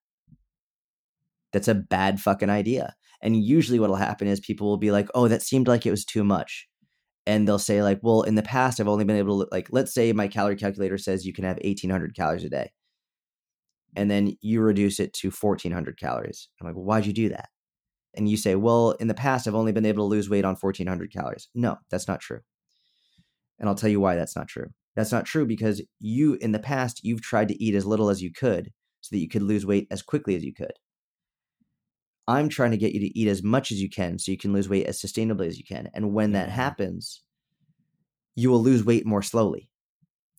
That's 1.52 1.68
a 1.68 1.74
bad 1.74 2.20
fucking 2.20 2.50
idea. 2.50 2.94
And 3.20 3.42
usually 3.42 3.78
what'll 3.78 3.96
happen 3.96 4.26
is 4.26 4.40
people 4.40 4.68
will 4.68 4.78
be 4.78 4.90
like, 4.90 5.08
"Oh, 5.14 5.28
that 5.28 5.42
seemed 5.42 5.68
like 5.68 5.86
it 5.86 5.90
was 5.90 6.04
too 6.04 6.24
much." 6.24 6.68
And 7.26 7.46
they'll 7.48 7.58
say 7.58 7.82
like, 7.82 8.00
"Well, 8.02 8.22
in 8.22 8.34
the 8.34 8.42
past 8.42 8.80
I've 8.80 8.88
only 8.88 9.04
been 9.04 9.16
able 9.16 9.44
to 9.44 9.48
like 9.52 9.68
let's 9.70 9.94
say 9.94 10.12
my 10.12 10.28
calorie 10.28 10.56
calculator 10.56 10.98
says 10.98 11.26
you 11.26 11.32
can 11.32 11.44
have 11.44 11.58
1800 11.62 12.14
calories 12.16 12.44
a 12.44 12.50
day." 12.50 12.72
And 13.94 14.10
then 14.10 14.36
you 14.40 14.60
reduce 14.60 15.00
it 15.00 15.12
to 15.14 15.30
1400 15.30 15.98
calories. 15.98 16.48
I'm 16.60 16.66
like, 16.66 16.76
well, 16.76 16.84
"Why'd 16.84 17.06
you 17.06 17.12
do 17.12 17.28
that?" 17.30 17.50
And 18.14 18.28
you 18.28 18.36
say, 18.36 18.54
"Well, 18.54 18.92
in 18.92 19.08
the 19.08 19.14
past 19.14 19.46
I've 19.46 19.54
only 19.54 19.72
been 19.72 19.86
able 19.86 20.06
to 20.06 20.10
lose 20.10 20.30
weight 20.30 20.44
on 20.44 20.56
1400 20.56 21.12
calories." 21.12 21.48
No, 21.54 21.76
that's 21.90 22.08
not 22.08 22.20
true. 22.20 22.40
And 23.58 23.68
I'll 23.68 23.74
tell 23.74 23.90
you 23.90 24.00
why 24.00 24.16
that's 24.16 24.36
not 24.36 24.48
true. 24.48 24.68
That's 24.96 25.12
not 25.12 25.24
true 25.24 25.46
because 25.46 25.82
you 26.00 26.34
in 26.40 26.52
the 26.52 26.58
past 26.58 27.00
you've 27.02 27.22
tried 27.22 27.48
to 27.48 27.62
eat 27.62 27.74
as 27.74 27.86
little 27.86 28.08
as 28.10 28.22
you 28.22 28.32
could 28.32 28.70
so 29.00 29.14
that 29.14 29.20
you 29.20 29.28
could 29.28 29.42
lose 29.42 29.66
weight 29.66 29.86
as 29.90 30.02
quickly 30.02 30.36
as 30.36 30.44
you 30.44 30.54
could. 30.54 30.72
I'm 32.28 32.48
trying 32.48 32.70
to 32.70 32.76
get 32.76 32.92
you 32.92 33.00
to 33.00 33.18
eat 33.18 33.28
as 33.28 33.42
much 33.42 33.72
as 33.72 33.80
you 33.80 33.90
can 33.90 34.18
so 34.18 34.30
you 34.30 34.38
can 34.38 34.52
lose 34.52 34.68
weight 34.68 34.86
as 34.86 35.00
sustainably 35.00 35.46
as 35.46 35.58
you 35.58 35.64
can. 35.64 35.90
And 35.92 36.12
when 36.12 36.32
that 36.32 36.48
mm-hmm. 36.48 36.56
happens, 36.56 37.22
you 38.34 38.50
will 38.50 38.62
lose 38.62 38.84
weight 38.84 39.04
more 39.04 39.22
slowly. 39.22 39.68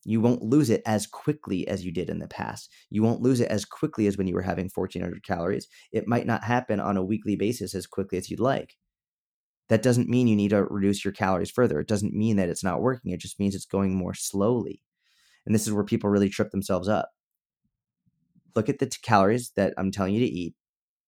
You 0.04 0.20
won't 0.20 0.42
lose 0.42 0.70
it 0.70 0.82
as 0.86 1.06
quickly 1.06 1.66
as 1.66 1.84
you 1.84 1.92
did 1.92 2.10
in 2.10 2.18
the 2.18 2.28
past. 2.28 2.70
You 2.90 3.02
won't 3.02 3.22
lose 3.22 3.40
it 3.40 3.50
as 3.50 3.64
quickly 3.64 4.06
as 4.06 4.16
when 4.16 4.26
you 4.26 4.34
were 4.34 4.42
having 4.42 4.70
1400 4.72 5.22
calories. 5.22 5.66
It 5.92 6.06
might 6.06 6.26
not 6.26 6.44
happen 6.44 6.80
on 6.80 6.96
a 6.96 7.04
weekly 7.04 7.36
basis 7.36 7.74
as 7.74 7.86
quickly 7.86 8.18
as 8.18 8.30
you'd 8.30 8.40
like. 8.40 8.76
That 9.68 9.82
doesn't 9.82 10.10
mean 10.10 10.28
you 10.28 10.36
need 10.36 10.50
to 10.50 10.64
reduce 10.64 11.04
your 11.04 11.12
calories 11.12 11.50
further. 11.50 11.80
It 11.80 11.88
doesn't 11.88 12.12
mean 12.12 12.36
that 12.36 12.50
it's 12.50 12.64
not 12.64 12.82
working. 12.82 13.12
It 13.12 13.20
just 13.20 13.40
means 13.40 13.54
it's 13.54 13.64
going 13.64 13.94
more 13.94 14.14
slowly. 14.14 14.82
And 15.46 15.54
this 15.54 15.66
is 15.66 15.72
where 15.72 15.84
people 15.84 16.10
really 16.10 16.28
trip 16.28 16.50
themselves 16.50 16.88
up. 16.88 17.10
Look 18.54 18.68
at 18.68 18.78
the 18.78 18.86
t- 18.86 18.98
calories 19.02 19.52
that 19.56 19.74
I'm 19.78 19.90
telling 19.90 20.14
you 20.14 20.20
to 20.20 20.32
eat, 20.32 20.54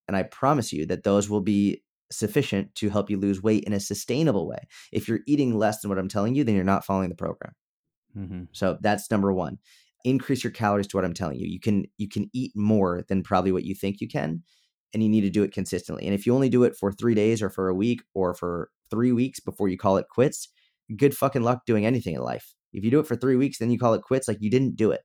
and 0.09 0.17
I 0.17 0.25
promise 0.25 0.73
you 0.73 0.87
that 0.87 1.05
those 1.05 1.31
will 1.31 1.43
be 1.43 1.83
sufficient 2.11 2.75
to 2.77 2.91
help 2.91 3.11
you 3.11 3.19
lose 3.19 3.43
weight 3.43 3.65
in 3.65 3.73
a 3.73 3.81
sustainable 3.81 4.49
way. 4.49 4.67
If 4.93 5.09
you're 5.09 5.21
eating 5.27 5.57
less 5.57 5.81
than 5.81 5.89
what 5.89 5.99
I'm 5.99 6.09
telling 6.09 6.35
you, 6.35 6.45
then 6.45 6.55
you're 6.55 6.65
not 6.65 6.85
following 6.85 7.09
the 7.09 7.15
program. 7.15 7.53
Mm-hmm. 8.17 8.45
So 8.53 8.79
that's 8.81 9.11
number 9.11 9.33
one. 9.33 9.59
Increase 10.05 10.45
your 10.45 10.53
calories 10.53 10.87
to 10.89 10.97
what 10.97 11.05
I'm 11.05 11.15
telling 11.15 11.39
you. 11.39 11.47
You 11.47 11.61
can 11.61 11.87
you 11.99 12.09
can 12.09 12.31
eat 12.33 12.53
more 12.55 13.05
than 13.09 13.23
probably 13.23 13.53
what 13.53 13.65
you 13.65 13.75
think 13.75 14.01
you 14.01 14.09
can, 14.09 14.43
and 14.95 15.03
you 15.03 15.09
need 15.09 15.23
to 15.23 15.31
do 15.31 15.43
it 15.43 15.53
consistently. 15.53 16.05
And 16.07 16.15
if 16.15 16.27
you 16.27 16.35
only 16.35 16.49
do 16.49 16.65
it 16.65 16.77
for 16.77 16.93
three 16.93 17.15
days 17.15 17.43
or 17.43 17.51
for 17.51 17.69
a 17.69 17.75
week 17.75 18.03
or 18.15 18.35
for 18.35 18.71
three 18.91 19.13
weeks 19.13 19.41
before 19.41 19.69
you 19.69 19.77
call 19.77 19.97
it 19.97 20.07
quits, 20.09 20.49
good 20.97 21.17
fucking 21.17 21.43
luck 21.43 21.67
doing 21.67 21.85
anything 21.85 22.15
in 22.15 22.23
life. 22.23 22.55
If 22.73 22.85
you 22.85 22.91
do 22.91 23.01
it 23.01 23.07
for 23.07 23.17
three 23.17 23.37
weeks, 23.37 23.59
then 23.59 23.71
you 23.71 23.79
call 23.79 23.95
it 23.95 24.03
quits, 24.03 24.29
like 24.29 24.39
you 24.41 24.51
didn't 24.51 24.77
do 24.77 24.91
it. 24.93 25.01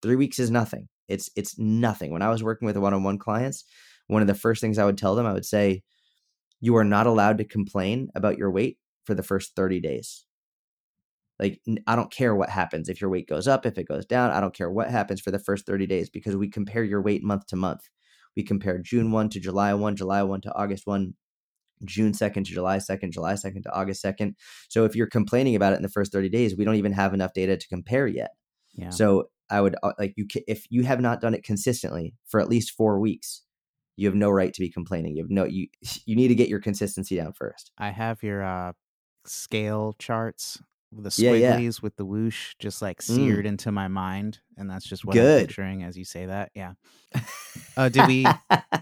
Three 0.00 0.16
weeks 0.16 0.38
is 0.38 0.50
nothing. 0.50 0.88
It's 1.08 1.30
it's 1.36 1.58
nothing. 1.58 2.10
When 2.10 2.22
I 2.22 2.30
was 2.30 2.42
working 2.42 2.66
with 2.66 2.76
one-on-one 2.76 3.18
clients, 3.18 3.64
one 4.08 4.22
of 4.22 4.28
the 4.28 4.34
first 4.34 4.60
things 4.60 4.78
I 4.78 4.84
would 4.84 4.98
tell 4.98 5.14
them, 5.14 5.26
I 5.26 5.32
would 5.32 5.44
say, 5.44 5.82
you 6.60 6.76
are 6.76 6.84
not 6.84 7.06
allowed 7.06 7.38
to 7.38 7.44
complain 7.44 8.08
about 8.14 8.38
your 8.38 8.50
weight 8.50 8.78
for 9.04 9.14
the 9.14 9.22
first 9.22 9.54
30 9.56 9.80
days. 9.80 10.24
Like, 11.42 11.60
I 11.88 11.96
don't 11.96 12.12
care 12.12 12.36
what 12.36 12.50
happens. 12.50 12.88
If 12.88 13.00
your 13.00 13.10
weight 13.10 13.28
goes 13.28 13.48
up, 13.48 13.66
if 13.66 13.76
it 13.76 13.88
goes 13.88 14.06
down, 14.06 14.30
I 14.30 14.40
don't 14.40 14.54
care 14.54 14.70
what 14.70 14.88
happens 14.88 15.20
for 15.20 15.32
the 15.32 15.40
first 15.40 15.66
30 15.66 15.88
days 15.88 16.08
because 16.08 16.36
we 16.36 16.48
compare 16.48 16.84
your 16.84 17.02
weight 17.02 17.24
month 17.24 17.46
to 17.48 17.56
month. 17.56 17.90
We 18.36 18.44
compare 18.44 18.78
June 18.78 19.10
1 19.10 19.28
to 19.30 19.40
July 19.40 19.74
1, 19.74 19.96
July 19.96 20.22
1 20.22 20.40
to 20.42 20.54
August 20.54 20.86
1, 20.86 21.14
June 21.84 22.12
2nd 22.12 22.44
to 22.44 22.52
July 22.52 22.76
2nd, 22.76 23.10
July 23.10 23.32
2nd 23.32 23.64
to 23.64 23.72
August 23.72 24.04
2nd. 24.04 24.34
So 24.68 24.84
if 24.84 24.94
you're 24.94 25.08
complaining 25.08 25.56
about 25.56 25.72
it 25.72 25.76
in 25.76 25.82
the 25.82 25.88
first 25.88 26.12
30 26.12 26.28
days, 26.28 26.56
we 26.56 26.64
don't 26.64 26.76
even 26.76 26.92
have 26.92 27.12
enough 27.12 27.32
data 27.32 27.56
to 27.56 27.68
compare 27.68 28.06
yet. 28.06 28.30
Yeah. 28.74 28.90
So 28.90 29.24
I 29.50 29.60
would 29.60 29.74
uh, 29.82 29.94
like 29.98 30.14
you 30.16 30.26
if 30.46 30.64
you 30.70 30.84
have 30.84 31.00
not 31.00 31.20
done 31.20 31.34
it 31.34 31.42
consistently 31.42 32.14
for 32.28 32.38
at 32.38 32.48
least 32.48 32.70
4 32.76 33.00
weeks, 33.00 33.42
you 33.96 34.06
have 34.06 34.14
no 34.14 34.30
right 34.30 34.54
to 34.54 34.60
be 34.60 34.70
complaining. 34.70 35.16
You 35.16 35.24
have 35.24 35.30
no 35.30 35.44
you 35.44 35.66
you 36.06 36.14
need 36.14 36.28
to 36.28 36.36
get 36.36 36.48
your 36.48 36.60
consistency 36.60 37.16
down 37.16 37.32
first. 37.32 37.72
I 37.78 37.90
have 37.90 38.22
your 38.22 38.44
uh 38.44 38.74
scale 39.24 39.94
charts 39.98 40.60
the 40.98 41.08
squigglies 41.08 41.40
yeah, 41.40 41.58
yeah. 41.58 41.70
with 41.82 41.96
the 41.96 42.04
whoosh 42.04 42.54
just 42.58 42.82
like 42.82 42.98
mm. 42.98 43.02
seared 43.02 43.44
mm. 43.44 43.48
into 43.48 43.72
my 43.72 43.88
mind 43.88 44.40
and 44.56 44.70
that's 44.70 44.86
just 44.86 45.04
what 45.04 45.14
Good. 45.14 45.40
i'm 45.40 45.46
picturing 45.46 45.82
as 45.82 45.96
you 45.96 46.04
say 46.04 46.26
that 46.26 46.50
yeah 46.54 46.72
uh 47.76 47.88
did 47.88 48.06
we 48.06 48.26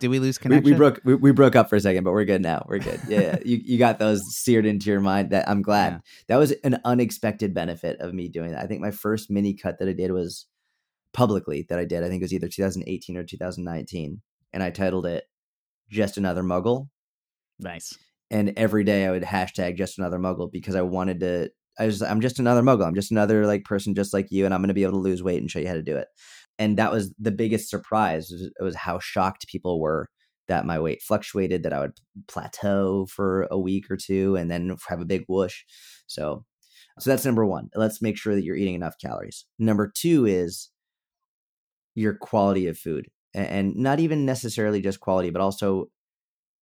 did 0.01 0.09
we 0.09 0.19
lose 0.19 0.37
connection 0.37 0.65
we, 0.65 0.73
we 0.73 0.77
broke 0.77 1.01
we, 1.05 1.15
we, 1.15 1.33
broke 1.33 1.55
up 1.55 1.69
for 1.69 1.77
a 1.77 1.81
second 1.81 2.05
but 2.05 2.13
we're 2.13 2.25
good 2.25 2.43
now 2.43 2.65
we're 2.69 2.79
good 2.79 3.01
yeah, 3.09 3.21
yeah. 3.21 3.39
you, 3.45 3.61
you 3.65 3.79
got 3.79 3.99
those 3.99 4.21
seared 4.31 4.67
into 4.67 4.91
your 4.91 5.01
mind 5.01 5.31
that 5.31 5.49
i'm 5.49 5.63
glad 5.63 6.01
that 6.27 6.37
was 6.37 6.53
an 6.65 6.81
unexpected 6.85 7.55
benefit 7.55 8.01
of 8.01 8.13
me 8.13 8.29
doing 8.29 8.51
that 8.51 8.63
i 8.63 8.67
think 8.67 8.81
my 8.81 8.91
first 8.91 9.31
mini 9.31 9.55
cut 9.55 9.79
that 9.79 9.89
i 9.89 9.93
did 9.93 10.11
was 10.11 10.47
publicly 11.13 11.65
that 11.69 11.79
i 11.79 11.85
did 11.85 12.03
i 12.03 12.09
think 12.09 12.21
it 12.21 12.25
was 12.25 12.35
either 12.35 12.49
2018 12.49 13.17
or 13.17 13.25
2019 13.25 14.21
and 14.53 14.63
i 14.63 14.71
titled 14.71 15.07
it 15.07 15.25
just 15.89 16.17
another 16.17 16.43
muggle 16.43 16.89
nice 17.59 17.97
and 18.31 18.53
every 18.57 18.85
day 18.85 19.07
I 19.07 19.11
would 19.11 19.25
hashtag 19.25 19.77
just 19.77 19.99
another 19.99 20.19
muggle 20.19 20.51
because 20.51 20.77
I 20.77 20.83
wanted 20.83 21.21
to 21.21 21.51
I 21.81 21.87
was 21.87 22.03
I'm 22.03 22.21
just 22.21 22.39
another 22.39 22.63
mogul. 22.63 22.85
I'm 22.85 22.95
just 22.95 23.11
another 23.11 23.47
like 23.47 23.65
person 23.65 23.95
just 23.95 24.13
like 24.13 24.31
you, 24.31 24.45
and 24.45 24.53
I'm 24.53 24.61
going 24.61 24.69
to 24.69 24.75
be 24.75 24.83
able 24.83 24.93
to 24.93 24.99
lose 24.99 25.23
weight 25.23 25.41
and 25.41 25.51
show 25.51 25.59
you 25.59 25.67
how 25.67 25.75
to 25.75 25.83
do 25.83 25.97
it. 25.97 26.09
And 26.59 26.77
that 26.77 26.93
was 26.93 27.15
the 27.19 27.31
biggest 27.31 27.71
surprise. 27.71 28.31
Was, 28.31 28.43
it 28.43 28.63
was 28.63 28.77
how 28.77 28.99
shocked 28.99 29.49
people 29.49 29.81
were 29.81 30.09
that 30.49 30.67
my 30.67 30.79
weight 30.79 31.01
fluctuated, 31.01 31.63
that 31.63 31.73
I 31.73 31.81
would 31.81 31.93
plateau 32.29 33.07
for 33.07 33.49
a 33.51 33.59
week 33.59 33.91
or 33.91 33.97
two, 33.97 34.37
and 34.37 34.51
then 34.51 34.77
have 34.89 35.01
a 35.01 35.07
big 35.07 35.25
whoosh. 35.27 35.63
So, 36.07 36.45
so 36.99 37.11
that's 37.11 37.25
number 37.25 37.47
one. 37.47 37.71
Let's 37.75 38.03
make 38.03 38.19
sure 38.19 38.35
that 38.35 38.45
you're 38.45 38.57
eating 38.57 38.75
enough 38.75 38.97
calories. 39.01 39.47
Number 39.59 39.91
two 39.95 40.27
is 40.27 40.71
your 41.95 42.15
quality 42.15 42.67
of 42.67 42.77
food, 42.77 43.07
and 43.33 43.75
not 43.75 44.01
even 44.01 44.27
necessarily 44.27 44.83
just 44.83 45.01
quality, 45.01 45.31
but 45.31 45.41
also 45.41 45.87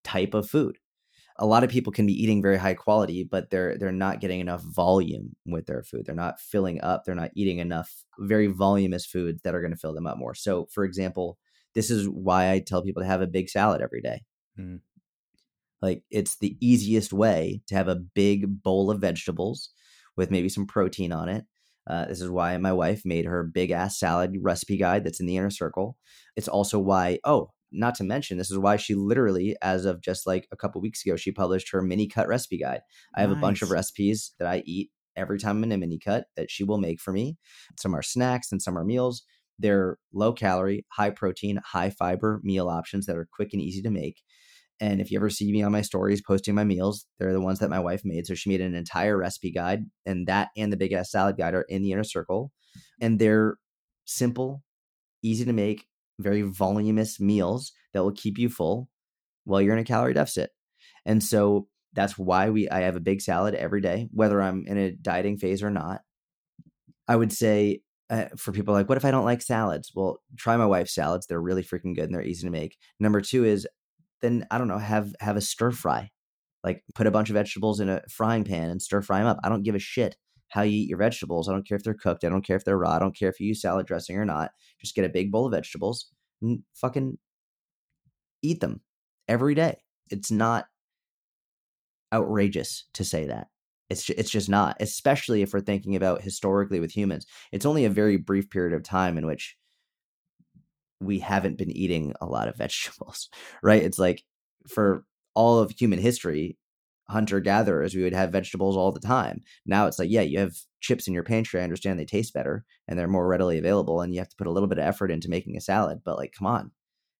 type 0.05 0.35
of 0.35 0.49
food 0.49 0.79
a 1.39 1.47
lot 1.47 1.63
of 1.63 1.71
people 1.71 1.93
can 1.93 2.07
be 2.07 2.21
eating 2.23 2.43
very 2.43 2.57
high 2.57 2.75
quality 2.75 3.25
but 3.25 3.51
they're 3.51 3.79
they're 3.79 3.93
not 3.93 4.21
getting 4.21 4.41
enough 4.41 4.63
volume 4.63 5.37
with 5.47 5.67
their 5.67 5.83
food. 5.83 6.05
They're 6.05 6.15
not 6.15 6.41
filling 6.41 6.81
up. 6.83 7.05
They're 7.05 7.15
not 7.15 7.31
eating 7.35 7.59
enough 7.59 7.93
very 8.19 8.47
voluminous 8.47 9.07
foods 9.07 9.43
that 9.43 9.55
are 9.55 9.61
going 9.61 9.73
to 9.73 9.79
fill 9.79 9.95
them 9.95 10.07
up 10.07 10.19
more. 10.19 10.35
So 10.35 10.67
for 10.73 10.85
example 10.85 11.39
this 11.75 11.91
is 11.91 12.09
why 12.09 12.51
i 12.51 12.59
tell 12.59 12.83
people 12.83 13.03
to 13.03 13.07
have 13.09 13.21
a 13.23 13.27
big 13.27 13.49
salad 13.49 13.81
every 13.81 14.01
day. 14.01 14.23
Mm. 14.59 14.81
like 15.81 16.03
it's 16.11 16.37
the 16.39 16.57
easiest 16.61 17.13
way 17.13 17.63
to 17.69 17.77
have 17.77 17.87
a 17.87 17.95
big 17.95 18.63
bowl 18.63 18.91
of 18.91 19.01
vegetables 19.01 19.71
with 20.17 20.33
maybe 20.33 20.49
some 20.49 20.67
protein 20.67 21.13
on 21.13 21.29
it. 21.29 21.45
Uh, 21.87 22.05
this 22.07 22.21
is 22.21 22.29
why 22.29 22.57
my 22.59 22.73
wife 22.73 23.03
made 23.05 23.25
her 23.25 23.43
big 23.45 23.71
ass 23.71 23.99
salad 23.99 24.37
recipe 24.41 24.77
guide 24.77 25.05
that's 25.05 25.21
in 25.21 25.27
the 25.27 25.37
inner 25.37 25.51
circle. 25.51 25.97
It's 26.37 26.49
also 26.49 26.79
why, 26.79 27.21
oh, 27.25 27.53
not 27.73 27.95
to 27.97 28.05
mention 28.05 28.39
this 28.39 28.51
is 28.51 28.59
why 28.59 28.77
she 28.77 28.95
literally 28.95 29.57
as 29.63 29.85
of 29.85 30.01
just 30.01 30.27
like 30.27 30.49
a 30.53 30.57
couple 30.57 30.81
weeks 30.81 31.05
ago 31.05 31.17
she 31.17 31.33
published 31.33 31.71
her 31.71 31.83
mini 31.83 32.07
cut 32.07 32.29
recipe 32.29 32.59
guide. 32.59 32.81
I 33.15 33.21
have 33.21 33.31
nice. 33.31 33.39
a 33.39 33.41
bunch 33.41 33.63
of 33.63 33.71
recipes 33.71 34.33
that 34.39 34.49
i 34.49 34.63
eat 34.65 34.91
every 35.17 35.39
time 35.39 35.59
i'm 35.59 35.65
in 35.65 35.73
a 35.73 35.79
mini 35.79 35.99
cut 35.99 36.27
that 36.37 36.51
she 36.51 36.65
will 36.65 36.79
make 36.79 37.01
for 37.01 37.13
me. 37.13 37.37
Some 37.79 37.95
are 37.95 38.03
snacks 38.03 38.53
and 38.53 38.63
some 38.63 38.79
are 38.79 38.85
meals. 38.85 39.23
They're 39.59 39.99
low 40.13 40.33
calorie 40.33 40.87
high 40.91 41.11
protein 41.11 41.61
high 41.65 41.91
fiber 41.91 42.41
meal 42.43 42.69
options 42.69 43.07
that 43.07 43.17
are 43.17 43.29
quick 43.33 43.51
and 43.53 43.63
easy 43.63 43.83
to 43.83 43.91
make. 43.91 44.23
And 44.81 45.01
if 45.01 45.11
you 45.11 45.19
ever 45.19 45.29
see 45.29 45.51
me 45.51 45.63
on 45.63 45.73
my 45.73 45.83
stories 45.83 46.23
posting 46.23 46.55
my 46.55 46.65
meals 46.65 47.05
they're 47.19 47.33
the 47.33 47.41
ones 47.41 47.59
that 47.59 47.71
my 47.71 47.81
wife 47.81 48.03
made. 48.05 48.27
So 48.27 48.35
she 48.35 48.51
made 48.51 48.61
an 48.61 48.75
entire 48.75 49.19
recipe 49.19 49.51
guide 49.51 49.85
and 50.07 50.27
that 50.29 50.49
and 50.57 50.73
the 50.73 50.77
big 50.77 50.93
ass 50.93 51.11
salad 51.11 51.37
guide 51.37 51.55
are 51.55 51.67
in 51.69 51.83
the 51.83 51.93
inner 51.93 52.05
circle. 52.05 52.53
And 53.01 53.19
they're 53.19 53.57
simple 54.05 54.63
easy 55.23 55.45
to 55.45 55.53
make 55.53 55.87
very 56.19 56.43
voluminous 56.43 57.21
meals 57.21 57.73
that 57.93 58.03
will 58.03 58.13
keep 58.13 58.39
you 58.39 58.49
full 58.49 58.89
while 59.45 59.61
you're 59.61 59.75
in 59.75 59.79
a 59.79 59.85
calorie 59.85 60.15
deficit. 60.15 60.51
And 61.07 61.23
so 61.23 61.69
that's 61.95 62.19
why 62.19 62.51
we 62.51 62.69
I 62.69 62.81
have 62.81 62.97
a 62.97 63.01
big 63.01 63.21
salad 63.21 63.55
every 63.55 63.81
day, 63.81 64.09
whether 64.13 64.41
I'm 64.43 64.65
in 64.67 64.77
a 64.77 64.93
dieting 64.93 65.39
phase 65.39 65.63
or 65.63 65.71
not. 65.71 66.03
I 67.07 67.17
would 67.17 67.33
say 67.33 67.81
uh, 68.11 68.27
for 68.37 68.53
people 68.53 68.75
like, 68.75 68.89
what 68.89 68.99
if 68.99 69.05
I 69.05 69.11
don't 69.11 69.25
like 69.25 69.43
salads? 69.43 69.91
Well, 69.95 70.21
try 70.37 70.57
my 70.57 70.67
wife's 70.67 70.95
salads. 70.95 71.27
They're 71.27 71.41
really 71.41 71.63
freaking 71.63 71.95
good 71.95 72.05
and 72.05 72.15
they're 72.15 72.23
easy 72.23 72.47
to 72.47 72.51
make. 72.51 72.77
Number 73.01 73.21
two 73.21 73.45
is 73.45 73.67
then 74.21 74.47
I 74.51 74.59
don't 74.59 74.69
know, 74.69 74.79
have 74.79 75.15
have 75.21 75.37
a 75.37 75.41
stir 75.41 75.71
fry. 75.71 76.11
Like 76.65 76.83
put 76.95 77.07
a 77.07 77.11
bunch 77.11 77.31
of 77.31 77.35
vegetables 77.35 77.81
in 77.81 77.89
a 77.89 78.03
frying 78.11 78.45
pan 78.45 78.71
and 78.71 78.83
stir 78.83 79.01
fry 79.01 79.19
them 79.19 79.29
up. 79.29 79.39
I 79.45 79.49
don't 79.49 79.63
give 79.63 79.75
a 79.75 79.81
shit 79.81 80.17
how 80.49 80.63
you 80.63 80.83
eat 80.83 80.89
your 80.89 80.99
vegetables. 80.99 81.49
I 81.49 81.53
don't 81.53 81.67
care 81.67 81.77
if 81.77 81.85
they're 81.85 81.95
cooked. 81.95 82.25
I 82.25 82.29
don't 82.29 82.45
care 82.45 82.57
if 82.57 82.65
they're 82.65 82.79
raw. 82.79 82.93
I 82.93 82.99
don't 82.99 83.17
care 83.17 83.29
if 83.29 83.41
you 83.41 83.49
use 83.49 83.63
salad 83.63 83.87
dressing 83.87 84.17
or 84.17 84.25
not. 84.25 84.51
Just 84.81 84.95
get 84.95 85.05
a 85.05 85.11
big 85.11 85.31
bowl 85.31 85.47
of 85.47 85.53
vegetables 85.53 86.11
and 86.41 86.63
fucking 86.75 87.19
eat 88.43 88.61
them 88.61 88.81
every 89.29 89.55
day. 89.55 89.79
It's 90.11 90.31
not 90.31 90.67
outrageous 92.13 92.85
to 92.95 93.05
say 93.05 93.27
that. 93.27 93.49
It's 93.91 94.09
it's 94.11 94.31
just 94.31 94.49
not, 94.49 94.77
especially 94.81 95.43
if 95.43 95.53
we're 95.53 95.61
thinking 95.61 95.97
about 95.97 96.23
historically 96.23 96.81
with 96.81 96.93
humans. 96.93 97.27
It's 97.53 97.67
only 97.67 97.85
a 97.85 97.91
very 97.91 98.19
brief 98.19 98.51
period 98.51 98.75
of 98.75 98.83
time 98.83 99.17
in 99.17 99.27
which 99.27 99.57
we 101.01 101.21
haven't 101.21 101.59
been 101.59 101.71
eating 101.71 102.13
a 102.21 102.27
lot 102.27 102.49
of 102.49 102.57
vegetables, 102.59 103.29
right? 103.63 103.83
It's 103.83 103.99
like 103.99 104.25
for 104.69 105.05
all 105.35 105.59
of 105.59 105.71
human 105.71 105.99
history, 105.99 106.59
hunter 107.11 107.41
gatherers, 107.41 107.95
we 107.95 108.03
would 108.03 108.13
have 108.13 108.33
vegetables 108.33 108.77
all 108.77 108.93
the 108.93 109.01
time. 109.01 109.43
Now 109.67 109.87
it's 109.87 109.99
like, 109.99 110.11
yeah, 110.11 110.21
you 110.21 110.39
have 110.39 110.55
chips 110.81 111.09
in 111.09 111.15
your 111.15 111.23
pantry. 111.23 111.61
I 111.61 111.65
understand 111.65 111.99
they 111.99 112.05
taste 112.05 112.35
better 112.35 112.65
and 112.87 112.99
they're 112.99 113.09
more 113.09 113.27
readily 113.27 113.59
available, 113.59 114.01
and 114.01 114.13
you 114.13 114.21
have 114.21 114.29
to 114.29 114.37
put 114.37 114.47
a 114.47 114.51
little 114.51 114.69
bit 114.69 114.79
of 114.79 114.85
effort 114.85 115.11
into 115.11 115.31
making 115.31 115.57
a 115.57 115.61
salad. 115.61 116.01
But 116.05 116.19
like, 116.19 116.33
come 116.37 116.47
on, 116.47 116.71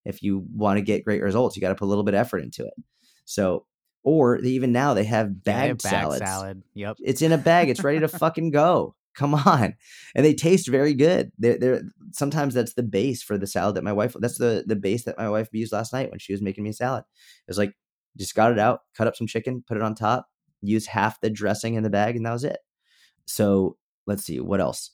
if 0.05 0.23
you 0.23 0.47
want 0.53 0.79
to 0.79 0.83
get 0.83 1.05
great 1.05 1.23
results, 1.23 1.57
you 1.57 1.61
got 1.61 1.71
to 1.71 1.75
put 1.75 1.87
a 1.87 1.89
little 1.89 2.05
bit 2.05 2.15
of 2.15 2.21
effort 2.21 2.39
into 2.39 2.65
it. 2.65 2.75
So, 3.25 3.67
or 4.05 4.39
even 4.39 4.73
now 4.73 4.95
they 4.95 5.05
have 5.05 5.43
bagged 5.43 5.85
yeah, 5.85 5.91
bag 5.91 6.01
salads. 6.01 6.19
Salad. 6.19 6.63
Yep, 6.75 6.97
it's 7.01 7.23
in 7.23 7.33
a 7.33 7.39
bag. 7.39 7.69
It's 7.69 7.85
ready 7.85 8.01
to 8.01 8.09
fucking 8.09 8.51
go. 8.51 8.95
Come 9.15 9.35
on, 9.35 9.75
and 10.15 10.25
they 10.25 10.35
taste 10.35 10.69
very 10.69 10.95
good. 10.95 11.33
They're, 11.39 11.59
they're 11.59 11.83
sometimes 12.13 12.55
that's 12.55 12.75
the 12.75 12.85
base 12.85 13.21
for 13.21 13.37
the 13.37 13.49
salad 13.49 13.75
that 13.75 13.83
my 13.83 13.93
wife. 13.93 14.15
That's 14.19 14.39
the 14.39 14.65
the 14.65 14.77
base 14.77 15.05
that 15.05 15.19
my 15.19 15.29
wife 15.29 15.49
used 15.53 15.73
last 15.73 15.93
night 15.93 16.11
when 16.11 16.21
she 16.21 16.33
was 16.33 16.41
making 16.41 16.63
me 16.63 16.71
a 16.71 16.75
salad. 16.75 17.03
It 17.47 17.51
was 17.51 17.59
like 17.59 17.75
just 18.17 18.35
got 18.35 18.53
it 18.53 18.59
out, 18.59 18.81
cut 18.97 19.07
up 19.07 19.17
some 19.17 19.27
chicken, 19.27 19.63
put 19.67 19.77
it 19.77 19.83
on 19.83 19.95
top, 19.95 20.27
use 20.63 20.87
half 20.87 21.21
the 21.21 21.31
dressing 21.31 21.75
in 21.75 21.83
the 21.83 21.91
bag, 21.91 22.17
and 22.17 22.27
that 22.27 22.33
was 22.33 22.45
it. 22.45 22.59
So 23.27 23.77
let's 24.07 24.25
see 24.25 24.41
what 24.41 24.61
else. 24.61 24.91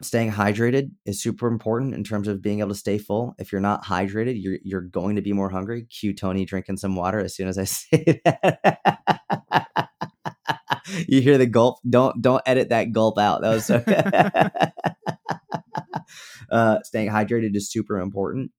Staying 0.00 0.30
hydrated 0.30 0.92
is 1.06 1.20
super 1.20 1.48
important 1.48 1.92
in 1.92 2.04
terms 2.04 2.28
of 2.28 2.40
being 2.40 2.60
able 2.60 2.68
to 2.68 2.76
stay 2.76 2.98
full. 2.98 3.34
If 3.38 3.50
you're 3.50 3.60
not 3.60 3.84
hydrated, 3.84 4.40
you're 4.40 4.58
you're 4.62 4.80
going 4.80 5.16
to 5.16 5.22
be 5.22 5.32
more 5.32 5.50
hungry. 5.50 5.86
Cue 5.86 6.14
Tony 6.14 6.44
drinking 6.44 6.76
some 6.76 6.94
water 6.94 7.18
as 7.18 7.34
soon 7.34 7.48
as 7.48 7.58
I 7.58 7.64
say 7.64 8.20
that. 8.24 8.78
you 11.08 11.20
hear 11.20 11.36
the 11.36 11.46
gulp. 11.46 11.78
Don't 11.88 12.22
don't 12.22 12.42
edit 12.46 12.68
that 12.68 12.92
gulp 12.92 13.18
out. 13.18 13.42
That 13.42 13.54
was 13.54 13.66
so. 13.66 13.82
uh, 16.50 16.78
staying 16.84 17.10
hydrated 17.10 17.56
is 17.56 17.70
super 17.70 17.98
important. 17.98 18.52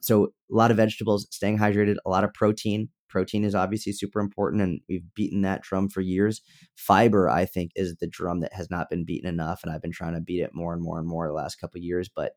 So 0.00 0.24
a 0.24 0.54
lot 0.54 0.70
of 0.70 0.76
vegetables, 0.76 1.26
staying 1.30 1.58
hydrated, 1.58 1.96
a 2.06 2.10
lot 2.10 2.24
of 2.24 2.32
protein. 2.32 2.88
Protein 3.08 3.44
is 3.44 3.54
obviously 3.54 3.92
super 3.92 4.20
important, 4.20 4.62
and 4.62 4.80
we've 4.88 5.04
beaten 5.14 5.42
that 5.42 5.62
drum 5.62 5.88
for 5.88 6.00
years. 6.00 6.42
Fiber, 6.76 7.28
I 7.28 7.44
think, 7.46 7.72
is 7.76 7.96
the 7.96 8.06
drum 8.06 8.40
that 8.40 8.52
has 8.52 8.70
not 8.70 8.90
been 8.90 9.04
beaten 9.04 9.28
enough, 9.28 9.60
and 9.62 9.72
I've 9.72 9.82
been 9.82 9.92
trying 9.92 10.14
to 10.14 10.20
beat 10.20 10.42
it 10.42 10.50
more 10.54 10.72
and 10.72 10.82
more 10.82 10.98
and 10.98 11.08
more 11.08 11.26
the 11.26 11.34
last 11.34 11.56
couple 11.56 11.80
years. 11.80 12.08
But 12.14 12.32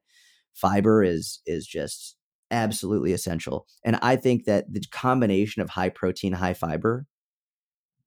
fiber 0.53 1.03
is 1.03 1.41
is 1.45 1.65
just 1.65 2.15
absolutely 2.51 3.13
essential, 3.13 3.67
and 3.83 3.97
I 4.01 4.15
think 4.15 4.45
that 4.45 4.71
the 4.71 4.83
combination 4.91 5.61
of 5.61 5.69
high 5.69 5.89
protein, 5.89 6.33
high 6.33 6.53
fiber, 6.53 7.05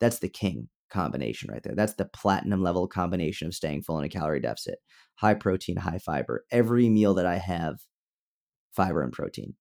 that's 0.01 0.19
the 0.21 0.29
king 0.29 0.69
combination 0.91 1.51
right 1.51 1.63
there. 1.63 1.75
That's 1.75 1.95
the 1.95 2.05
platinum 2.05 2.63
level 2.63 2.87
combination 2.87 3.49
of 3.49 3.55
staying 3.55 3.83
full 3.83 3.99
in 3.99 4.05
a 4.05 4.09
calorie 4.09 4.41
deficit. 4.41 4.79
High 5.17 5.35
protein, 5.35 5.77
high 5.77 5.99
fiber. 5.99 6.45
Every 6.51 6.89
meal 6.89 7.15
that 7.15 7.27
I 7.27 7.39
have, 7.39 7.81
fiber 8.73 9.03
and 9.03 9.13
protein. 9.13 9.55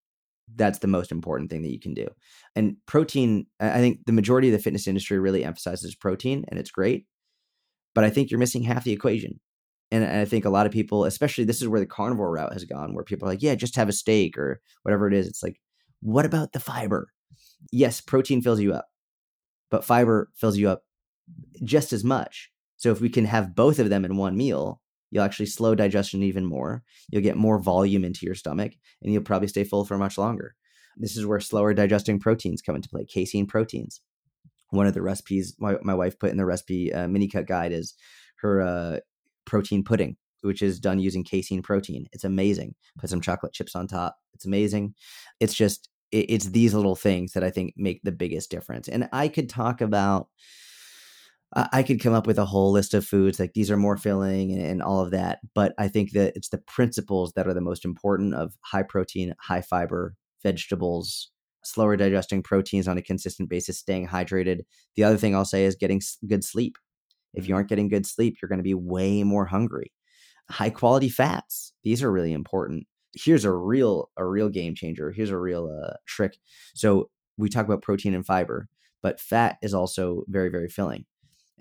That's 0.55 0.79
the 0.79 0.87
most 0.87 1.11
important 1.11 1.49
thing 1.49 1.61
that 1.61 1.71
you 1.71 1.79
can 1.79 1.93
do. 1.93 2.07
And 2.55 2.77
protein, 2.85 3.45
I 3.59 3.79
think 3.79 4.05
the 4.05 4.11
majority 4.11 4.49
of 4.49 4.53
the 4.53 4.63
fitness 4.63 4.87
industry 4.87 5.19
really 5.19 5.43
emphasizes 5.43 5.95
protein, 5.95 6.45
and 6.49 6.59
it's 6.59 6.71
great. 6.71 7.05
But 7.93 8.03
I 8.03 8.09
think 8.09 8.31
you're 8.31 8.39
missing 8.39 8.63
half 8.63 8.83
the 8.83 8.93
equation. 8.93 9.39
And 9.91 10.05
I 10.05 10.23
think 10.23 10.45
a 10.45 10.49
lot 10.49 10.65
of 10.65 10.71
people, 10.71 11.03
especially 11.03 11.43
this 11.43 11.61
is 11.61 11.67
where 11.67 11.79
the 11.79 11.85
carnivore 11.85 12.31
route 12.31 12.53
has 12.53 12.63
gone, 12.63 12.93
where 12.93 13.03
people 13.03 13.27
are 13.27 13.31
like, 13.31 13.41
yeah, 13.41 13.55
just 13.55 13.75
have 13.75 13.89
a 13.89 13.93
steak 13.93 14.37
or 14.37 14.61
whatever 14.83 15.07
it 15.07 15.13
is. 15.13 15.27
It's 15.27 15.43
like, 15.43 15.59
what 16.01 16.25
about 16.25 16.53
the 16.53 16.61
fiber? 16.61 17.09
Yes, 17.71 17.99
protein 17.99 18.41
fills 18.41 18.61
you 18.61 18.73
up, 18.73 18.87
but 19.69 19.83
fiber 19.83 20.29
fills 20.35 20.57
you 20.57 20.69
up 20.69 20.83
just 21.63 21.91
as 21.91 22.03
much. 22.03 22.49
So 22.77 22.91
if 22.91 23.01
we 23.01 23.09
can 23.09 23.25
have 23.25 23.55
both 23.55 23.79
of 23.79 23.89
them 23.89 24.05
in 24.05 24.15
one 24.15 24.37
meal, 24.37 24.81
you'll 25.11 25.23
actually 25.23 25.45
slow 25.45 25.75
digestion 25.75 26.23
even 26.23 26.45
more. 26.45 26.83
You'll 27.09 27.21
get 27.21 27.37
more 27.37 27.59
volume 27.59 28.03
into 28.03 28.25
your 28.25 28.35
stomach 28.35 28.73
and 29.03 29.13
you'll 29.13 29.23
probably 29.23 29.47
stay 29.47 29.63
full 29.63 29.85
for 29.85 29.97
much 29.97 30.17
longer. 30.17 30.55
This 30.97 31.15
is 31.15 31.25
where 31.25 31.39
slower 31.39 31.73
digesting 31.73 32.19
proteins 32.19 32.61
come 32.61 32.75
into 32.75 32.89
play, 32.89 33.05
casein 33.05 33.45
proteins. 33.45 34.01
One 34.69 34.87
of 34.87 34.93
the 34.93 35.01
recipes 35.01 35.55
my, 35.59 35.75
my 35.83 35.93
wife 35.93 36.17
put 36.17 36.31
in 36.31 36.37
the 36.37 36.45
recipe 36.45 36.93
uh, 36.93 37.07
mini 37.07 37.27
cut 37.27 37.45
guide 37.45 37.73
is 37.73 37.93
her 38.37 38.61
uh, 38.61 38.99
protein 39.45 39.83
pudding, 39.83 40.15
which 40.41 40.61
is 40.61 40.79
done 40.79 40.99
using 40.99 41.23
casein 41.23 41.61
protein. 41.61 42.07
It's 42.13 42.23
amazing. 42.23 42.75
Put 42.97 43.09
some 43.09 43.21
chocolate 43.21 43.53
chips 43.53 43.75
on 43.75 43.87
top. 43.87 44.15
It's 44.33 44.45
amazing. 44.45 44.95
It's 45.39 45.53
just, 45.53 45.89
it, 46.11 46.25
it's 46.29 46.45
these 46.47 46.73
little 46.73 46.95
things 46.95 47.33
that 47.33 47.43
I 47.43 47.49
think 47.49 47.73
make 47.75 48.01
the 48.03 48.11
biggest 48.13 48.49
difference. 48.49 48.87
And 48.87 49.09
I 49.11 49.27
could 49.27 49.49
talk 49.49 49.81
about 49.81 50.29
I 51.53 51.83
could 51.83 51.99
come 51.99 52.13
up 52.13 52.27
with 52.27 52.39
a 52.39 52.45
whole 52.45 52.71
list 52.71 52.93
of 52.93 53.05
foods 53.05 53.37
like 53.37 53.53
these 53.53 53.69
are 53.69 53.77
more 53.77 53.97
filling 53.97 54.53
and, 54.53 54.61
and, 54.61 54.81
all 54.81 55.01
of 55.01 55.11
that. 55.11 55.39
But 55.53 55.73
I 55.77 55.89
think 55.89 56.11
that 56.11 56.33
it's 56.35 56.47
the 56.47 56.59
principles 56.59 57.33
that 57.33 57.45
are 57.45 57.53
the 57.53 57.59
most 57.59 57.83
important 57.83 58.33
of 58.33 58.53
high 58.61 58.83
protein, 58.83 59.35
high 59.41 59.61
fiber 59.61 60.15
vegetables, 60.43 61.29
slower 61.63 61.97
digesting 61.97 62.41
proteins 62.41 62.87
on 62.87 62.97
a 62.97 63.01
consistent 63.01 63.49
basis, 63.49 63.77
staying 63.77 64.07
hydrated. 64.07 64.61
The 64.95 65.03
other 65.03 65.17
thing 65.17 65.35
I'll 65.35 65.43
say 65.43 65.65
is 65.65 65.75
getting 65.75 66.01
good 66.25 66.45
sleep. 66.45 66.77
If 67.33 67.43
you 67.43 67.49
mm-hmm. 67.49 67.55
aren't 67.57 67.69
getting 67.69 67.89
good 67.89 68.05
sleep, 68.05 68.37
you're 68.41 68.49
going 68.49 68.59
to 68.59 68.63
be 68.63 68.73
way 68.73 69.23
more 69.23 69.45
hungry. 69.45 69.91
High 70.49 70.69
quality 70.69 71.09
fats. 71.09 71.73
These 71.83 72.01
are 72.01 72.11
really 72.11 72.31
important. 72.31 72.87
Here's 73.13 73.43
a 73.43 73.51
real 73.51 74.09
a 74.15 74.25
real 74.25 74.47
game 74.47 74.73
changer. 74.73 75.11
Here's 75.11 75.29
a 75.29 75.37
real 75.37 75.67
uh, 75.67 75.95
trick. 76.07 76.37
So 76.75 77.09
we 77.37 77.49
talk 77.49 77.65
about 77.65 77.81
protein 77.81 78.13
and 78.13 78.25
fiber, 78.25 78.69
but 79.03 79.19
fat 79.19 79.57
is 79.61 79.73
also 79.73 80.23
very 80.29 80.49
very 80.49 80.69
filling 80.69 81.05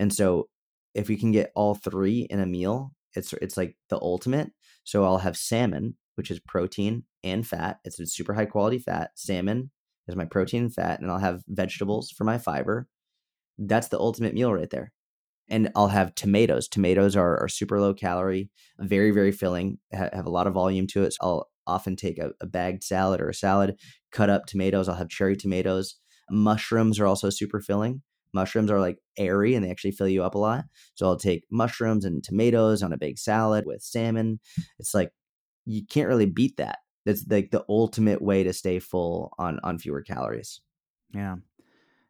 and 0.01 0.13
so 0.13 0.49
if 0.95 1.09
we 1.09 1.17
can 1.17 1.31
get 1.31 1.53
all 1.55 1.75
three 1.75 2.27
in 2.31 2.41
a 2.41 2.47
meal, 2.47 2.93
it's 3.15 3.35
it's 3.35 3.57
like 3.57 3.77
the 3.91 4.01
ultimate. 4.01 4.51
So 4.83 5.05
I'll 5.05 5.19
have 5.19 5.37
salmon, 5.37 5.97
which 6.15 6.31
is 6.31 6.41
protein 6.41 7.05
and 7.23 7.47
fat. 7.47 7.79
It's 7.85 8.01
a 8.01 8.07
super 8.07 8.33
high 8.33 8.47
quality 8.47 8.79
fat. 8.79 9.11
Salmon 9.15 9.71
is 10.09 10.17
my 10.17 10.25
protein 10.25 10.63
and 10.63 10.75
fat, 10.75 11.01
and 11.01 11.11
I'll 11.11 11.19
have 11.19 11.43
vegetables 11.49 12.11
for 12.11 12.25
my 12.25 12.39
fiber. 12.39 12.89
That's 13.59 13.89
the 13.89 14.01
ultimate 14.01 14.33
meal 14.33 14.55
right 14.55 14.71
there. 14.71 14.91
And 15.51 15.71
I'll 15.77 15.89
have 15.89 16.15
tomatoes. 16.15 16.67
Tomatoes 16.67 17.15
are, 17.15 17.39
are 17.39 17.49
super 17.49 17.79
low 17.79 17.93
calorie, 17.93 18.51
very, 18.79 19.11
very 19.11 19.33
filling, 19.33 19.79
have 19.93 20.25
a 20.25 20.31
lot 20.31 20.47
of 20.47 20.55
volume 20.55 20.87
to 20.89 21.03
it. 21.03 21.13
So 21.13 21.19
I'll 21.21 21.49
often 21.67 21.95
take 21.95 22.19
a, 22.19 22.31
a 22.41 22.47
bagged 22.47 22.85
salad 22.85 23.21
or 23.21 23.29
a 23.29 23.35
salad, 23.35 23.77
cut 24.13 24.31
up 24.31 24.47
tomatoes. 24.47 24.89
I'll 24.89 24.95
have 24.95 25.09
cherry 25.11 25.37
tomatoes. 25.37 25.97
Mushrooms 26.31 26.99
are 26.99 27.07
also 27.07 27.29
super 27.29 27.61
filling 27.61 28.01
mushrooms 28.33 28.71
are 28.71 28.81
like 28.81 28.99
airy 29.17 29.55
and 29.55 29.65
they 29.65 29.71
actually 29.71 29.93
fill 29.93 30.09
you 30.09 30.23
up 30.23 30.35
a 30.35 30.39
lot. 30.39 30.65
So 30.95 31.07
I'll 31.07 31.17
take 31.17 31.45
mushrooms 31.51 32.05
and 32.05 32.23
tomatoes 32.23 32.83
on 32.83 32.93
a 32.93 32.99
big 32.99 33.19
salad 33.19 33.65
with 33.67 33.83
salmon. 33.83 34.41
It's 34.79 34.95
like 34.95 35.11
you 35.67 35.85
can't 35.87 36.09
really 36.09 36.27
beat 36.27 36.57
that. 36.57 36.79
That's 37.07 37.25
like 37.29 37.51
the 37.51 37.65
ultimate 37.69 38.21
way 38.21 38.43
to 38.45 38.53
stay 38.53 38.79
full 38.79 39.33
on 39.39 39.59
on 39.63 39.79
fewer 39.79 40.03
calories. 40.03 40.61
Yeah. 41.13 41.37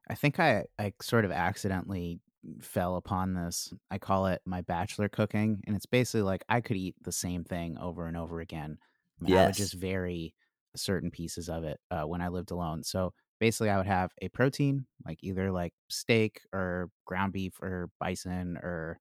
I 0.08 0.14
think 0.14 0.40
I 0.40 0.64
I 0.78 0.92
sort 1.00 1.24
of 1.24 1.30
accidentally 1.30 2.20
fell 2.60 2.96
upon 2.96 3.34
this. 3.34 3.72
I 3.90 3.98
call 3.98 4.26
it 4.26 4.40
my 4.44 4.62
bachelor 4.62 5.08
cooking 5.08 5.62
and 5.66 5.76
it's 5.76 5.86
basically 5.86 6.22
like 6.22 6.44
I 6.48 6.60
could 6.60 6.76
eat 6.76 6.96
the 7.02 7.12
same 7.12 7.44
thing 7.44 7.78
over 7.78 8.06
and 8.06 8.16
over 8.16 8.40
again. 8.40 8.78
I, 9.20 9.24
mean, 9.24 9.32
yes. 9.32 9.42
I 9.42 9.46
would 9.46 9.54
just 9.56 9.74
vary 9.74 10.34
certain 10.76 11.10
pieces 11.10 11.48
of 11.48 11.64
it 11.64 11.78
uh, 11.90 12.02
when 12.02 12.20
I 12.20 12.28
lived 12.28 12.50
alone. 12.50 12.82
So 12.82 13.12
basically 13.40 13.70
I 13.70 13.78
would 13.78 13.86
have 13.86 14.12
a 14.20 14.28
protein, 14.28 14.86
like 15.04 15.18
either 15.22 15.50
like 15.50 15.72
steak 15.88 16.42
or 16.52 16.90
ground 17.06 17.32
beef 17.32 17.60
or 17.60 17.90
bison 17.98 18.58
or 18.62 19.00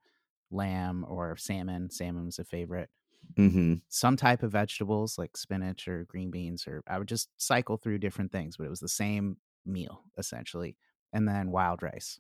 lamb 0.50 1.06
or 1.08 1.36
salmon. 1.38 1.90
Salmon's 1.92 2.40
a 2.40 2.46
favorite. 2.46 2.90
Mm-hmm. 3.38 3.76
Some 3.90 4.18
type 4.18 4.42
of 4.42 4.54
vegetables 4.54 5.18
like 5.18 5.38
spinach 5.38 5.88
or 5.88 6.06
green 6.06 6.32
beans, 6.32 6.66
or 6.68 6.82
I 6.88 6.98
would 6.98 7.08
just 7.08 7.30
cycle 7.38 7.78
through 7.78 8.00
different 8.00 8.32
things, 8.32 8.58
but 8.58 8.64
it 8.64 8.70
was 8.70 8.80
the 8.80 8.88
same 8.88 9.38
meal 9.66 10.04
essentially. 10.18 10.78
And 11.12 11.28
then 11.28 11.52
wild 11.52 11.84
rice. 11.84 12.20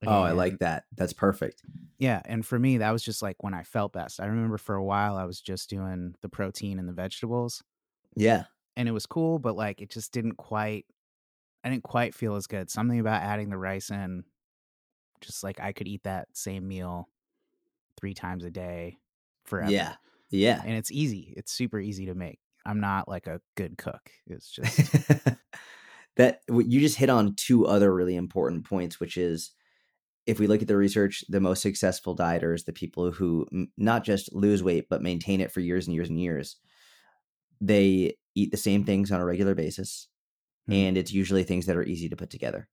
And, 0.00 0.10
oh, 0.10 0.22
I 0.22 0.32
like 0.32 0.60
that. 0.60 0.84
That's 0.96 1.12
perfect. 1.12 1.62
Yeah. 1.98 2.22
And 2.24 2.46
for 2.46 2.58
me, 2.58 2.78
that 2.78 2.90
was 2.90 3.02
just 3.02 3.20
like 3.20 3.42
when 3.42 3.52
I 3.52 3.64
felt 3.64 3.92
best. 3.92 4.18
I 4.18 4.26
remember 4.26 4.56
for 4.56 4.76
a 4.76 4.84
while 4.84 5.16
I 5.16 5.24
was 5.24 5.42
just 5.42 5.68
doing 5.68 6.14
the 6.22 6.28
protein 6.30 6.78
and 6.78 6.88
the 6.88 6.94
vegetables. 6.94 7.62
Yeah 8.16 8.44
and 8.76 8.88
it 8.88 8.92
was 8.92 9.06
cool, 9.06 9.38
but 9.38 9.56
like 9.56 9.80
it 9.80 9.90
just 9.90 10.12
didn't 10.12 10.36
quite 10.36 10.86
I 11.62 11.70
didn't 11.70 11.84
quite 11.84 12.14
feel 12.14 12.36
as 12.36 12.46
good. 12.46 12.70
Something 12.70 13.00
about 13.00 13.22
adding 13.22 13.50
the 13.50 13.58
rice 13.58 13.90
in 13.90 14.24
just 15.20 15.44
like 15.44 15.60
I 15.60 15.72
could 15.72 15.88
eat 15.88 16.04
that 16.04 16.28
same 16.32 16.66
meal 16.66 17.08
three 17.98 18.14
times 18.14 18.44
a 18.44 18.50
day 18.50 18.98
forever. 19.44 19.70
Yeah. 19.70 19.94
Yeah. 20.30 20.62
And 20.64 20.76
it's 20.76 20.90
easy. 20.90 21.34
It's 21.36 21.52
super 21.52 21.78
easy 21.78 22.06
to 22.06 22.14
make. 22.14 22.38
I'm 22.64 22.80
not 22.80 23.08
like 23.08 23.26
a 23.26 23.40
good 23.56 23.76
cook. 23.76 24.10
It's 24.26 24.50
just 24.50 24.80
that 26.16 26.40
you 26.48 26.80
just 26.80 26.98
hit 26.98 27.10
on 27.10 27.34
two 27.34 27.66
other 27.66 27.92
really 27.92 28.16
important 28.16 28.64
points, 28.64 29.00
which 29.00 29.16
is 29.16 29.52
if 30.26 30.38
we 30.38 30.46
look 30.46 30.62
at 30.62 30.68
the 30.68 30.76
research, 30.76 31.24
the 31.28 31.40
most 31.40 31.62
successful 31.62 32.16
dieters, 32.16 32.64
the 32.64 32.72
people 32.72 33.10
who 33.10 33.46
not 33.76 34.04
just 34.04 34.32
lose 34.34 34.62
weight 34.62 34.86
but 34.88 35.02
maintain 35.02 35.40
it 35.40 35.50
for 35.50 35.60
years 35.60 35.86
and 35.86 35.94
years 35.94 36.08
and 36.08 36.20
years, 36.20 36.56
they 37.60 38.14
eat 38.34 38.50
the 38.50 38.56
same 38.56 38.84
things 38.84 39.10
on 39.10 39.20
a 39.20 39.24
regular 39.24 39.54
basis, 39.54 40.08
mm. 40.68 40.74
and 40.74 40.96
it's 40.96 41.12
usually 41.12 41.44
things 41.44 41.66
that 41.66 41.76
are 41.76 41.84
easy 41.84 42.08
to 42.08 42.16
put 42.16 42.30
together. 42.30 42.68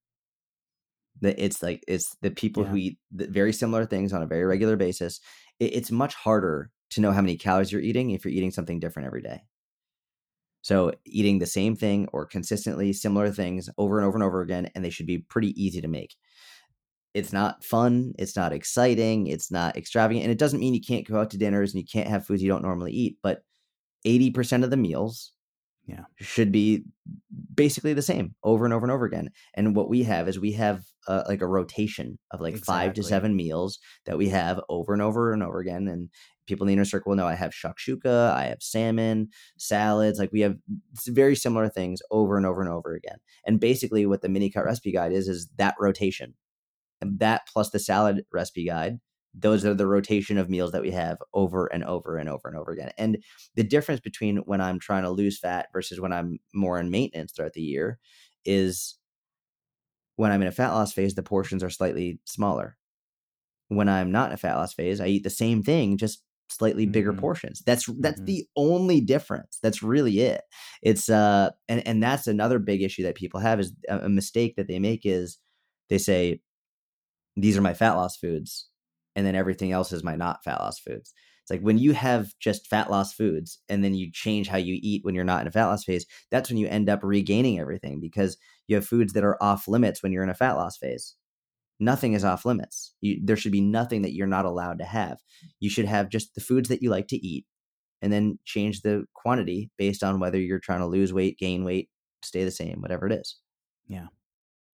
That 1.20 1.42
it's 1.42 1.62
like 1.62 1.82
it's 1.88 2.16
the 2.22 2.30
people 2.30 2.62
yeah. 2.64 2.68
who 2.68 2.76
eat 2.76 2.98
very 3.12 3.52
similar 3.52 3.86
things 3.86 4.12
on 4.12 4.22
a 4.22 4.26
very 4.26 4.44
regular 4.44 4.76
basis. 4.76 5.20
It, 5.58 5.74
it's 5.74 5.90
much 5.90 6.14
harder 6.14 6.70
to 6.90 7.00
know 7.00 7.12
how 7.12 7.20
many 7.20 7.36
calories 7.36 7.72
you're 7.72 7.80
eating 7.80 8.10
if 8.10 8.24
you're 8.24 8.34
eating 8.34 8.50
something 8.50 8.80
different 8.80 9.06
every 9.06 9.22
day. 9.22 9.42
So 10.62 10.92
eating 11.04 11.38
the 11.38 11.46
same 11.46 11.76
thing 11.76 12.08
or 12.12 12.26
consistently 12.26 12.92
similar 12.92 13.30
things 13.30 13.70
over 13.78 13.98
and 13.98 14.06
over 14.06 14.16
and 14.16 14.24
over 14.24 14.40
again, 14.40 14.70
and 14.74 14.84
they 14.84 14.90
should 14.90 15.06
be 15.06 15.18
pretty 15.18 15.60
easy 15.62 15.80
to 15.80 15.88
make. 15.88 16.14
It's 17.14 17.32
not 17.32 17.64
fun. 17.64 18.12
It's 18.18 18.36
not 18.36 18.52
exciting. 18.52 19.28
It's 19.28 19.50
not 19.50 19.76
extravagant. 19.76 20.24
And 20.24 20.32
it 20.32 20.38
doesn't 20.38 20.60
mean 20.60 20.74
you 20.74 20.80
can't 20.80 21.08
go 21.08 21.18
out 21.18 21.30
to 21.30 21.38
dinners 21.38 21.72
and 21.72 21.80
you 21.80 21.86
can't 21.86 22.08
have 22.08 22.26
foods 22.26 22.42
you 22.42 22.48
don't 22.48 22.62
normally 22.62 22.92
eat. 22.92 23.18
But 23.22 23.42
80% 24.06 24.62
of 24.62 24.70
the 24.70 24.76
meals 24.76 25.32
yeah 25.88 26.04
should 26.18 26.52
be 26.52 26.84
basically 27.54 27.94
the 27.94 28.02
same 28.02 28.34
over 28.44 28.64
and 28.64 28.74
over 28.74 28.84
and 28.84 28.92
over 28.92 29.06
again 29.06 29.30
and 29.54 29.74
what 29.74 29.88
we 29.88 30.02
have 30.02 30.28
is 30.28 30.38
we 30.38 30.52
have 30.52 30.82
uh, 31.08 31.24
like 31.26 31.40
a 31.40 31.46
rotation 31.46 32.18
of 32.30 32.40
like 32.40 32.54
exactly. 32.54 32.74
five 32.74 32.92
to 32.92 33.02
seven 33.02 33.34
meals 33.34 33.78
that 34.04 34.18
we 34.18 34.28
have 34.28 34.60
over 34.68 34.92
and 34.92 35.00
over 35.00 35.32
and 35.32 35.42
over 35.42 35.58
again 35.58 35.88
and 35.88 36.10
people 36.46 36.64
in 36.64 36.68
the 36.68 36.74
inner 36.74 36.84
circle 36.84 37.14
know 37.14 37.26
i 37.26 37.34
have 37.34 37.52
shakshuka 37.52 38.30
i 38.32 38.44
have 38.44 38.58
salmon 38.60 39.28
salads 39.56 40.18
like 40.18 40.30
we 40.30 40.40
have 40.40 40.56
very 41.06 41.34
similar 41.34 41.68
things 41.68 42.00
over 42.10 42.36
and 42.36 42.46
over 42.46 42.60
and 42.60 42.70
over 42.70 42.94
again 42.94 43.16
and 43.46 43.58
basically 43.58 44.04
what 44.04 44.20
the 44.20 44.28
mini 44.28 44.50
cut 44.50 44.64
recipe 44.64 44.92
guide 44.92 45.12
is 45.12 45.26
is 45.26 45.48
that 45.56 45.74
rotation 45.80 46.34
and 47.00 47.18
that 47.18 47.42
plus 47.50 47.70
the 47.70 47.78
salad 47.78 48.24
recipe 48.30 48.66
guide 48.66 48.98
those 49.34 49.64
are 49.64 49.74
the 49.74 49.86
rotation 49.86 50.38
of 50.38 50.50
meals 50.50 50.72
that 50.72 50.82
we 50.82 50.90
have 50.90 51.18
over 51.34 51.66
and 51.66 51.84
over 51.84 52.16
and 52.16 52.28
over 52.28 52.48
and 52.48 52.56
over 52.56 52.72
again. 52.72 52.90
And 52.98 53.22
the 53.54 53.62
difference 53.64 54.00
between 54.00 54.38
when 54.38 54.60
I'm 54.60 54.80
trying 54.80 55.04
to 55.04 55.10
lose 55.10 55.38
fat 55.38 55.68
versus 55.72 56.00
when 56.00 56.12
I'm 56.12 56.38
more 56.54 56.78
in 56.80 56.90
maintenance 56.90 57.32
throughout 57.32 57.52
the 57.52 57.62
year 57.62 57.98
is 58.44 58.98
when 60.16 60.32
I'm 60.32 60.42
in 60.42 60.48
a 60.48 60.52
fat 60.52 60.70
loss 60.72 60.92
phase, 60.92 61.14
the 61.14 61.22
portions 61.22 61.62
are 61.62 61.70
slightly 61.70 62.20
smaller. 62.24 62.76
When 63.68 63.88
I'm 63.88 64.12
not 64.12 64.30
in 64.30 64.34
a 64.34 64.38
fat 64.38 64.56
loss 64.56 64.74
phase, 64.74 65.00
I 65.00 65.08
eat 65.08 65.24
the 65.24 65.30
same 65.30 65.62
thing, 65.62 65.98
just 65.98 66.24
slightly 66.50 66.86
bigger 66.86 67.12
Mhm. 67.12 67.14
portions. 67.14 67.62
That's 67.66 67.86
that's 68.00 68.20
Mhm. 68.20 68.26
the 68.26 68.46
only 68.56 69.00
difference. 69.00 69.58
That's 69.62 69.82
really 69.82 70.20
it. 70.20 70.42
It's 70.82 71.08
uh 71.10 71.50
and 71.68 71.86
and 71.86 72.02
that's 72.02 72.26
another 72.26 72.58
big 72.58 72.82
issue 72.82 73.02
that 73.04 73.16
people 73.16 73.40
have 73.40 73.60
is 73.60 73.74
a, 73.88 74.00
a 74.00 74.08
mistake 74.08 74.56
that 74.56 74.68
they 74.68 74.78
make 74.78 75.06
is 75.06 75.38
they 75.90 75.98
say 75.98 76.40
these 77.36 77.56
are 77.58 77.62
my 77.62 77.74
fat 77.74 77.94
loss 77.94 78.16
foods 78.16 78.67
and 79.18 79.26
then 79.26 79.34
everything 79.34 79.72
else 79.72 79.92
is 79.92 80.04
my 80.04 80.14
not 80.14 80.44
fat 80.44 80.60
loss 80.60 80.78
foods. 80.78 81.12
It's 81.42 81.50
like 81.50 81.60
when 81.60 81.76
you 81.76 81.92
have 81.92 82.28
just 82.38 82.68
fat 82.68 82.88
loss 82.88 83.12
foods 83.12 83.58
and 83.68 83.82
then 83.82 83.92
you 83.92 84.12
change 84.12 84.46
how 84.46 84.58
you 84.58 84.78
eat 84.80 85.04
when 85.04 85.16
you're 85.16 85.24
not 85.24 85.40
in 85.40 85.48
a 85.48 85.50
fat 85.50 85.66
loss 85.66 85.82
phase, 85.82 86.06
that's 86.30 86.48
when 86.48 86.56
you 86.56 86.68
end 86.68 86.88
up 86.88 87.00
regaining 87.02 87.58
everything 87.58 87.98
because 87.98 88.36
you 88.68 88.76
have 88.76 88.86
foods 88.86 89.14
that 89.14 89.24
are 89.24 89.42
off 89.42 89.66
limits 89.66 90.04
when 90.04 90.12
you're 90.12 90.22
in 90.22 90.30
a 90.30 90.34
fat 90.34 90.52
loss 90.52 90.76
phase. 90.76 91.16
Nothing 91.80 92.12
is 92.12 92.24
off 92.24 92.44
limits. 92.44 92.94
You, 93.00 93.18
there 93.20 93.34
should 93.34 93.50
be 93.50 93.60
nothing 93.60 94.02
that 94.02 94.14
you're 94.14 94.28
not 94.28 94.44
allowed 94.44 94.78
to 94.78 94.84
have. 94.84 95.18
You 95.58 95.68
should 95.68 95.86
have 95.86 96.10
just 96.10 96.36
the 96.36 96.40
foods 96.40 96.68
that 96.68 96.80
you 96.80 96.90
like 96.90 97.08
to 97.08 97.16
eat 97.16 97.44
and 98.00 98.12
then 98.12 98.38
change 98.44 98.82
the 98.82 99.04
quantity 99.14 99.72
based 99.78 100.04
on 100.04 100.20
whether 100.20 100.38
you're 100.38 100.60
trying 100.60 100.80
to 100.80 100.86
lose 100.86 101.12
weight, 101.12 101.40
gain 101.40 101.64
weight, 101.64 101.88
stay 102.22 102.44
the 102.44 102.52
same, 102.52 102.80
whatever 102.82 103.08
it 103.08 103.14
is. 103.14 103.36
Yeah. 103.88 104.06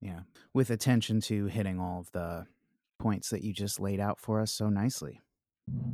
Yeah. 0.03 0.20
With 0.53 0.68
attention 0.68 1.22
to 1.22 1.47
hitting 1.47 1.80
all 1.80 2.01
of 2.01 2.12
the 2.12 2.45
points 2.99 3.30
that 3.30 3.42
you 3.42 3.53
just 3.53 3.80
laid 3.80 4.01
out 4.01 4.20
for 4.20 4.40
us 4.40 4.53
so 4.53 4.68
nicely. 4.68 5.20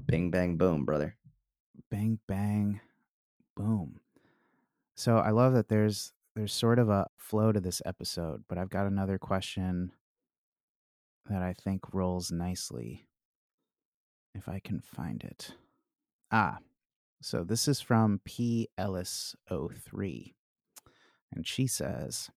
Bing, 0.07 0.31
bang, 0.31 0.57
boom, 0.57 0.85
brother. 0.85 1.17
Bang 1.91 2.19
bang 2.29 2.81
boom. 3.57 4.01
So 4.97 5.19
I 5.19 5.31
love 5.31 5.55
that 5.55 5.69
there's 5.69 6.13
there's 6.37 6.53
sort 6.53 6.79
of 6.79 6.89
a 6.89 7.09
flow 7.17 7.53
to 7.53 7.61
this 7.61 7.83
episode, 7.85 8.45
but 8.49 8.59
I've 8.59 8.71
got 8.71 8.87
another 8.87 9.19
question 9.19 9.93
that 11.29 11.43
I 11.43 11.53
think 11.53 11.93
rolls 11.93 12.31
nicely 12.31 13.07
if 14.35 14.49
I 14.49 14.61
can 14.61 14.81
find 14.81 15.23
it. 15.23 15.55
Ah. 16.31 16.59
So 17.23 17.45
this 17.45 17.69
is 17.69 17.83
from 17.83 18.21
P 18.25 18.69
Ellis 18.79 19.37
03. 19.51 20.35
And 21.33 21.47
she 21.47 21.67
says, 21.67 22.31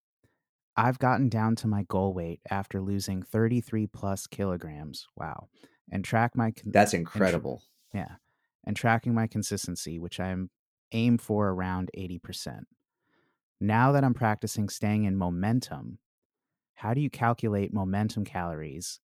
I've 0.76 1.00
gotten 1.00 1.30
down 1.30 1.56
to 1.58 1.68
my 1.68 1.84
goal 1.84 2.14
weight 2.14 2.42
after 2.50 2.82
losing 2.82 3.22
33 3.22 3.88
plus 3.88 4.28
kilograms. 4.28 5.08
Wow. 5.16 5.50
And 5.92 6.04
track 6.04 6.36
my 6.36 6.52
con- 6.52 6.72
That's 6.72 6.94
incredible. 6.94 7.62
yeah. 7.94 8.16
And 8.66 8.76
tracking 8.76 9.14
my 9.14 9.28
consistency, 9.28 10.00
which 10.00 10.20
I'm 10.20 10.50
aim 10.94 11.18
for 11.18 11.50
around 11.50 11.90
80%. 11.98 12.62
Now 13.60 13.92
that 13.92 14.04
I'm 14.04 14.14
practicing 14.14 14.70
staying 14.70 15.04
in 15.04 15.16
momentum, 15.18 16.00
how 16.76 16.94
do 16.94 17.02
you 17.02 17.10
calculate 17.10 17.74
momentum 17.74 18.26
calories 18.26 19.00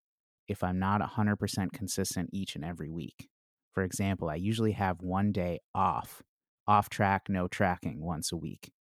if 0.47 0.63
I'm 0.63 0.79
not 0.79 1.01
100% 1.01 1.71
consistent 1.73 2.29
each 2.33 2.55
and 2.55 2.63
every 2.65 2.89
week? 2.89 3.27
For 3.73 3.83
example, 3.83 4.29
I 4.29 4.35
usually 4.35 4.71
have 4.73 5.01
one 5.01 5.31
day 5.31 5.59
off, 5.75 6.23
off 6.67 6.89
track, 6.89 7.23
no 7.29 7.47
tracking 7.47 8.01
once 8.01 8.31
a 8.31 8.37
week. 8.37 8.71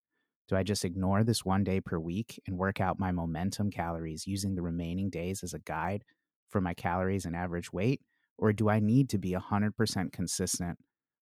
Do 0.49 0.57
I 0.57 0.63
just 0.63 0.85
ignore 0.85 1.25
this 1.25 1.45
one 1.45 1.63
day 1.63 1.81
per 1.81 1.99
week 1.99 2.41
and 2.47 2.57
work 2.57 2.81
out 2.81 2.99
my 2.99 3.13
momentum 3.13 3.71
calories 3.71 4.27
using 4.27 4.55
the 4.55 4.63
remaining 4.63 5.11
days 5.11 5.43
as 5.43 5.53
a 5.53 5.59
guide 5.59 6.05
for 6.49 6.61
my 6.61 6.73
calories 6.75 7.27
and 7.27 7.37
average 7.37 7.73
weight? 7.73 8.01
Or 8.39 8.53
do 8.53 8.69
I 8.71 8.81
need 8.81 9.11
to 9.11 9.19
be 9.19 9.33
100% 9.33 10.13
consistent 10.13 10.79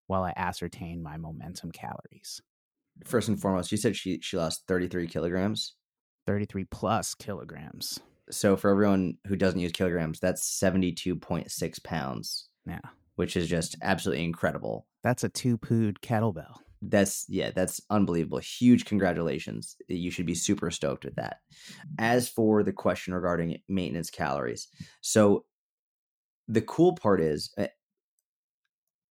while 0.06 0.22
I 0.22 0.32
ascertain 0.36 1.02
my 1.02 1.16
momentum 1.16 1.72
calories? 1.72 2.40
First 3.04 3.28
and 3.28 3.40
foremost, 3.40 3.72
you 3.72 3.78
said 3.78 3.96
she 3.96 4.20
she 4.22 4.36
lost 4.36 4.64
33 4.68 5.06
kilograms. 5.08 5.74
33 6.26 6.64
plus 6.64 7.14
kilograms. 7.14 7.98
So 8.30 8.56
for 8.56 8.70
everyone 8.70 9.18
who 9.26 9.36
doesn't 9.36 9.60
use 9.60 9.72
kilograms, 9.72 10.18
that's 10.20 10.42
72.6 10.62 11.82
pounds, 11.84 12.48
Yeah. 12.66 12.80
which 13.16 13.36
is 13.36 13.48
just 13.48 13.76
absolutely 13.82 14.24
incredible. 14.24 14.86
That's 15.02 15.24
a 15.24 15.28
two 15.28 15.56
pood 15.58 16.00
kettlebell. 16.00 16.56
That's 16.88 17.24
yeah, 17.28 17.50
that's 17.54 17.80
unbelievable. 17.90 18.38
Huge 18.38 18.84
congratulations. 18.84 19.76
You 19.88 20.10
should 20.10 20.26
be 20.26 20.34
super 20.34 20.70
stoked 20.70 21.04
with 21.04 21.16
that. 21.16 21.38
As 21.98 22.28
for 22.28 22.62
the 22.62 22.72
question 22.72 23.14
regarding 23.14 23.58
maintenance 23.68 24.10
calories, 24.10 24.68
so 25.00 25.44
the 26.48 26.62
cool 26.62 26.94
part 26.94 27.20
is 27.20 27.52
uh, 27.58 27.66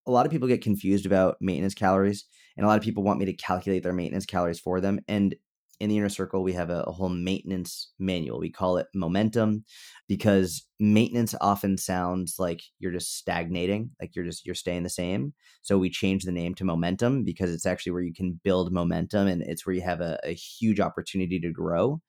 a 0.07 0.11
lot 0.11 0.25
of 0.25 0.31
people 0.31 0.47
get 0.47 0.61
confused 0.61 1.05
about 1.05 1.37
maintenance 1.41 1.73
calories, 1.73 2.25
and 2.57 2.65
a 2.65 2.67
lot 2.67 2.77
of 2.77 2.83
people 2.83 3.03
want 3.03 3.19
me 3.19 3.25
to 3.25 3.33
calculate 3.33 3.83
their 3.83 3.93
maintenance 3.93 4.25
calories 4.25 4.59
for 4.59 4.79
them. 4.79 4.99
And 5.07 5.35
in 5.79 5.89
the 5.89 5.97
inner 5.97 6.09
circle, 6.09 6.43
we 6.43 6.53
have 6.53 6.69
a, 6.69 6.81
a 6.83 6.91
whole 6.91 7.09
maintenance 7.09 7.91
manual. 7.99 8.39
We 8.39 8.51
call 8.51 8.77
it 8.77 8.87
momentum 8.93 9.65
because 10.07 10.65
maintenance 10.79 11.35
often 11.41 11.77
sounds 11.77 12.35
like 12.39 12.61
you're 12.79 12.91
just 12.91 13.17
stagnating, 13.17 13.91
like 14.01 14.15
you're 14.15 14.25
just 14.25 14.45
you're 14.45 14.55
staying 14.55 14.83
the 14.83 14.89
same. 14.89 15.33
So 15.61 15.77
we 15.77 15.89
change 15.89 16.23
the 16.23 16.31
name 16.31 16.55
to 16.55 16.63
momentum 16.63 17.23
because 17.23 17.51
it's 17.53 17.65
actually 17.65 17.91
where 17.93 18.01
you 18.03 18.13
can 18.13 18.39
build 18.43 18.71
momentum 18.71 19.27
and 19.27 19.41
it's 19.41 19.65
where 19.65 19.75
you 19.75 19.81
have 19.81 20.01
a, 20.01 20.19
a 20.23 20.33
huge 20.33 20.79
opportunity 20.79 21.39
to 21.39 21.51
grow. 21.51 22.01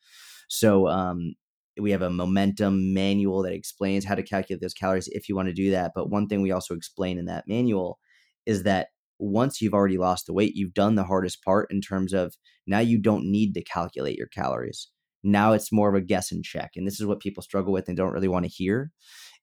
So 0.49 0.89
um, 0.89 1.35
we 1.81 1.91
have 1.91 2.03
a 2.03 2.11
momentum 2.11 2.95
manual 2.95 3.43
that 3.43 3.53
explains 3.53 4.05
how 4.05 4.15
to 4.15 4.23
calculate 4.23 4.61
those 4.61 4.75
calories 4.75 5.09
if 5.09 5.29
you 5.29 5.37
want 5.37 5.49
to 5.49 5.55
do 5.55 5.71
that. 5.71 5.93
But 5.95 6.11
one 6.11 6.29
thing 6.29 6.43
we 6.43 6.51
also 6.53 6.75
explain 6.75 7.19
in 7.19 7.27
that 7.27 7.45
manual 7.47 7.99
is 8.47 8.63
that 8.63 8.89
once 9.19 9.61
you've 9.61 9.75
already 9.75 9.99
lost 9.99 10.27
the 10.27 10.33
weight, 10.33 10.55
you've 10.55 10.75
done 10.75 10.95
the 10.95 11.05
hardest 11.05 11.43
part 11.43 11.71
in 11.71 11.81
terms 11.81 12.13
of 12.13 12.35
now 12.67 12.79
you 12.79 12.99
don't 12.99 13.31
need 13.31 13.55
to 13.55 13.63
calculate 13.63 14.19
your 14.19 14.27
calories. 14.29 14.89
Now 15.23 15.53
it's 15.53 15.73
more 15.73 15.89
of 15.89 15.95
a 15.95 16.01
guess 16.01 16.31
and 16.31 16.45
check. 16.45 16.73
And 16.77 16.87
this 16.87 17.01
is 17.01 17.07
what 17.07 17.21
people 17.21 17.43
struggle 17.43 17.73
with 17.73 17.89
and 17.89 17.97
don't 17.97 18.13
really 18.13 18.29
want 18.29 18.45
to 18.45 18.51
hear 18.51 18.91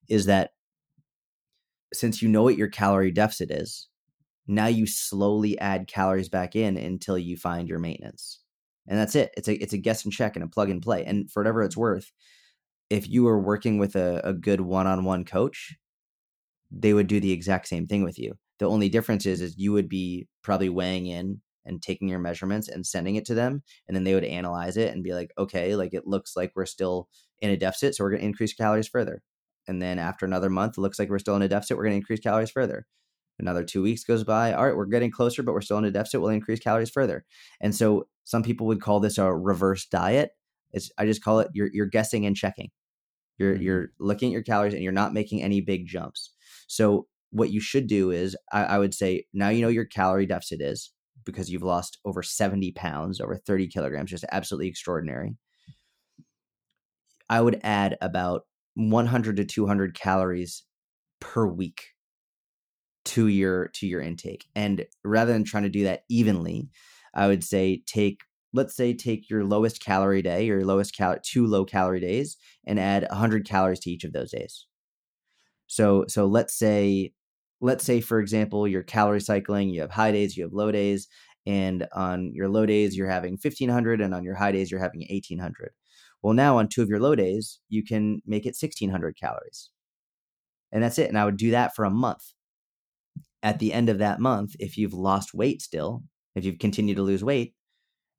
is 0.10 0.26
that 0.26 0.52
since 1.94 2.22
you 2.22 2.30
know 2.30 2.44
what 2.44 2.58
your 2.58 2.70
calorie 2.70 3.12
deficit 3.12 3.52
is, 3.52 3.88
now 4.48 4.68
you 4.68 4.86
slowly 4.86 5.58
add 5.60 5.88
calories 5.88 6.30
back 6.30 6.56
in 6.56 6.78
until 6.78 7.18
you 7.18 7.38
find 7.38 7.68
your 7.70 7.80
maintenance. 7.80 8.42
And 8.88 9.00
that's 9.00 9.16
it. 9.16 9.32
It's 9.38 9.48
a 9.48 9.56
it's 9.56 9.74
a 9.74 9.78
guess 9.78 10.04
and 10.04 10.14
check 10.14 10.36
and 10.36 10.44
a 10.44 10.48
plug 10.48 10.70
and 10.70 10.82
play. 10.82 11.06
And 11.06 11.32
for 11.32 11.42
whatever 11.42 11.64
it's 11.64 11.78
worth, 11.78 12.12
if 12.90 13.10
you 13.10 13.24
were 13.24 13.40
working 13.40 13.78
with 13.78 13.96
a, 13.96 14.22
a 14.26 14.34
good 14.34 14.62
one-on-one 14.62 15.24
coach, 15.26 15.76
they 16.72 16.94
would 16.94 17.08
do 17.08 17.20
the 17.20 17.32
exact 17.32 17.68
same 17.68 17.88
thing 17.88 18.04
with 18.04 18.20
you. 18.20 18.34
The 18.60 18.68
only 18.70 18.90
difference 18.90 19.26
is 19.26 19.42
is 19.42 19.58
you 19.58 19.72
would 19.74 19.90
be 19.90 20.28
probably 20.42 20.70
weighing 20.70 21.08
in 21.08 21.42
and 21.66 21.82
taking 21.82 22.10
your 22.10 22.20
measurements 22.20 22.68
and 22.68 22.86
sending 22.86 23.16
it 23.16 23.26
to 23.26 23.34
them 23.34 23.64
and 23.88 23.96
then 23.96 24.04
they 24.04 24.14
would 24.16 24.24
analyze 24.26 24.78
it 24.78 24.94
and 24.94 25.04
be 25.04 25.14
like, 25.14 25.32
"Okay, 25.38 25.76
like 25.76 25.94
it 25.94 26.08
looks 26.08 26.36
like 26.36 26.52
we're 26.56 26.66
still 26.66 27.10
in 27.40 27.50
a 27.50 27.58
deficit, 27.58 27.96
so 27.96 28.04
we're 28.04 28.12
going 28.12 28.22
to 28.22 28.28
increase 28.28 28.54
calories 28.54 28.88
further." 28.88 29.22
And 29.68 29.82
then 29.82 30.00
after 30.00 30.26
another 30.26 30.50
month, 30.50 30.78
it 30.78 30.82
looks 30.82 31.00
like 31.00 31.10
we're 31.10 31.20
still 31.20 31.36
in 31.38 31.42
a 31.42 31.48
deficit, 31.48 31.78
we're 31.78 31.84
going 31.84 31.94
to 31.94 31.98
increase 31.98 32.20
calories 32.20 32.52
further. 32.52 32.86
Another 33.40 33.64
2 33.64 33.82
weeks 33.82 34.04
goes 34.04 34.24
by, 34.24 34.54
all 34.54 34.66
right, 34.66 34.76
we're 34.76 34.86
getting 34.86 35.12
closer, 35.12 35.42
but 35.44 35.54
we're 35.54 35.62
still 35.62 35.78
in 35.80 35.86
a 35.86 35.92
deficit, 35.92 36.22
we'll 36.22 36.30
increase 36.30 36.60
calories 36.60 36.90
further. 36.92 37.26
And 37.62 37.74
so 37.76 38.08
some 38.26 38.44
people 38.44 38.68
would 38.68 38.82
call 38.82 39.00
this 39.00 39.18
a 39.18 39.34
reverse 39.34 39.86
diet. 39.88 40.32
It's 40.72 40.92
I 40.98 41.06
just 41.06 41.24
call 41.24 41.40
it 41.40 41.50
you're 41.54 41.70
you're 41.74 41.86
guessing 41.88 42.26
and 42.26 42.36
checking. 42.36 42.72
You're 43.38 43.56
Mhm. 43.56 43.62
you're 43.62 43.90
looking 44.00 44.30
at 44.30 44.34
your 44.34 44.44
calories 44.44 44.74
and 44.74 44.84
you're 44.84 44.92
not 44.92 45.14
making 45.14 45.42
any 45.42 45.62
big 45.62 45.88
jumps. 45.88 46.32
So 46.68 47.08
what 47.34 47.50
you 47.50 47.60
should 47.60 47.88
do 47.88 48.12
is 48.12 48.38
I, 48.52 48.64
I 48.64 48.80
would 48.80 48.94
say 48.94 49.26
now 49.34 49.50
you 49.50 49.62
know 49.62 49.68
your 49.68 49.86
calorie 49.86 50.28
deficit 50.28 50.62
is 50.62 50.92
because 51.26 51.50
you've 51.50 51.64
lost 51.64 52.00
over 52.06 52.22
70 52.22 52.72
pounds, 52.74 53.20
over 53.20 53.36
30 53.36 53.68
kilograms, 53.68 54.12
just 54.12 54.26
absolutely 54.32 54.68
extraordinary. 54.68 55.36
I 57.30 57.42
would 57.42 57.60
add 57.64 57.98
about 58.02 58.44
100 58.76 59.38
to 59.38 59.46
200 59.46 59.96
calories 59.96 60.64
per 61.20 61.48
week 61.48 61.86
to 63.06 63.28
your 63.28 63.70
to 63.70 63.88
your 63.88 64.02
intake. 64.02 64.46
And 64.56 64.86
rather 65.04 65.34
than 65.34 65.44
trying 65.44 65.64
to 65.64 65.70
do 65.70 65.86
that 65.86 66.04
evenly, 66.10 66.70
I 67.16 67.28
would 67.28 67.44
say 67.44 67.82
take 67.88 68.20
let's 68.54 68.76
say 68.76 68.94
take 68.94 69.30
your 69.30 69.44
lowest 69.44 69.84
calorie 69.84 70.22
day 70.22 70.50
or 70.50 70.58
your 70.58 70.66
lowest 70.66 70.96
cal 70.96 71.16
two 71.24 71.48
low 71.48 71.66
calorie 71.66 72.00
days 72.00 72.38
and 72.68 72.80
add 72.80 73.08
100 73.10 73.48
calories 73.48 73.80
to 73.80 73.90
each 73.90 74.04
of 74.04 74.14
those 74.14 74.32
days. 74.32 74.68
So 75.68 76.06
so 76.08 76.28
let's 76.28 76.58
say 76.58 77.14
let's 77.64 77.86
say 77.86 78.02
for 78.02 78.20
example 78.20 78.68
you're 78.68 78.84
calorie 78.84 79.22
cycling, 79.22 79.70
you 79.70 79.82
have 79.82 79.92
high 79.92 80.12
days, 80.12 80.36
you 80.36 80.44
have 80.44 80.54
low 80.54 80.72
days 80.72 81.08
and 81.46 81.88
on 81.94 82.32
your 82.34 82.50
low 82.50 82.66
days 82.66 82.96
you're 82.96 83.10
having 83.10 83.34
1500 83.34 84.02
and 84.02 84.14
on 84.14 84.24
your 84.24 84.36
high 84.36 84.52
days 84.52 84.70
you're 84.70 84.82
having 84.82 85.06
1800. 85.10 85.72
Well 86.22 86.34
now 86.34 86.58
on 86.58 86.68
two 86.68 86.82
of 86.82 86.90
your 86.90 87.00
low 87.00 87.16
days 87.16 87.60
you 87.70 87.84
can 87.84 88.22
make 88.26 88.46
it 88.46 88.58
1600 88.60 89.18
calories. 89.18 89.70
And 90.72 90.84
that's 90.84 91.00
it 91.00 91.08
and 91.08 91.18
I 91.18 91.26
would 91.26 91.38
do 91.38 91.52
that 91.52 91.74
for 91.74 91.86
a 91.86 91.90
month. 91.90 92.34
At 93.42 93.60
the 93.60 93.72
end 93.72 93.88
of 93.90 94.00
that 94.00 94.20
month 94.20 94.56
if 94.60 94.78
you've 94.78 94.94
lost 94.94 95.34
weight 95.34 95.62
still, 95.62 96.04
if 96.36 96.44
you've 96.44 96.60
continued 96.60 96.98
to 96.98 97.04
lose 97.04 97.24
weight, 97.24 97.56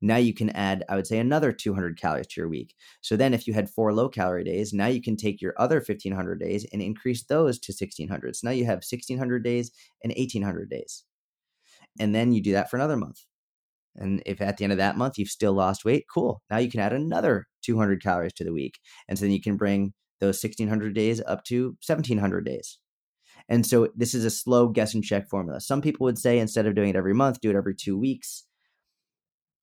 now 0.04 0.16
you 0.16 0.34
can 0.34 0.50
add, 0.50 0.84
I 0.90 0.96
would 0.96 1.06
say, 1.06 1.18
another 1.18 1.50
200 1.50 1.98
calories 1.98 2.26
to 2.26 2.40
your 2.40 2.48
week. 2.48 2.74
So 3.00 3.16
then, 3.16 3.32
if 3.32 3.46
you 3.46 3.54
had 3.54 3.70
four 3.70 3.94
low 3.94 4.10
calorie 4.10 4.44
days, 4.44 4.74
now 4.74 4.86
you 4.86 5.00
can 5.00 5.16
take 5.16 5.40
your 5.40 5.54
other 5.56 5.76
1500 5.76 6.38
days 6.38 6.66
and 6.72 6.82
increase 6.82 7.24
those 7.24 7.58
to 7.60 7.72
1600. 7.72 8.36
So 8.36 8.46
now 8.46 8.52
you 8.52 8.66
have 8.66 8.84
1600 8.84 9.42
days 9.42 9.70
and 10.02 10.12
1800 10.14 10.68
days. 10.68 11.04
And 11.98 12.14
then 12.14 12.32
you 12.32 12.42
do 12.42 12.52
that 12.52 12.68
for 12.68 12.76
another 12.76 12.98
month. 12.98 13.20
And 13.96 14.22
if 14.26 14.42
at 14.42 14.58
the 14.58 14.64
end 14.64 14.72
of 14.72 14.78
that 14.78 14.98
month 14.98 15.16
you've 15.16 15.28
still 15.28 15.54
lost 15.54 15.86
weight, 15.86 16.04
cool. 16.12 16.42
Now 16.50 16.58
you 16.58 16.70
can 16.70 16.80
add 16.80 16.92
another 16.92 17.46
200 17.62 18.02
calories 18.02 18.34
to 18.34 18.44
the 18.44 18.52
week. 18.52 18.80
And 19.08 19.18
so 19.18 19.24
then 19.24 19.32
you 19.32 19.40
can 19.40 19.56
bring 19.56 19.94
those 20.20 20.42
1600 20.42 20.94
days 20.94 21.22
up 21.26 21.44
to 21.44 21.78
1700 21.86 22.44
days. 22.44 22.78
And 23.48 23.66
so 23.66 23.88
this 23.96 24.12
is 24.12 24.26
a 24.26 24.30
slow 24.30 24.68
guess 24.68 24.92
and 24.92 25.02
check 25.02 25.30
formula. 25.30 25.62
Some 25.62 25.80
people 25.80 26.04
would 26.04 26.18
say 26.18 26.38
instead 26.38 26.66
of 26.66 26.74
doing 26.74 26.90
it 26.90 26.96
every 26.96 27.14
month, 27.14 27.40
do 27.40 27.50
it 27.50 27.56
every 27.56 27.74
two 27.74 27.96
weeks 27.96 28.44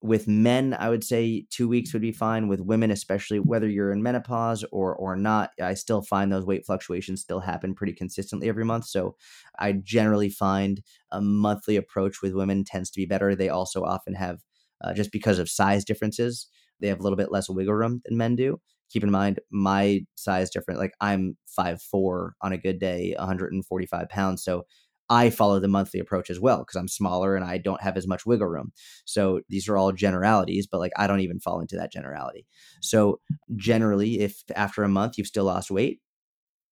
with 0.04 0.28
men 0.28 0.74
i 0.80 0.90
would 0.90 1.04
say 1.04 1.46
two 1.52 1.68
weeks 1.68 1.94
would 1.94 2.02
be 2.02 2.12
fine. 2.12 2.48
With 2.48 2.62
women 2.62 2.92
especially 2.92 3.40
whether 3.40 3.68
you're 3.70 3.92
in 3.92 4.02
menopause 4.04 4.64
or 4.72 4.96
or 4.96 5.16
not 5.16 5.52
i 5.62 5.74
still 5.74 6.02
find 6.02 6.32
those 6.32 6.46
weight 6.46 6.66
fluctuations 6.66 7.22
still 7.22 7.40
happen 7.40 7.76
pretty 7.76 7.94
consistently 7.94 8.50
every 8.50 8.66
month. 8.66 8.86
So 8.86 9.16
i 9.60 9.74
generally 9.74 10.30
find 10.30 10.82
a 11.12 11.22
monthly 11.22 11.76
approach 11.76 12.22
with 12.22 12.34
women 12.34 12.64
tends 12.64 12.90
to 12.92 13.00
be 13.00 13.06
better. 13.06 13.36
They 13.36 13.50
also 13.50 13.84
often 13.84 14.14
have 14.16 14.40
uh, 14.84 14.94
just 14.94 15.12
because 15.12 15.40
of 15.40 15.50
size 15.50 15.86
differences 15.86 16.48
they 16.80 16.88
have 16.88 17.00
a 17.00 17.04
little 17.04 17.18
bit 17.18 17.32
less 17.32 17.48
wiggle 17.50 17.76
room 17.76 18.02
than 18.06 18.18
men 18.18 18.36
do. 18.36 18.60
Keep 18.90 19.04
in 19.04 19.12
mind 19.12 19.40
my 19.52 20.02
size 20.16 20.50
different 20.50 20.80
like 20.80 20.94
i'm 21.00 21.38
five 21.48 21.82
four 21.82 22.34
on 22.42 22.52
a 22.54 22.58
good 22.58 22.80
day 22.80 23.14
145 23.18 24.10
pounds. 24.10 24.44
So 24.44 24.66
I 25.12 25.30
follow 25.30 25.60
the 25.60 25.68
monthly 25.68 26.00
approach 26.00 26.30
as 26.30 26.40
well 26.40 26.60
because 26.60 26.78
I'm 26.78 26.88
smaller 26.88 27.36
and 27.36 27.44
I 27.44 27.58
don't 27.58 27.82
have 27.82 27.98
as 27.98 28.08
much 28.08 28.26
wiggle 28.26 28.48
room. 28.48 28.72
So 29.04 29.42
these 29.50 29.68
are 29.68 29.76
all 29.76 29.92
generalities, 29.92 30.68
but 30.68 30.80
like 30.80 30.94
I 30.96 31.06
don't 31.06 31.20
even 31.20 31.42
fall 31.42 31.60
into 31.60 31.76
that 31.76 31.92
generality. 31.92 32.48
So 32.82 33.20
generally, 33.58 34.22
if 34.22 34.42
after 34.56 34.84
a 34.84 34.90
month 34.90 35.18
you've 35.18 35.28
still 35.28 35.44
lost 35.44 35.70
weight, 35.70 36.00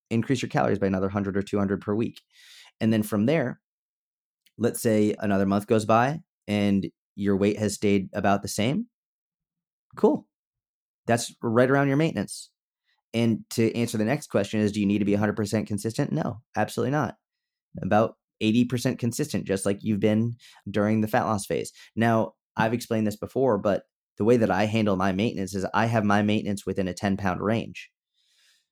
increase 0.09 0.41
your 0.41 0.47
calories 0.47 0.79
by 0.79 0.87
another 0.87 1.07
100 1.07 1.35
or 1.35 1.41
200 1.41 1.81
per 1.81 1.93
week. 1.93 2.21
And 2.79 2.93
then 2.93 3.03
from 3.03 3.25
there, 3.25 3.59
let's 4.57 4.81
say 4.81 5.15
another 5.19 5.45
month 5.45 5.67
goes 5.67 5.83
by 5.83 6.21
and 6.47 6.89
your 7.15 7.35
weight 7.35 7.59
has 7.59 7.73
stayed 7.73 8.07
about 8.13 8.41
the 8.41 8.47
same. 8.47 8.87
Cool. 9.97 10.25
That's 11.07 11.35
right 11.41 11.69
around 11.69 11.89
your 11.89 11.97
maintenance. 11.97 12.51
And 13.13 13.39
to 13.49 13.75
answer 13.75 13.97
the 13.97 14.05
next 14.05 14.27
question 14.27 14.61
is 14.61 14.71
do 14.71 14.79
you 14.79 14.85
need 14.85 14.99
to 14.99 15.05
be 15.05 15.17
100% 15.17 15.67
consistent? 15.67 16.13
No, 16.13 16.39
absolutely 16.55 16.91
not. 16.91 17.17
About 17.81 18.15
80% 18.41 18.99
consistent, 18.99 19.45
just 19.45 19.65
like 19.65 19.79
you've 19.81 19.99
been 19.99 20.35
during 20.69 21.01
the 21.01 21.07
fat 21.07 21.25
loss 21.25 21.45
phase. 21.45 21.71
Now, 21.95 22.33
I've 22.55 22.73
explained 22.73 23.07
this 23.07 23.15
before, 23.15 23.57
but 23.57 23.83
the 24.17 24.25
way 24.25 24.37
that 24.37 24.51
I 24.51 24.65
handle 24.65 24.95
my 24.95 25.11
maintenance 25.11 25.55
is 25.55 25.65
I 25.73 25.85
have 25.85 26.03
my 26.03 26.21
maintenance 26.21 26.65
within 26.65 26.87
a 26.87 26.93
10 26.93 27.17
pound 27.17 27.41
range. 27.41 27.89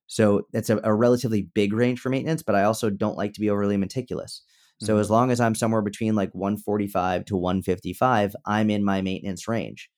So 0.07 0.43
it's 0.53 0.69
a, 0.69 0.79
a 0.83 0.93
relatively 0.93 1.49
big 1.53 1.73
range 1.73 1.99
for 1.99 2.09
maintenance, 2.09 2.43
but 2.43 2.55
I 2.55 2.63
also 2.63 2.89
don't 2.89 3.17
like 3.17 3.33
to 3.33 3.41
be 3.41 3.49
overly 3.49 3.77
meticulous. 3.77 4.43
So 4.81 4.93
mm-hmm. 4.93 5.01
as 5.01 5.09
long 5.09 5.31
as 5.31 5.39
I'm 5.39 5.55
somewhere 5.55 5.81
between 5.81 6.15
like 6.15 6.29
145 6.33 7.25
to 7.25 7.37
155, 7.37 8.35
I'm 8.45 8.69
in 8.69 8.83
my 8.83 9.01
maintenance 9.01 9.47
range. 9.47 9.89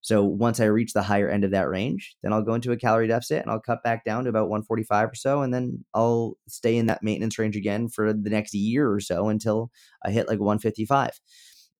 So 0.00 0.24
once 0.24 0.60
I 0.60 0.66
reach 0.66 0.92
the 0.92 1.02
higher 1.02 1.28
end 1.28 1.44
of 1.44 1.50
that 1.50 1.68
range, 1.68 2.16
then 2.22 2.32
I'll 2.32 2.42
go 2.42 2.54
into 2.54 2.72
a 2.72 2.76
calorie 2.76 3.08
deficit 3.08 3.42
and 3.42 3.50
I'll 3.50 3.60
cut 3.60 3.82
back 3.82 4.04
down 4.04 4.24
to 4.24 4.30
about 4.30 4.48
145 4.48 5.10
or 5.10 5.14
so. 5.14 5.42
And 5.42 5.52
then 5.52 5.84
I'll 5.94 6.34
stay 6.46 6.76
in 6.76 6.86
that 6.86 7.02
maintenance 7.02 7.38
range 7.38 7.56
again 7.56 7.88
for 7.88 8.12
the 8.12 8.30
next 8.30 8.54
year 8.54 8.90
or 8.90 9.00
so 9.00 9.28
until 9.28 9.70
I 10.04 10.10
hit 10.10 10.28
like 10.28 10.38
155. 10.38 11.18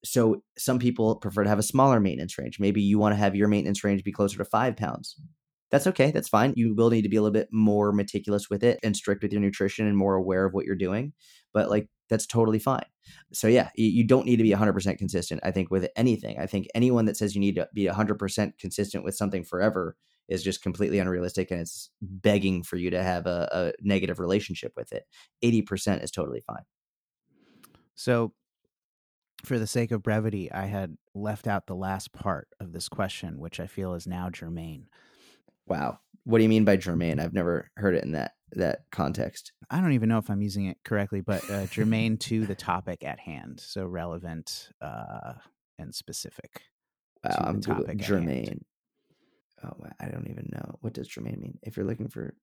So 0.04 0.42
some 0.56 0.78
people 0.78 1.16
prefer 1.16 1.44
to 1.44 1.48
have 1.48 1.58
a 1.58 1.64
smaller 1.64 2.00
maintenance 2.00 2.38
range. 2.38 2.58
Maybe 2.60 2.82
you 2.82 2.98
want 2.98 3.12
to 3.12 3.18
have 3.18 3.34
your 3.34 3.48
maintenance 3.48 3.82
range 3.82 4.04
be 4.04 4.12
closer 4.12 4.38
to 4.38 4.44
five 4.44 4.76
pounds. 4.76 5.16
That's 5.70 5.86
okay. 5.88 6.10
That's 6.10 6.28
fine. 6.28 6.54
You 6.56 6.74
will 6.74 6.90
need 6.90 7.02
to 7.02 7.08
be 7.08 7.16
a 7.16 7.22
little 7.22 7.32
bit 7.32 7.48
more 7.52 7.92
meticulous 7.92 8.48
with 8.48 8.64
it 8.64 8.78
and 8.82 8.96
strict 8.96 9.22
with 9.22 9.32
your 9.32 9.42
nutrition 9.42 9.86
and 9.86 9.96
more 9.96 10.14
aware 10.14 10.46
of 10.46 10.54
what 10.54 10.64
you're 10.64 10.76
doing. 10.76 11.12
But 11.52 11.68
like 11.68 11.88
that's 12.08 12.26
totally 12.26 12.58
fine. 12.58 12.84
So 13.32 13.48
yeah, 13.48 13.70
you 13.74 14.04
don't 14.04 14.26
need 14.26 14.36
to 14.36 14.42
be 14.42 14.50
100% 14.50 14.98
consistent. 14.98 15.40
I 15.44 15.50
think 15.50 15.70
with 15.70 15.88
anything, 15.96 16.38
I 16.38 16.46
think 16.46 16.68
anyone 16.74 17.06
that 17.06 17.16
says 17.16 17.34
you 17.34 17.40
need 17.40 17.56
to 17.56 17.68
be 17.74 17.86
100% 17.86 18.58
consistent 18.58 19.04
with 19.04 19.14
something 19.14 19.44
forever 19.44 19.96
is 20.28 20.42
just 20.42 20.62
completely 20.62 20.98
unrealistic 20.98 21.50
and 21.50 21.60
it's 21.60 21.90
begging 22.02 22.62
for 22.62 22.76
you 22.76 22.90
to 22.90 23.02
have 23.02 23.26
a, 23.26 23.48
a 23.52 23.72
negative 23.82 24.18
relationship 24.18 24.72
with 24.76 24.92
it. 24.92 25.04
80% 25.42 26.02
is 26.02 26.10
totally 26.10 26.42
fine. 26.46 26.64
So 27.94 28.32
for 29.44 29.58
the 29.58 29.66
sake 29.66 29.90
of 29.90 30.02
brevity, 30.02 30.52
I 30.52 30.66
had 30.66 30.96
left 31.14 31.46
out 31.46 31.66
the 31.66 31.74
last 31.74 32.12
part 32.12 32.48
of 32.60 32.72
this 32.72 32.88
question, 32.88 33.38
which 33.38 33.58
I 33.60 33.66
feel 33.66 33.94
is 33.94 34.06
now 34.06 34.30
germane. 34.30 34.86
Wow. 35.66 35.98
What 36.28 36.40
do 36.40 36.42
you 36.42 36.50
mean 36.50 36.66
by 36.66 36.76
germane? 36.76 37.20
I've 37.20 37.32
never 37.32 37.70
heard 37.78 37.94
it 37.94 38.04
in 38.04 38.12
that 38.12 38.32
that 38.52 38.80
context. 38.92 39.52
I 39.70 39.80
don't 39.80 39.94
even 39.94 40.10
know 40.10 40.18
if 40.18 40.28
I'm 40.28 40.42
using 40.42 40.66
it 40.66 40.76
correctly, 40.84 41.22
but 41.22 41.48
uh, 41.50 41.64
germane 41.70 42.18
to 42.18 42.44
the 42.44 42.54
topic 42.54 43.02
at 43.02 43.18
hand, 43.18 43.60
so 43.60 43.86
relevant 43.86 44.68
uh, 44.82 45.32
and 45.78 45.94
specific. 45.94 46.60
Wow, 47.24 47.44
I'm 47.46 47.62
Googling 47.62 47.98
germane. 48.02 48.62
Oh, 49.64 49.72
I 49.98 50.08
don't 50.08 50.28
even 50.28 50.50
know 50.52 50.76
what 50.82 50.92
does 50.92 51.08
germane 51.08 51.40
mean. 51.40 51.58
If 51.62 51.78
you're 51.78 51.86
looking 51.86 52.08
for, 52.08 52.34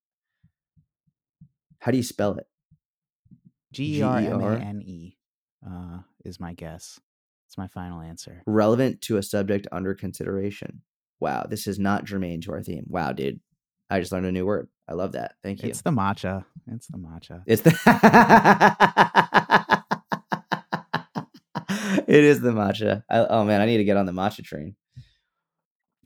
how 1.77 1.91
do 1.91 1.97
you 1.97 2.03
spell 2.03 2.39
it? 2.39 2.47
G 3.71 3.99
E 3.99 4.01
R 4.01 4.17
M 4.17 4.41
A 4.41 4.55
N 4.55 4.81
E 4.81 5.15
uh, 5.63 5.99
is 6.23 6.39
my 6.39 6.53
guess. 6.53 6.99
It's 7.47 7.57
my 7.59 7.67
final 7.67 8.01
answer. 8.01 8.41
Relevant 8.47 9.01
to 9.01 9.17
a 9.17 9.23
subject 9.23 9.67
under 9.71 9.93
consideration. 9.93 10.81
Wow, 11.19 11.45
this 11.47 11.67
is 11.67 11.77
not 11.77 12.05
germane 12.05 12.41
to 12.41 12.51
our 12.51 12.63
theme. 12.63 12.85
Wow, 12.87 13.11
dude. 13.11 13.41
I 13.89 13.99
just 13.99 14.11
learned 14.11 14.25
a 14.25 14.31
new 14.31 14.45
word. 14.45 14.67
I 14.87 14.93
love 14.93 15.13
that. 15.13 15.35
Thank 15.43 15.63
you. 15.63 15.69
It's 15.69 15.81
the 15.81 15.91
matcha. 15.91 16.45
It's 16.67 16.87
the 16.87 16.97
matcha. 16.97 17.43
It's 17.45 17.61
the 17.61 17.71
It 22.07 22.23
is 22.23 22.41
the 22.41 22.51
matcha. 22.51 23.03
I, 23.09 23.19
oh 23.19 23.45
man, 23.45 23.61
I 23.61 23.65
need 23.65 23.77
to 23.77 23.83
get 23.83 23.97
on 23.97 24.05
the 24.05 24.11
matcha 24.11 24.43
train. 24.43 24.75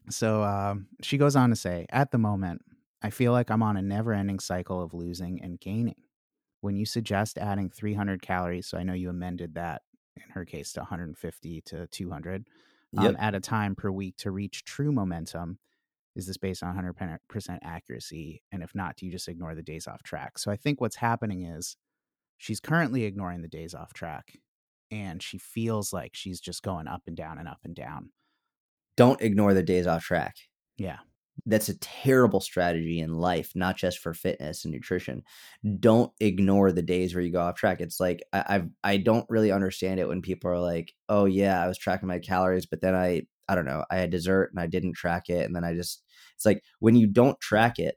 So 0.09 0.43
um, 0.43 0.87
she 1.01 1.17
goes 1.17 1.35
on 1.35 1.49
to 1.49 1.55
say, 1.55 1.85
at 1.91 2.11
the 2.11 2.17
moment, 2.17 2.63
I 3.01 3.09
feel 3.09 3.31
like 3.31 3.51
I'm 3.51 3.63
on 3.63 3.77
a 3.77 3.81
never-ending 3.81 4.39
cycle 4.39 4.81
of 4.81 4.93
losing 4.93 5.41
and 5.41 5.59
gaining. 5.59 5.95
When 6.61 6.75
you 6.75 6.85
suggest 6.85 7.37
adding 7.37 7.69
300 7.69 8.21
calories, 8.21 8.67
so 8.67 8.77
I 8.77 8.83
know 8.83 8.93
you 8.93 9.09
amended 9.09 9.55
that 9.55 9.83
in 10.17 10.29
her 10.31 10.45
case 10.45 10.73
to 10.73 10.81
150 10.81 11.61
to 11.61 11.87
200 11.87 12.47
um, 12.97 13.05
yep. 13.05 13.15
at 13.19 13.35
a 13.35 13.39
time 13.39 13.75
per 13.75 13.91
week 13.91 14.17
to 14.17 14.31
reach 14.31 14.65
true 14.65 14.91
momentum, 14.91 15.59
is 16.19 16.27
this 16.27 16.37
based 16.37 16.61
on 16.61 16.75
100% 16.75 17.57
accuracy? 17.63 18.43
And 18.51 18.61
if 18.61 18.75
not, 18.75 18.95
do 18.95 19.05
you 19.05 19.11
just 19.11 19.27
ignore 19.27 19.55
the 19.55 19.63
days 19.63 19.87
off 19.87 20.03
track? 20.03 20.37
So 20.37 20.51
I 20.51 20.55
think 20.55 20.79
what's 20.79 20.97
happening 20.97 21.43
is 21.43 21.75
she's 22.37 22.59
currently 22.59 23.05
ignoring 23.05 23.41
the 23.41 23.47
days 23.47 23.73
off 23.73 23.93
track 23.93 24.37
and 24.91 25.23
she 25.23 25.37
feels 25.37 25.91
like 25.91 26.11
she's 26.13 26.39
just 26.39 26.61
going 26.61 26.87
up 26.87 27.03
and 27.07 27.15
down 27.15 27.39
and 27.39 27.47
up 27.47 27.59
and 27.63 27.73
down. 27.75 28.11
Don't 28.97 29.21
ignore 29.21 29.53
the 29.53 29.63
days 29.63 29.87
off 29.87 30.03
track. 30.03 30.35
Yeah. 30.77 30.97
That's 31.45 31.69
a 31.69 31.77
terrible 31.79 32.41
strategy 32.41 32.99
in 32.99 33.15
life, 33.15 33.51
not 33.55 33.77
just 33.77 33.99
for 33.99 34.13
fitness 34.13 34.65
and 34.65 34.73
nutrition. 34.73 35.23
Don't 35.79 36.11
ignore 36.19 36.71
the 36.71 36.81
days 36.81 37.13
where 37.15 37.23
you 37.23 37.31
go 37.31 37.41
off 37.41 37.55
track. 37.55 37.81
It's 37.81 37.99
like 37.99 38.21
I, 38.33 38.63
I 38.83 38.97
don't 38.97 39.25
really 39.29 39.51
understand 39.51 39.99
it 39.99 40.07
when 40.07 40.21
people 40.21 40.51
are 40.51 40.59
like, 40.59 40.93
"Oh 41.07 41.25
yeah, 41.25 41.61
I 41.63 41.67
was 41.67 41.77
tracking 41.77 42.07
my 42.07 42.19
calories, 42.19 42.65
but 42.65 42.81
then 42.81 42.95
I 42.95 43.23
I 43.47 43.55
don't 43.55 43.65
know, 43.65 43.83
I 43.89 43.97
had 43.97 44.11
dessert 44.11 44.51
and 44.51 44.59
I 44.59 44.67
didn't 44.67 44.93
track 44.93 45.29
it. 45.29 45.43
And 45.47 45.55
then 45.55 45.63
I 45.63 45.73
just, 45.73 46.03
it's 46.35 46.45
like 46.45 46.61
when 46.79 46.95
you 46.95 47.07
don't 47.07 47.39
track 47.39 47.79
it, 47.79 47.95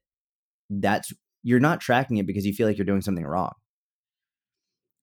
that's, 0.71 1.13
you're 1.43 1.61
not 1.61 1.81
tracking 1.81 2.19
it 2.19 2.27
because 2.27 2.47
you 2.47 2.55
feel 2.55 2.67
like 2.69 2.79
you're 2.79 2.87
doing 2.87 3.03
something 3.03 3.27
wrong. 3.27 3.53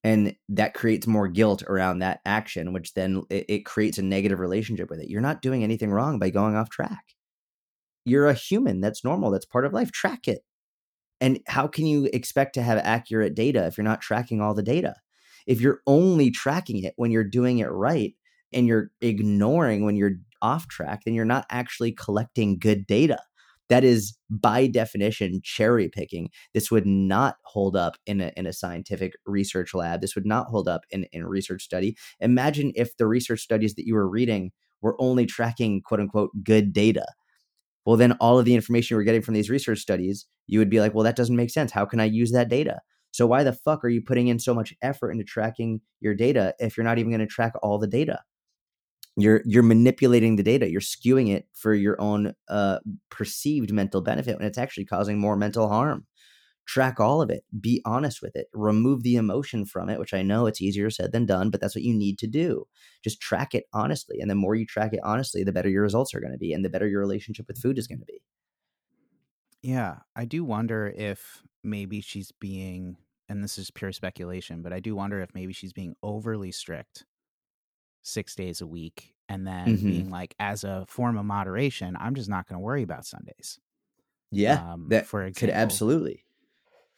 And 0.04 0.36
that 0.50 0.74
creates 0.74 1.08
more 1.08 1.28
guilt 1.28 1.64
around 1.64 2.00
that 2.00 2.22
action, 2.26 2.72
which 2.74 2.94
then 2.94 3.24
it, 3.30 3.46
it 3.50 3.66
creates 3.66 3.98
a 3.98 4.02
negative 4.02 4.40
relationship 4.40 4.90
with 4.90 5.00
it. 5.02 5.10
You're 5.10 5.20
not 5.22 5.42
doing 5.42 5.64
anything 5.64 5.92
wrong 5.92 6.20
by 6.20 6.30
going 6.30 6.56
off 6.56 6.70
track. 6.70 7.04
You're 8.10 8.28
a 8.28 8.34
human. 8.34 8.82
That's 8.82 9.04
normal. 9.04 9.32
That's 9.32 9.46
part 9.46 9.66
of 9.66 9.74
life. 9.74 9.92
Track 9.92 10.28
it. 10.28 10.42
And 11.22 11.40
how 11.48 11.68
can 11.68 11.86
you 11.86 12.10
expect 12.14 12.54
to 12.56 12.62
have 12.62 12.78
accurate 12.80 13.36
data 13.36 13.66
if 13.66 13.78
you're 13.78 13.84
not 13.84 14.02
tracking 14.02 14.42
all 14.42 14.54
the 14.54 14.64
data? 14.64 14.96
If 15.46 15.62
you're 15.62 15.82
only 15.88 16.32
tracking 16.32 16.84
it 16.84 16.94
when 16.96 17.12
you're 17.12 17.24
doing 17.24 17.60
it 17.60 17.68
right 17.68 18.14
and 18.54 18.68
you're 18.68 18.92
ignoring 19.02 19.84
when 19.84 19.96
you're 19.96 20.16
off 20.42 20.68
track, 20.68 21.02
then 21.04 21.14
you're 21.14 21.26
not 21.26 21.46
actually 21.50 21.92
collecting 21.92 22.58
good 22.58 22.88
data. 22.88 23.20
That 23.68 23.84
is 23.84 24.18
by 24.30 24.66
definition 24.68 25.42
cherry 25.44 25.90
picking. 25.90 26.30
This 26.54 26.72
would 26.72 26.88
not 26.88 27.36
hold 27.44 27.76
up 27.76 27.98
in 28.06 28.20
a, 28.20 28.32
in 28.36 28.48
a 28.48 28.54
scientific 28.54 29.14
research 29.26 29.76
lab. 29.76 30.02
This 30.02 30.16
would 30.16 30.26
not 30.26 30.48
hold 30.48 30.68
up 30.68 30.82
in, 30.90 31.06
in 31.12 31.22
a 31.22 31.30
research 31.30 31.64
study. 31.64 31.96
Imagine 32.20 32.72
if 32.76 32.98
the 32.98 33.06
research 33.06 33.42
studies 33.42 33.76
that 33.76 33.86
you 33.86 33.94
were 33.94 34.10
reading 34.10 34.52
were 34.82 34.96
only 35.00 35.26
tracking 35.26 35.82
quote 35.82 36.00
unquote 36.00 36.32
good 36.44 36.74
data. 36.74 37.06
Well, 37.86 37.98
then 37.98 38.14
all 38.14 38.38
of 38.40 38.46
the 38.46 38.56
information 38.56 38.94
you 38.94 38.98
were 38.98 39.04
getting 39.04 39.22
from 39.22 39.34
these 39.34 39.50
research 39.50 39.80
studies, 39.80 40.26
you 40.48 40.60
would 40.60 40.70
be 40.70 40.80
like, 40.80 40.94
well, 40.94 41.04
that 41.04 41.16
doesn't 41.16 41.36
make 41.36 41.50
sense. 41.50 41.72
How 41.72 41.86
can 41.86 42.00
I 42.00 42.06
use 42.06 42.32
that 42.32 42.50
data? 42.50 42.80
So 43.12 43.26
why 43.26 43.44
the 43.44 43.54
fuck 43.54 43.84
are 43.84 43.90
you 43.90 44.02
putting 44.02 44.28
in 44.28 44.38
so 44.40 44.54
much 44.54 44.74
effort 44.82 45.12
into 45.12 45.24
tracking 45.24 45.82
your 46.00 46.14
data 46.14 46.54
if 46.60 46.78
you're 46.78 46.84
not 46.84 47.00
even 47.00 47.12
going 47.12 47.20
to 47.22 47.28
track 47.28 47.54
all 47.64 47.80
the 47.80 47.88
data? 47.88 48.20
you're 49.18 49.42
you're 49.46 49.64
manipulating 49.64 50.36
the 50.36 50.44
data 50.44 50.70
you're 50.70 50.82
skewing 50.82 51.34
it 51.34 51.48
for 51.54 51.74
your 51.74 52.00
own 52.00 52.34
uh, 52.48 52.80
perceived 53.10 53.74
mental 53.74 54.02
benefit 54.02 54.38
when 54.38 54.48
it's 54.48 54.58
actually 54.58 54.86
causing 54.86 55.20
more 55.20 55.36
mental 55.36 55.68
harm 55.68 56.06
track 56.70 57.00
all 57.00 57.20
of 57.20 57.32
it 57.32 57.44
be 57.60 57.82
honest 57.84 58.22
with 58.22 58.36
it 58.36 58.46
remove 58.54 59.02
the 59.02 59.16
emotion 59.16 59.66
from 59.66 59.90
it 59.90 59.98
which 59.98 60.14
i 60.14 60.22
know 60.22 60.46
it's 60.46 60.62
easier 60.62 60.92
said 60.92 61.12
than 61.12 61.26
done 61.26 61.50
but 61.50 61.60
that's 61.60 61.76
what 61.76 61.84
you 61.84 61.96
need 61.96 62.20
to 62.20 62.28
do 62.28 62.64
just 63.04 63.20
track 63.20 63.56
it 63.56 63.64
honestly 63.74 64.20
and 64.20 64.30
the 64.30 64.36
more 64.36 64.54
you 64.54 64.68
track 64.68 64.94
it 64.94 65.00
honestly 65.04 65.44
the 65.44 65.52
better 65.52 65.68
your 65.68 65.82
results 65.82 66.14
are 66.14 66.20
going 66.20 66.32
to 66.32 66.38
be 66.38 66.54
and 66.54 66.64
the 66.64 66.70
better 66.70 66.88
your 66.88 67.00
relationship 67.00 67.48
with 67.48 67.58
food 67.58 67.80
is 67.80 67.88
going 67.88 67.98
to 67.98 68.06
be 68.06 68.22
yeah 69.64 69.96
i 70.16 70.26
do 70.26 70.44
wonder 70.44 70.94
if 70.96 71.42
maybe 71.64 72.02
she's 72.02 72.32
being 72.34 72.98
and 73.28 73.44
this 73.44 73.58
is 73.58 73.72
pure 73.72 73.92
speculation 73.92 74.62
but 74.62 74.72
i 74.72 74.80
do 74.80 74.96
wonder 74.96 75.20
if 75.22 75.34
maybe 75.34 75.54
she's 75.54 75.74
being 75.74 75.96
overly 76.04 76.52
strict 76.52 77.04
six 78.04 78.36
days 78.36 78.62
a 78.62 78.68
week 78.68 79.16
and 79.28 79.48
then 79.48 79.66
mm-hmm. 79.66 79.90
being 79.90 80.10
like 80.12 80.36
as 80.40 80.64
a 80.64 80.86
form 80.88 81.18
of 81.18 81.26
moderation 81.26 81.98
i'm 82.00 82.14
just 82.14 82.30
not 82.30 82.48
going 82.48 82.58
to 82.58 82.64
worry 82.64 82.84
about 82.84 83.08
sundays 83.08 83.58
yeah 84.30 84.74
um, 84.74 84.86
that 84.90 85.08
for 85.08 85.24
example. 85.24 85.48
could 85.48 85.60
absolutely 85.60 86.26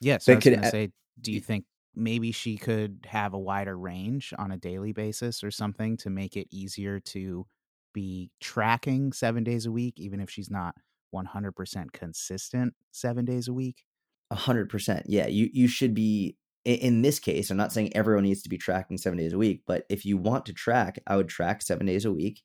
yes 0.02 0.28
yeah, 0.28 0.34
so 0.34 0.34
i 0.34 0.36
was 0.36 0.44
going 0.44 0.62
to 0.62 0.70
say 0.70 0.92
do 1.22 1.32
you 1.32 1.40
think 1.40 1.66
maybe 1.96 2.32
she 2.32 2.58
could 2.58 3.06
have 3.08 3.34
a 3.34 3.40
wider 3.40 3.78
range 3.78 4.34
on 4.38 4.52
a 4.52 4.58
daily 4.58 4.92
basis 4.94 5.44
or 5.44 5.52
something 5.52 5.98
to 5.98 6.10
make 6.10 6.36
it 6.36 6.48
easier 6.52 7.00
to 7.00 7.46
be 7.94 8.32
tracking 8.40 9.12
seven 9.12 9.44
days 9.44 9.66
a 9.66 9.72
week 9.72 9.96
even 9.98 10.20
if 10.20 10.30
she's 10.30 10.50
not 10.50 10.76
100% 11.14 11.92
consistent 11.92 12.74
seven 12.92 13.26
days 13.26 13.48
a 13.48 13.54
week 13.54 13.84
100% 14.32 15.04
yeah 15.08 15.28
you 15.28 15.50
you 15.52 15.68
should 15.68 15.94
be 15.94 16.38
in 16.64 17.02
this 17.02 17.20
case, 17.20 17.50
I'm 17.50 17.58
not 17.58 17.74
saying 17.74 17.96
everyone 17.96 18.24
needs 18.24 18.44
to 18.44 18.50
be 18.50 18.58
tracking 18.58 18.98
seven 18.98 19.18
days 19.18 19.34
a 19.34 19.38
week, 19.38 19.64
but 19.66 19.86
if 19.90 20.06
you 20.06 20.18
want 20.18 20.46
to 20.46 20.54
track, 20.54 21.00
I 21.08 21.16
would 21.16 21.28
track 21.28 21.62
seven 21.62 21.88
days 21.88 22.06
a 22.06 22.12
week. 22.12 22.44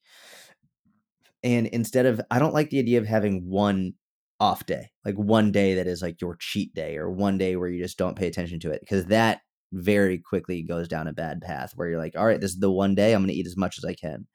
And 1.42 1.66
instead 1.66 2.06
of, 2.06 2.20
I 2.30 2.38
don't 2.38 2.54
like 2.54 2.70
the 2.70 2.78
idea 2.78 2.98
of 2.98 3.06
having 3.06 3.48
one 3.48 3.92
off 4.38 4.66
day, 4.66 4.90
like 5.04 5.14
one 5.14 5.50
day 5.50 5.74
that 5.74 5.86
is 5.86 6.02
like 6.02 6.20
your 6.20 6.36
cheat 6.38 6.74
day 6.74 6.96
or 6.96 7.10
one 7.10 7.38
day 7.38 7.56
where 7.56 7.68
you 7.68 7.82
just 7.82 7.98
don't 7.98 8.16
pay 8.16 8.26
attention 8.26 8.60
to 8.60 8.70
it, 8.70 8.80
because 8.80 9.06
that 9.06 9.40
very 9.72 10.18
quickly 10.18 10.62
goes 10.62 10.88
down 10.88 11.08
a 11.08 11.12
bad 11.12 11.40
path 11.40 11.72
where 11.74 11.88
you're 11.88 11.98
like, 11.98 12.14
all 12.16 12.26
right, 12.26 12.40
this 12.40 12.52
is 12.52 12.60
the 12.60 12.70
one 12.70 12.94
day 12.94 13.12
I'm 13.12 13.20
going 13.20 13.28
to 13.28 13.34
eat 13.34 13.46
as 13.46 13.56
much 13.56 13.78
as 13.78 13.84
I 13.84 13.94
can. 13.94 14.26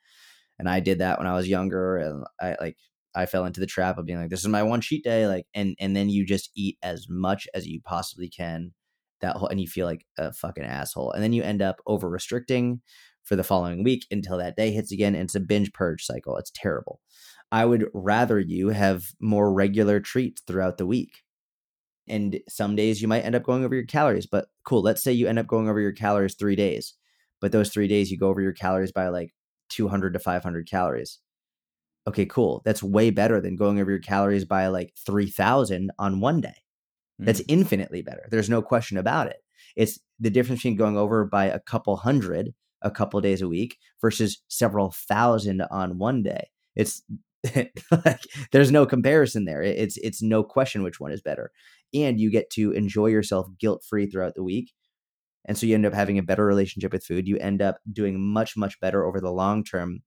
And 0.59 0.69
I 0.69 0.79
did 0.79 0.99
that 0.99 1.17
when 1.17 1.27
I 1.27 1.33
was 1.33 1.47
younger. 1.47 1.97
And 1.97 2.23
I 2.39 2.55
like, 2.59 2.77
I 3.15 3.25
fell 3.25 3.45
into 3.45 3.59
the 3.59 3.65
trap 3.65 3.97
of 3.97 4.05
being 4.05 4.19
like, 4.19 4.29
this 4.29 4.41
is 4.41 4.47
my 4.47 4.63
one 4.63 4.81
cheat 4.81 5.03
day. 5.03 5.27
Like, 5.27 5.45
and, 5.53 5.75
and 5.79 5.95
then 5.95 6.09
you 6.09 6.25
just 6.25 6.51
eat 6.55 6.77
as 6.83 7.07
much 7.09 7.47
as 7.53 7.65
you 7.65 7.81
possibly 7.83 8.29
can 8.29 8.73
that 9.21 9.35
whole 9.35 9.47
and 9.47 9.61
you 9.61 9.67
feel 9.67 9.85
like 9.85 10.05
a 10.17 10.33
fucking 10.33 10.63
asshole 10.63 11.11
and 11.11 11.23
then 11.23 11.33
you 11.33 11.43
end 11.43 11.61
up 11.61 11.77
over 11.87 12.09
restricting 12.09 12.81
for 13.23 13.35
the 13.35 13.43
following 13.43 13.83
week 13.83 14.05
until 14.11 14.37
that 14.37 14.55
day 14.55 14.71
hits 14.71 14.91
again 14.91 15.15
and 15.15 15.25
it's 15.25 15.35
a 15.35 15.39
binge 15.39 15.71
purge 15.73 16.03
cycle 16.03 16.37
it's 16.37 16.51
terrible 16.53 16.99
i 17.51 17.65
would 17.65 17.89
rather 17.93 18.39
you 18.39 18.69
have 18.69 19.05
more 19.19 19.53
regular 19.53 19.99
treats 19.99 20.41
throughout 20.41 20.77
the 20.77 20.85
week 20.85 21.21
and 22.07 22.39
some 22.49 22.75
days 22.75 23.01
you 23.01 23.07
might 23.07 23.21
end 23.21 23.35
up 23.35 23.43
going 23.43 23.63
over 23.63 23.75
your 23.75 23.85
calories 23.85 24.25
but 24.25 24.47
cool 24.63 24.81
let's 24.81 25.03
say 25.03 25.11
you 25.11 25.27
end 25.27 25.39
up 25.39 25.47
going 25.47 25.69
over 25.69 25.79
your 25.79 25.91
calories 25.91 26.35
3 26.35 26.55
days 26.55 26.93
but 27.39 27.51
those 27.51 27.69
3 27.69 27.87
days 27.87 28.11
you 28.11 28.17
go 28.17 28.29
over 28.29 28.41
your 28.41 28.53
calories 28.53 28.91
by 28.91 29.07
like 29.07 29.33
200 29.69 30.13
to 30.13 30.19
500 30.19 30.69
calories 30.69 31.19
okay 32.07 32.25
cool 32.25 32.61
that's 32.65 32.83
way 32.83 33.09
better 33.09 33.39
than 33.39 33.55
going 33.55 33.79
over 33.79 33.91
your 33.91 33.99
calories 33.99 34.45
by 34.45 34.67
like 34.67 34.93
3000 35.05 35.91
on 35.99 36.19
one 36.19 36.41
day 36.41 36.55
that's 37.21 37.41
mm. 37.41 37.45
infinitely 37.47 38.01
better. 38.01 38.27
There's 38.29 38.49
no 38.49 38.61
question 38.61 38.97
about 38.97 39.27
it. 39.27 39.37
It's 39.75 39.99
the 40.19 40.29
difference 40.29 40.59
between 40.59 40.75
going 40.75 40.97
over 40.97 41.25
by 41.25 41.45
a 41.45 41.59
couple 41.59 41.95
hundred 41.97 42.53
a 42.83 42.91
couple 42.91 43.21
days 43.21 43.43
a 43.43 43.47
week 43.47 43.77
versus 44.01 44.41
several 44.47 44.91
thousand 44.91 45.61
on 45.69 45.99
one 45.99 46.23
day. 46.23 46.49
It's 46.75 47.03
like 48.05 48.21
there's 48.51 48.71
no 48.71 48.85
comparison 48.85 49.45
there. 49.45 49.61
It's 49.63 49.97
it's 49.97 50.21
no 50.21 50.43
question 50.43 50.83
which 50.83 50.99
one 50.99 51.11
is 51.11 51.21
better. 51.21 51.51
And 51.93 52.19
you 52.19 52.31
get 52.31 52.49
to 52.51 52.71
enjoy 52.71 53.07
yourself 53.07 53.47
guilt 53.59 53.83
free 53.87 54.07
throughout 54.07 54.35
the 54.35 54.43
week. 54.43 54.71
And 55.47 55.57
so 55.57 55.65
you 55.65 55.75
end 55.75 55.85
up 55.85 55.93
having 55.93 56.17
a 56.19 56.23
better 56.23 56.45
relationship 56.45 56.93
with 56.93 57.03
food. 57.05 57.27
You 57.27 57.37
end 57.37 57.61
up 57.61 57.79
doing 57.91 58.19
much, 58.21 58.55
much 58.55 58.79
better 58.79 59.05
over 59.05 59.19
the 59.19 59.31
long 59.31 59.63
term, 59.63 60.01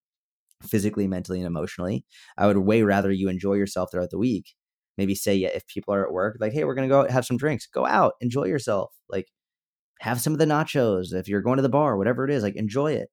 physically, 0.63 1.09
mentally, 1.09 1.41
and 1.41 1.47
emotionally. 1.47 2.05
I 2.39 2.47
would 2.47 2.59
way 2.59 2.83
rather 2.83 3.11
you 3.13 3.29
enjoy 3.29 3.55
yourself 3.55 3.91
throughout 3.93 4.11
the 4.11 4.19
week 4.19 4.55
maybe 4.97 5.15
say 5.15 5.35
yeah, 5.35 5.49
if 5.49 5.67
people 5.67 5.95
are 5.95 6.07
at 6.07 6.13
work 6.13 6.37
like 6.41 6.53
hey 6.53 6.65
we're 6.65 6.75
gonna 6.75 6.89
go 6.89 7.09
have 7.09 7.25
some 7.27 7.37
drinks 7.37 7.67
go 7.67 7.87
out 7.87 8.15
enjoy 8.21 8.45
yourself 8.45 8.93
like 9.09 9.27
have 10.01 10.21
some 10.21 10.33
of 10.33 10.39
the 10.39 10.45
nachos 10.47 11.15
if 11.15 11.29
you're 11.29 11.43
going 11.43 11.57
to 11.57 11.63
the 11.63 11.69
bar 11.69 11.97
whatever 11.97 12.25
it 12.25 12.31
is 12.31 12.43
like 12.43 12.57
enjoy 12.57 12.93
it 12.93 13.09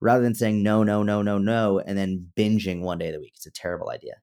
rather 0.00 0.22
than 0.22 0.34
saying 0.34 0.62
no 0.62 0.82
no 0.82 1.02
no 1.02 1.22
no 1.22 1.38
no 1.38 1.78
and 1.78 1.96
then 1.96 2.30
binging 2.36 2.80
one 2.80 2.98
day 2.98 3.08
of 3.08 3.14
the 3.14 3.20
week. 3.20 3.32
It's 3.36 3.46
a 3.46 3.50
terrible 3.50 3.90
idea. 3.90 4.14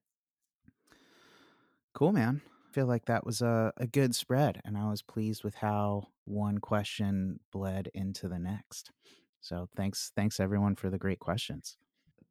Cool 1.93 2.11
man. 2.11 2.41
I 2.69 2.73
feel 2.73 2.87
like 2.87 3.05
that 3.05 3.25
was 3.25 3.41
a, 3.41 3.73
a 3.77 3.87
good 3.87 4.13
spread 4.13 4.61
and 4.63 4.77
i 4.77 4.87
was 4.87 5.01
pleased 5.01 5.43
with 5.43 5.55
how 5.55 6.09
one 6.25 6.59
question 6.59 7.39
bled 7.51 7.89
into 7.93 8.27
the 8.27 8.39
next. 8.39 8.91
So 9.41 9.67
thanks 9.75 10.11
thanks 10.15 10.39
everyone 10.39 10.75
for 10.75 10.89
the 10.89 10.97
great 10.97 11.19
questions. 11.19 11.77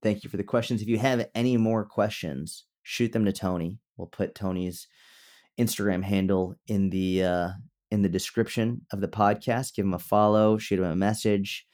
Thank 0.02 0.24
you 0.24 0.30
for 0.30 0.36
the 0.36 0.44
questions. 0.44 0.82
If 0.82 0.88
you 0.88 0.98
have 0.98 1.28
any 1.34 1.56
more 1.56 1.84
questions 1.84 2.66
shoot 2.86 3.12
them 3.12 3.24
to 3.24 3.32
tony. 3.32 3.80
We'll 3.96 4.06
put 4.06 4.36
Tony's 4.36 4.86
Instagram 5.58 6.04
handle 6.04 6.54
in 6.68 6.90
the 6.90 7.24
uh, 7.24 7.48
in 7.90 8.02
the 8.02 8.08
description 8.08 8.82
of 8.92 9.00
the 9.00 9.08
podcast. 9.08 9.74
Give 9.74 9.84
him 9.84 9.94
a 9.94 9.98
follow, 9.98 10.56
shoot 10.56 10.78
him 10.78 10.84
a 10.84 10.94
message, 10.94 11.65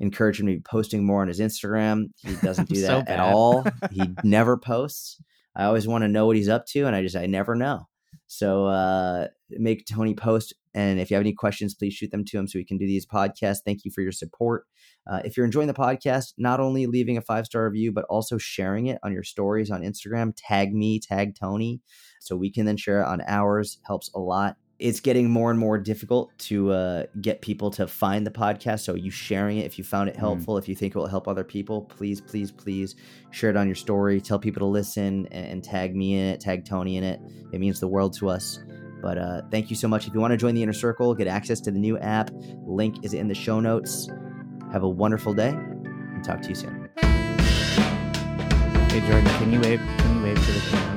encourage 0.00 0.40
him 0.40 0.46
to 0.46 0.54
be 0.54 0.60
posting 0.60 1.04
more 1.04 1.22
on 1.22 1.28
his 1.28 1.40
Instagram. 1.40 2.10
He 2.22 2.34
doesn't 2.36 2.68
do 2.68 2.80
that 2.82 3.06
so 3.06 3.12
at 3.12 3.20
all. 3.20 3.66
he 3.90 4.02
never 4.22 4.56
posts. 4.56 5.20
I 5.54 5.64
always 5.64 5.86
want 5.86 6.02
to 6.02 6.08
know 6.08 6.26
what 6.26 6.36
he's 6.36 6.48
up 6.48 6.66
to, 6.66 6.86
and 6.86 6.94
I 6.94 7.02
just 7.02 7.16
I 7.16 7.26
never 7.26 7.54
know. 7.54 7.88
So 8.26 8.66
uh, 8.66 9.28
make 9.50 9.86
Tony 9.86 10.14
post. 10.14 10.54
And 10.74 11.00
if 11.00 11.10
you 11.10 11.14
have 11.14 11.22
any 11.22 11.32
questions, 11.32 11.74
please 11.74 11.94
shoot 11.94 12.10
them 12.10 12.24
to 12.26 12.38
him 12.38 12.46
so 12.46 12.58
we 12.58 12.64
can 12.64 12.76
do 12.76 12.86
these 12.86 13.06
podcasts. 13.06 13.60
Thank 13.64 13.84
you 13.84 13.90
for 13.90 14.02
your 14.02 14.12
support. 14.12 14.66
Uh, 15.10 15.22
if 15.24 15.36
you're 15.36 15.46
enjoying 15.46 15.68
the 15.68 15.74
podcast, 15.74 16.34
not 16.36 16.60
only 16.60 16.86
leaving 16.86 17.16
a 17.16 17.22
five 17.22 17.46
star 17.46 17.64
review, 17.64 17.92
but 17.92 18.04
also 18.10 18.36
sharing 18.36 18.86
it 18.86 18.98
on 19.02 19.12
your 19.12 19.22
stories 19.22 19.70
on 19.70 19.82
Instagram. 19.82 20.34
Tag 20.36 20.74
me, 20.74 21.00
tag 21.00 21.34
Tony, 21.34 21.80
so 22.20 22.36
we 22.36 22.50
can 22.50 22.66
then 22.66 22.76
share 22.76 23.00
it 23.00 23.06
on 23.06 23.22
ours. 23.26 23.78
Helps 23.86 24.10
a 24.14 24.18
lot 24.18 24.56
it's 24.78 25.00
getting 25.00 25.30
more 25.30 25.50
and 25.50 25.58
more 25.58 25.78
difficult 25.78 26.36
to 26.38 26.70
uh, 26.70 27.04
get 27.20 27.40
people 27.40 27.70
to 27.70 27.86
find 27.86 28.26
the 28.26 28.30
podcast. 28.30 28.80
So 28.80 28.94
you 28.94 29.10
sharing 29.10 29.58
it, 29.58 29.64
if 29.64 29.78
you 29.78 29.84
found 29.84 30.08
it 30.08 30.16
mm. 30.16 30.20
helpful, 30.20 30.54
mm. 30.54 30.58
if 30.58 30.68
you 30.68 30.74
think 30.74 30.94
it 30.94 30.98
will 30.98 31.06
help 31.06 31.26
other 31.28 31.44
people, 31.44 31.82
please, 31.82 32.20
please, 32.20 32.50
please 32.50 32.94
share 33.30 33.50
it 33.50 33.56
on 33.56 33.66
your 33.66 33.74
story. 33.74 34.20
Tell 34.20 34.38
people 34.38 34.60
to 34.60 34.66
listen 34.66 35.26
and, 35.30 35.46
and 35.46 35.64
tag 35.64 35.96
me 35.96 36.18
in 36.18 36.26
it, 36.26 36.40
tag 36.40 36.64
Tony 36.66 36.96
in 36.96 37.04
it. 37.04 37.20
It 37.52 37.60
means 37.60 37.80
the 37.80 37.88
world 37.88 38.14
to 38.18 38.28
us. 38.28 38.58
But 39.00 39.18
uh, 39.18 39.42
thank 39.50 39.70
you 39.70 39.76
so 39.76 39.88
much. 39.88 40.06
If 40.06 40.14
you 40.14 40.20
want 40.20 40.32
to 40.32 40.36
join 40.36 40.54
the 40.54 40.62
inner 40.62 40.72
circle, 40.72 41.14
get 41.14 41.26
access 41.26 41.60
to 41.60 41.70
the 41.70 41.78
new 41.78 41.98
app. 41.98 42.30
Link 42.66 43.04
is 43.04 43.14
in 43.14 43.28
the 43.28 43.34
show 43.34 43.60
notes. 43.60 44.08
Have 44.72 44.82
a 44.82 44.88
wonderful 44.88 45.32
day, 45.32 45.50
and 45.50 46.24
talk 46.24 46.42
to 46.42 46.48
you 46.48 46.54
soon. 46.54 46.90
Hey 48.88 49.00
Jordan, 49.00 49.26
can 49.38 49.52
you 49.52 49.60
wave? 49.60 49.78
Can 49.78 50.16
you 50.16 50.22
wave 50.22 50.44
to 50.44 50.52
the 50.52 50.60
camera? 50.70 50.95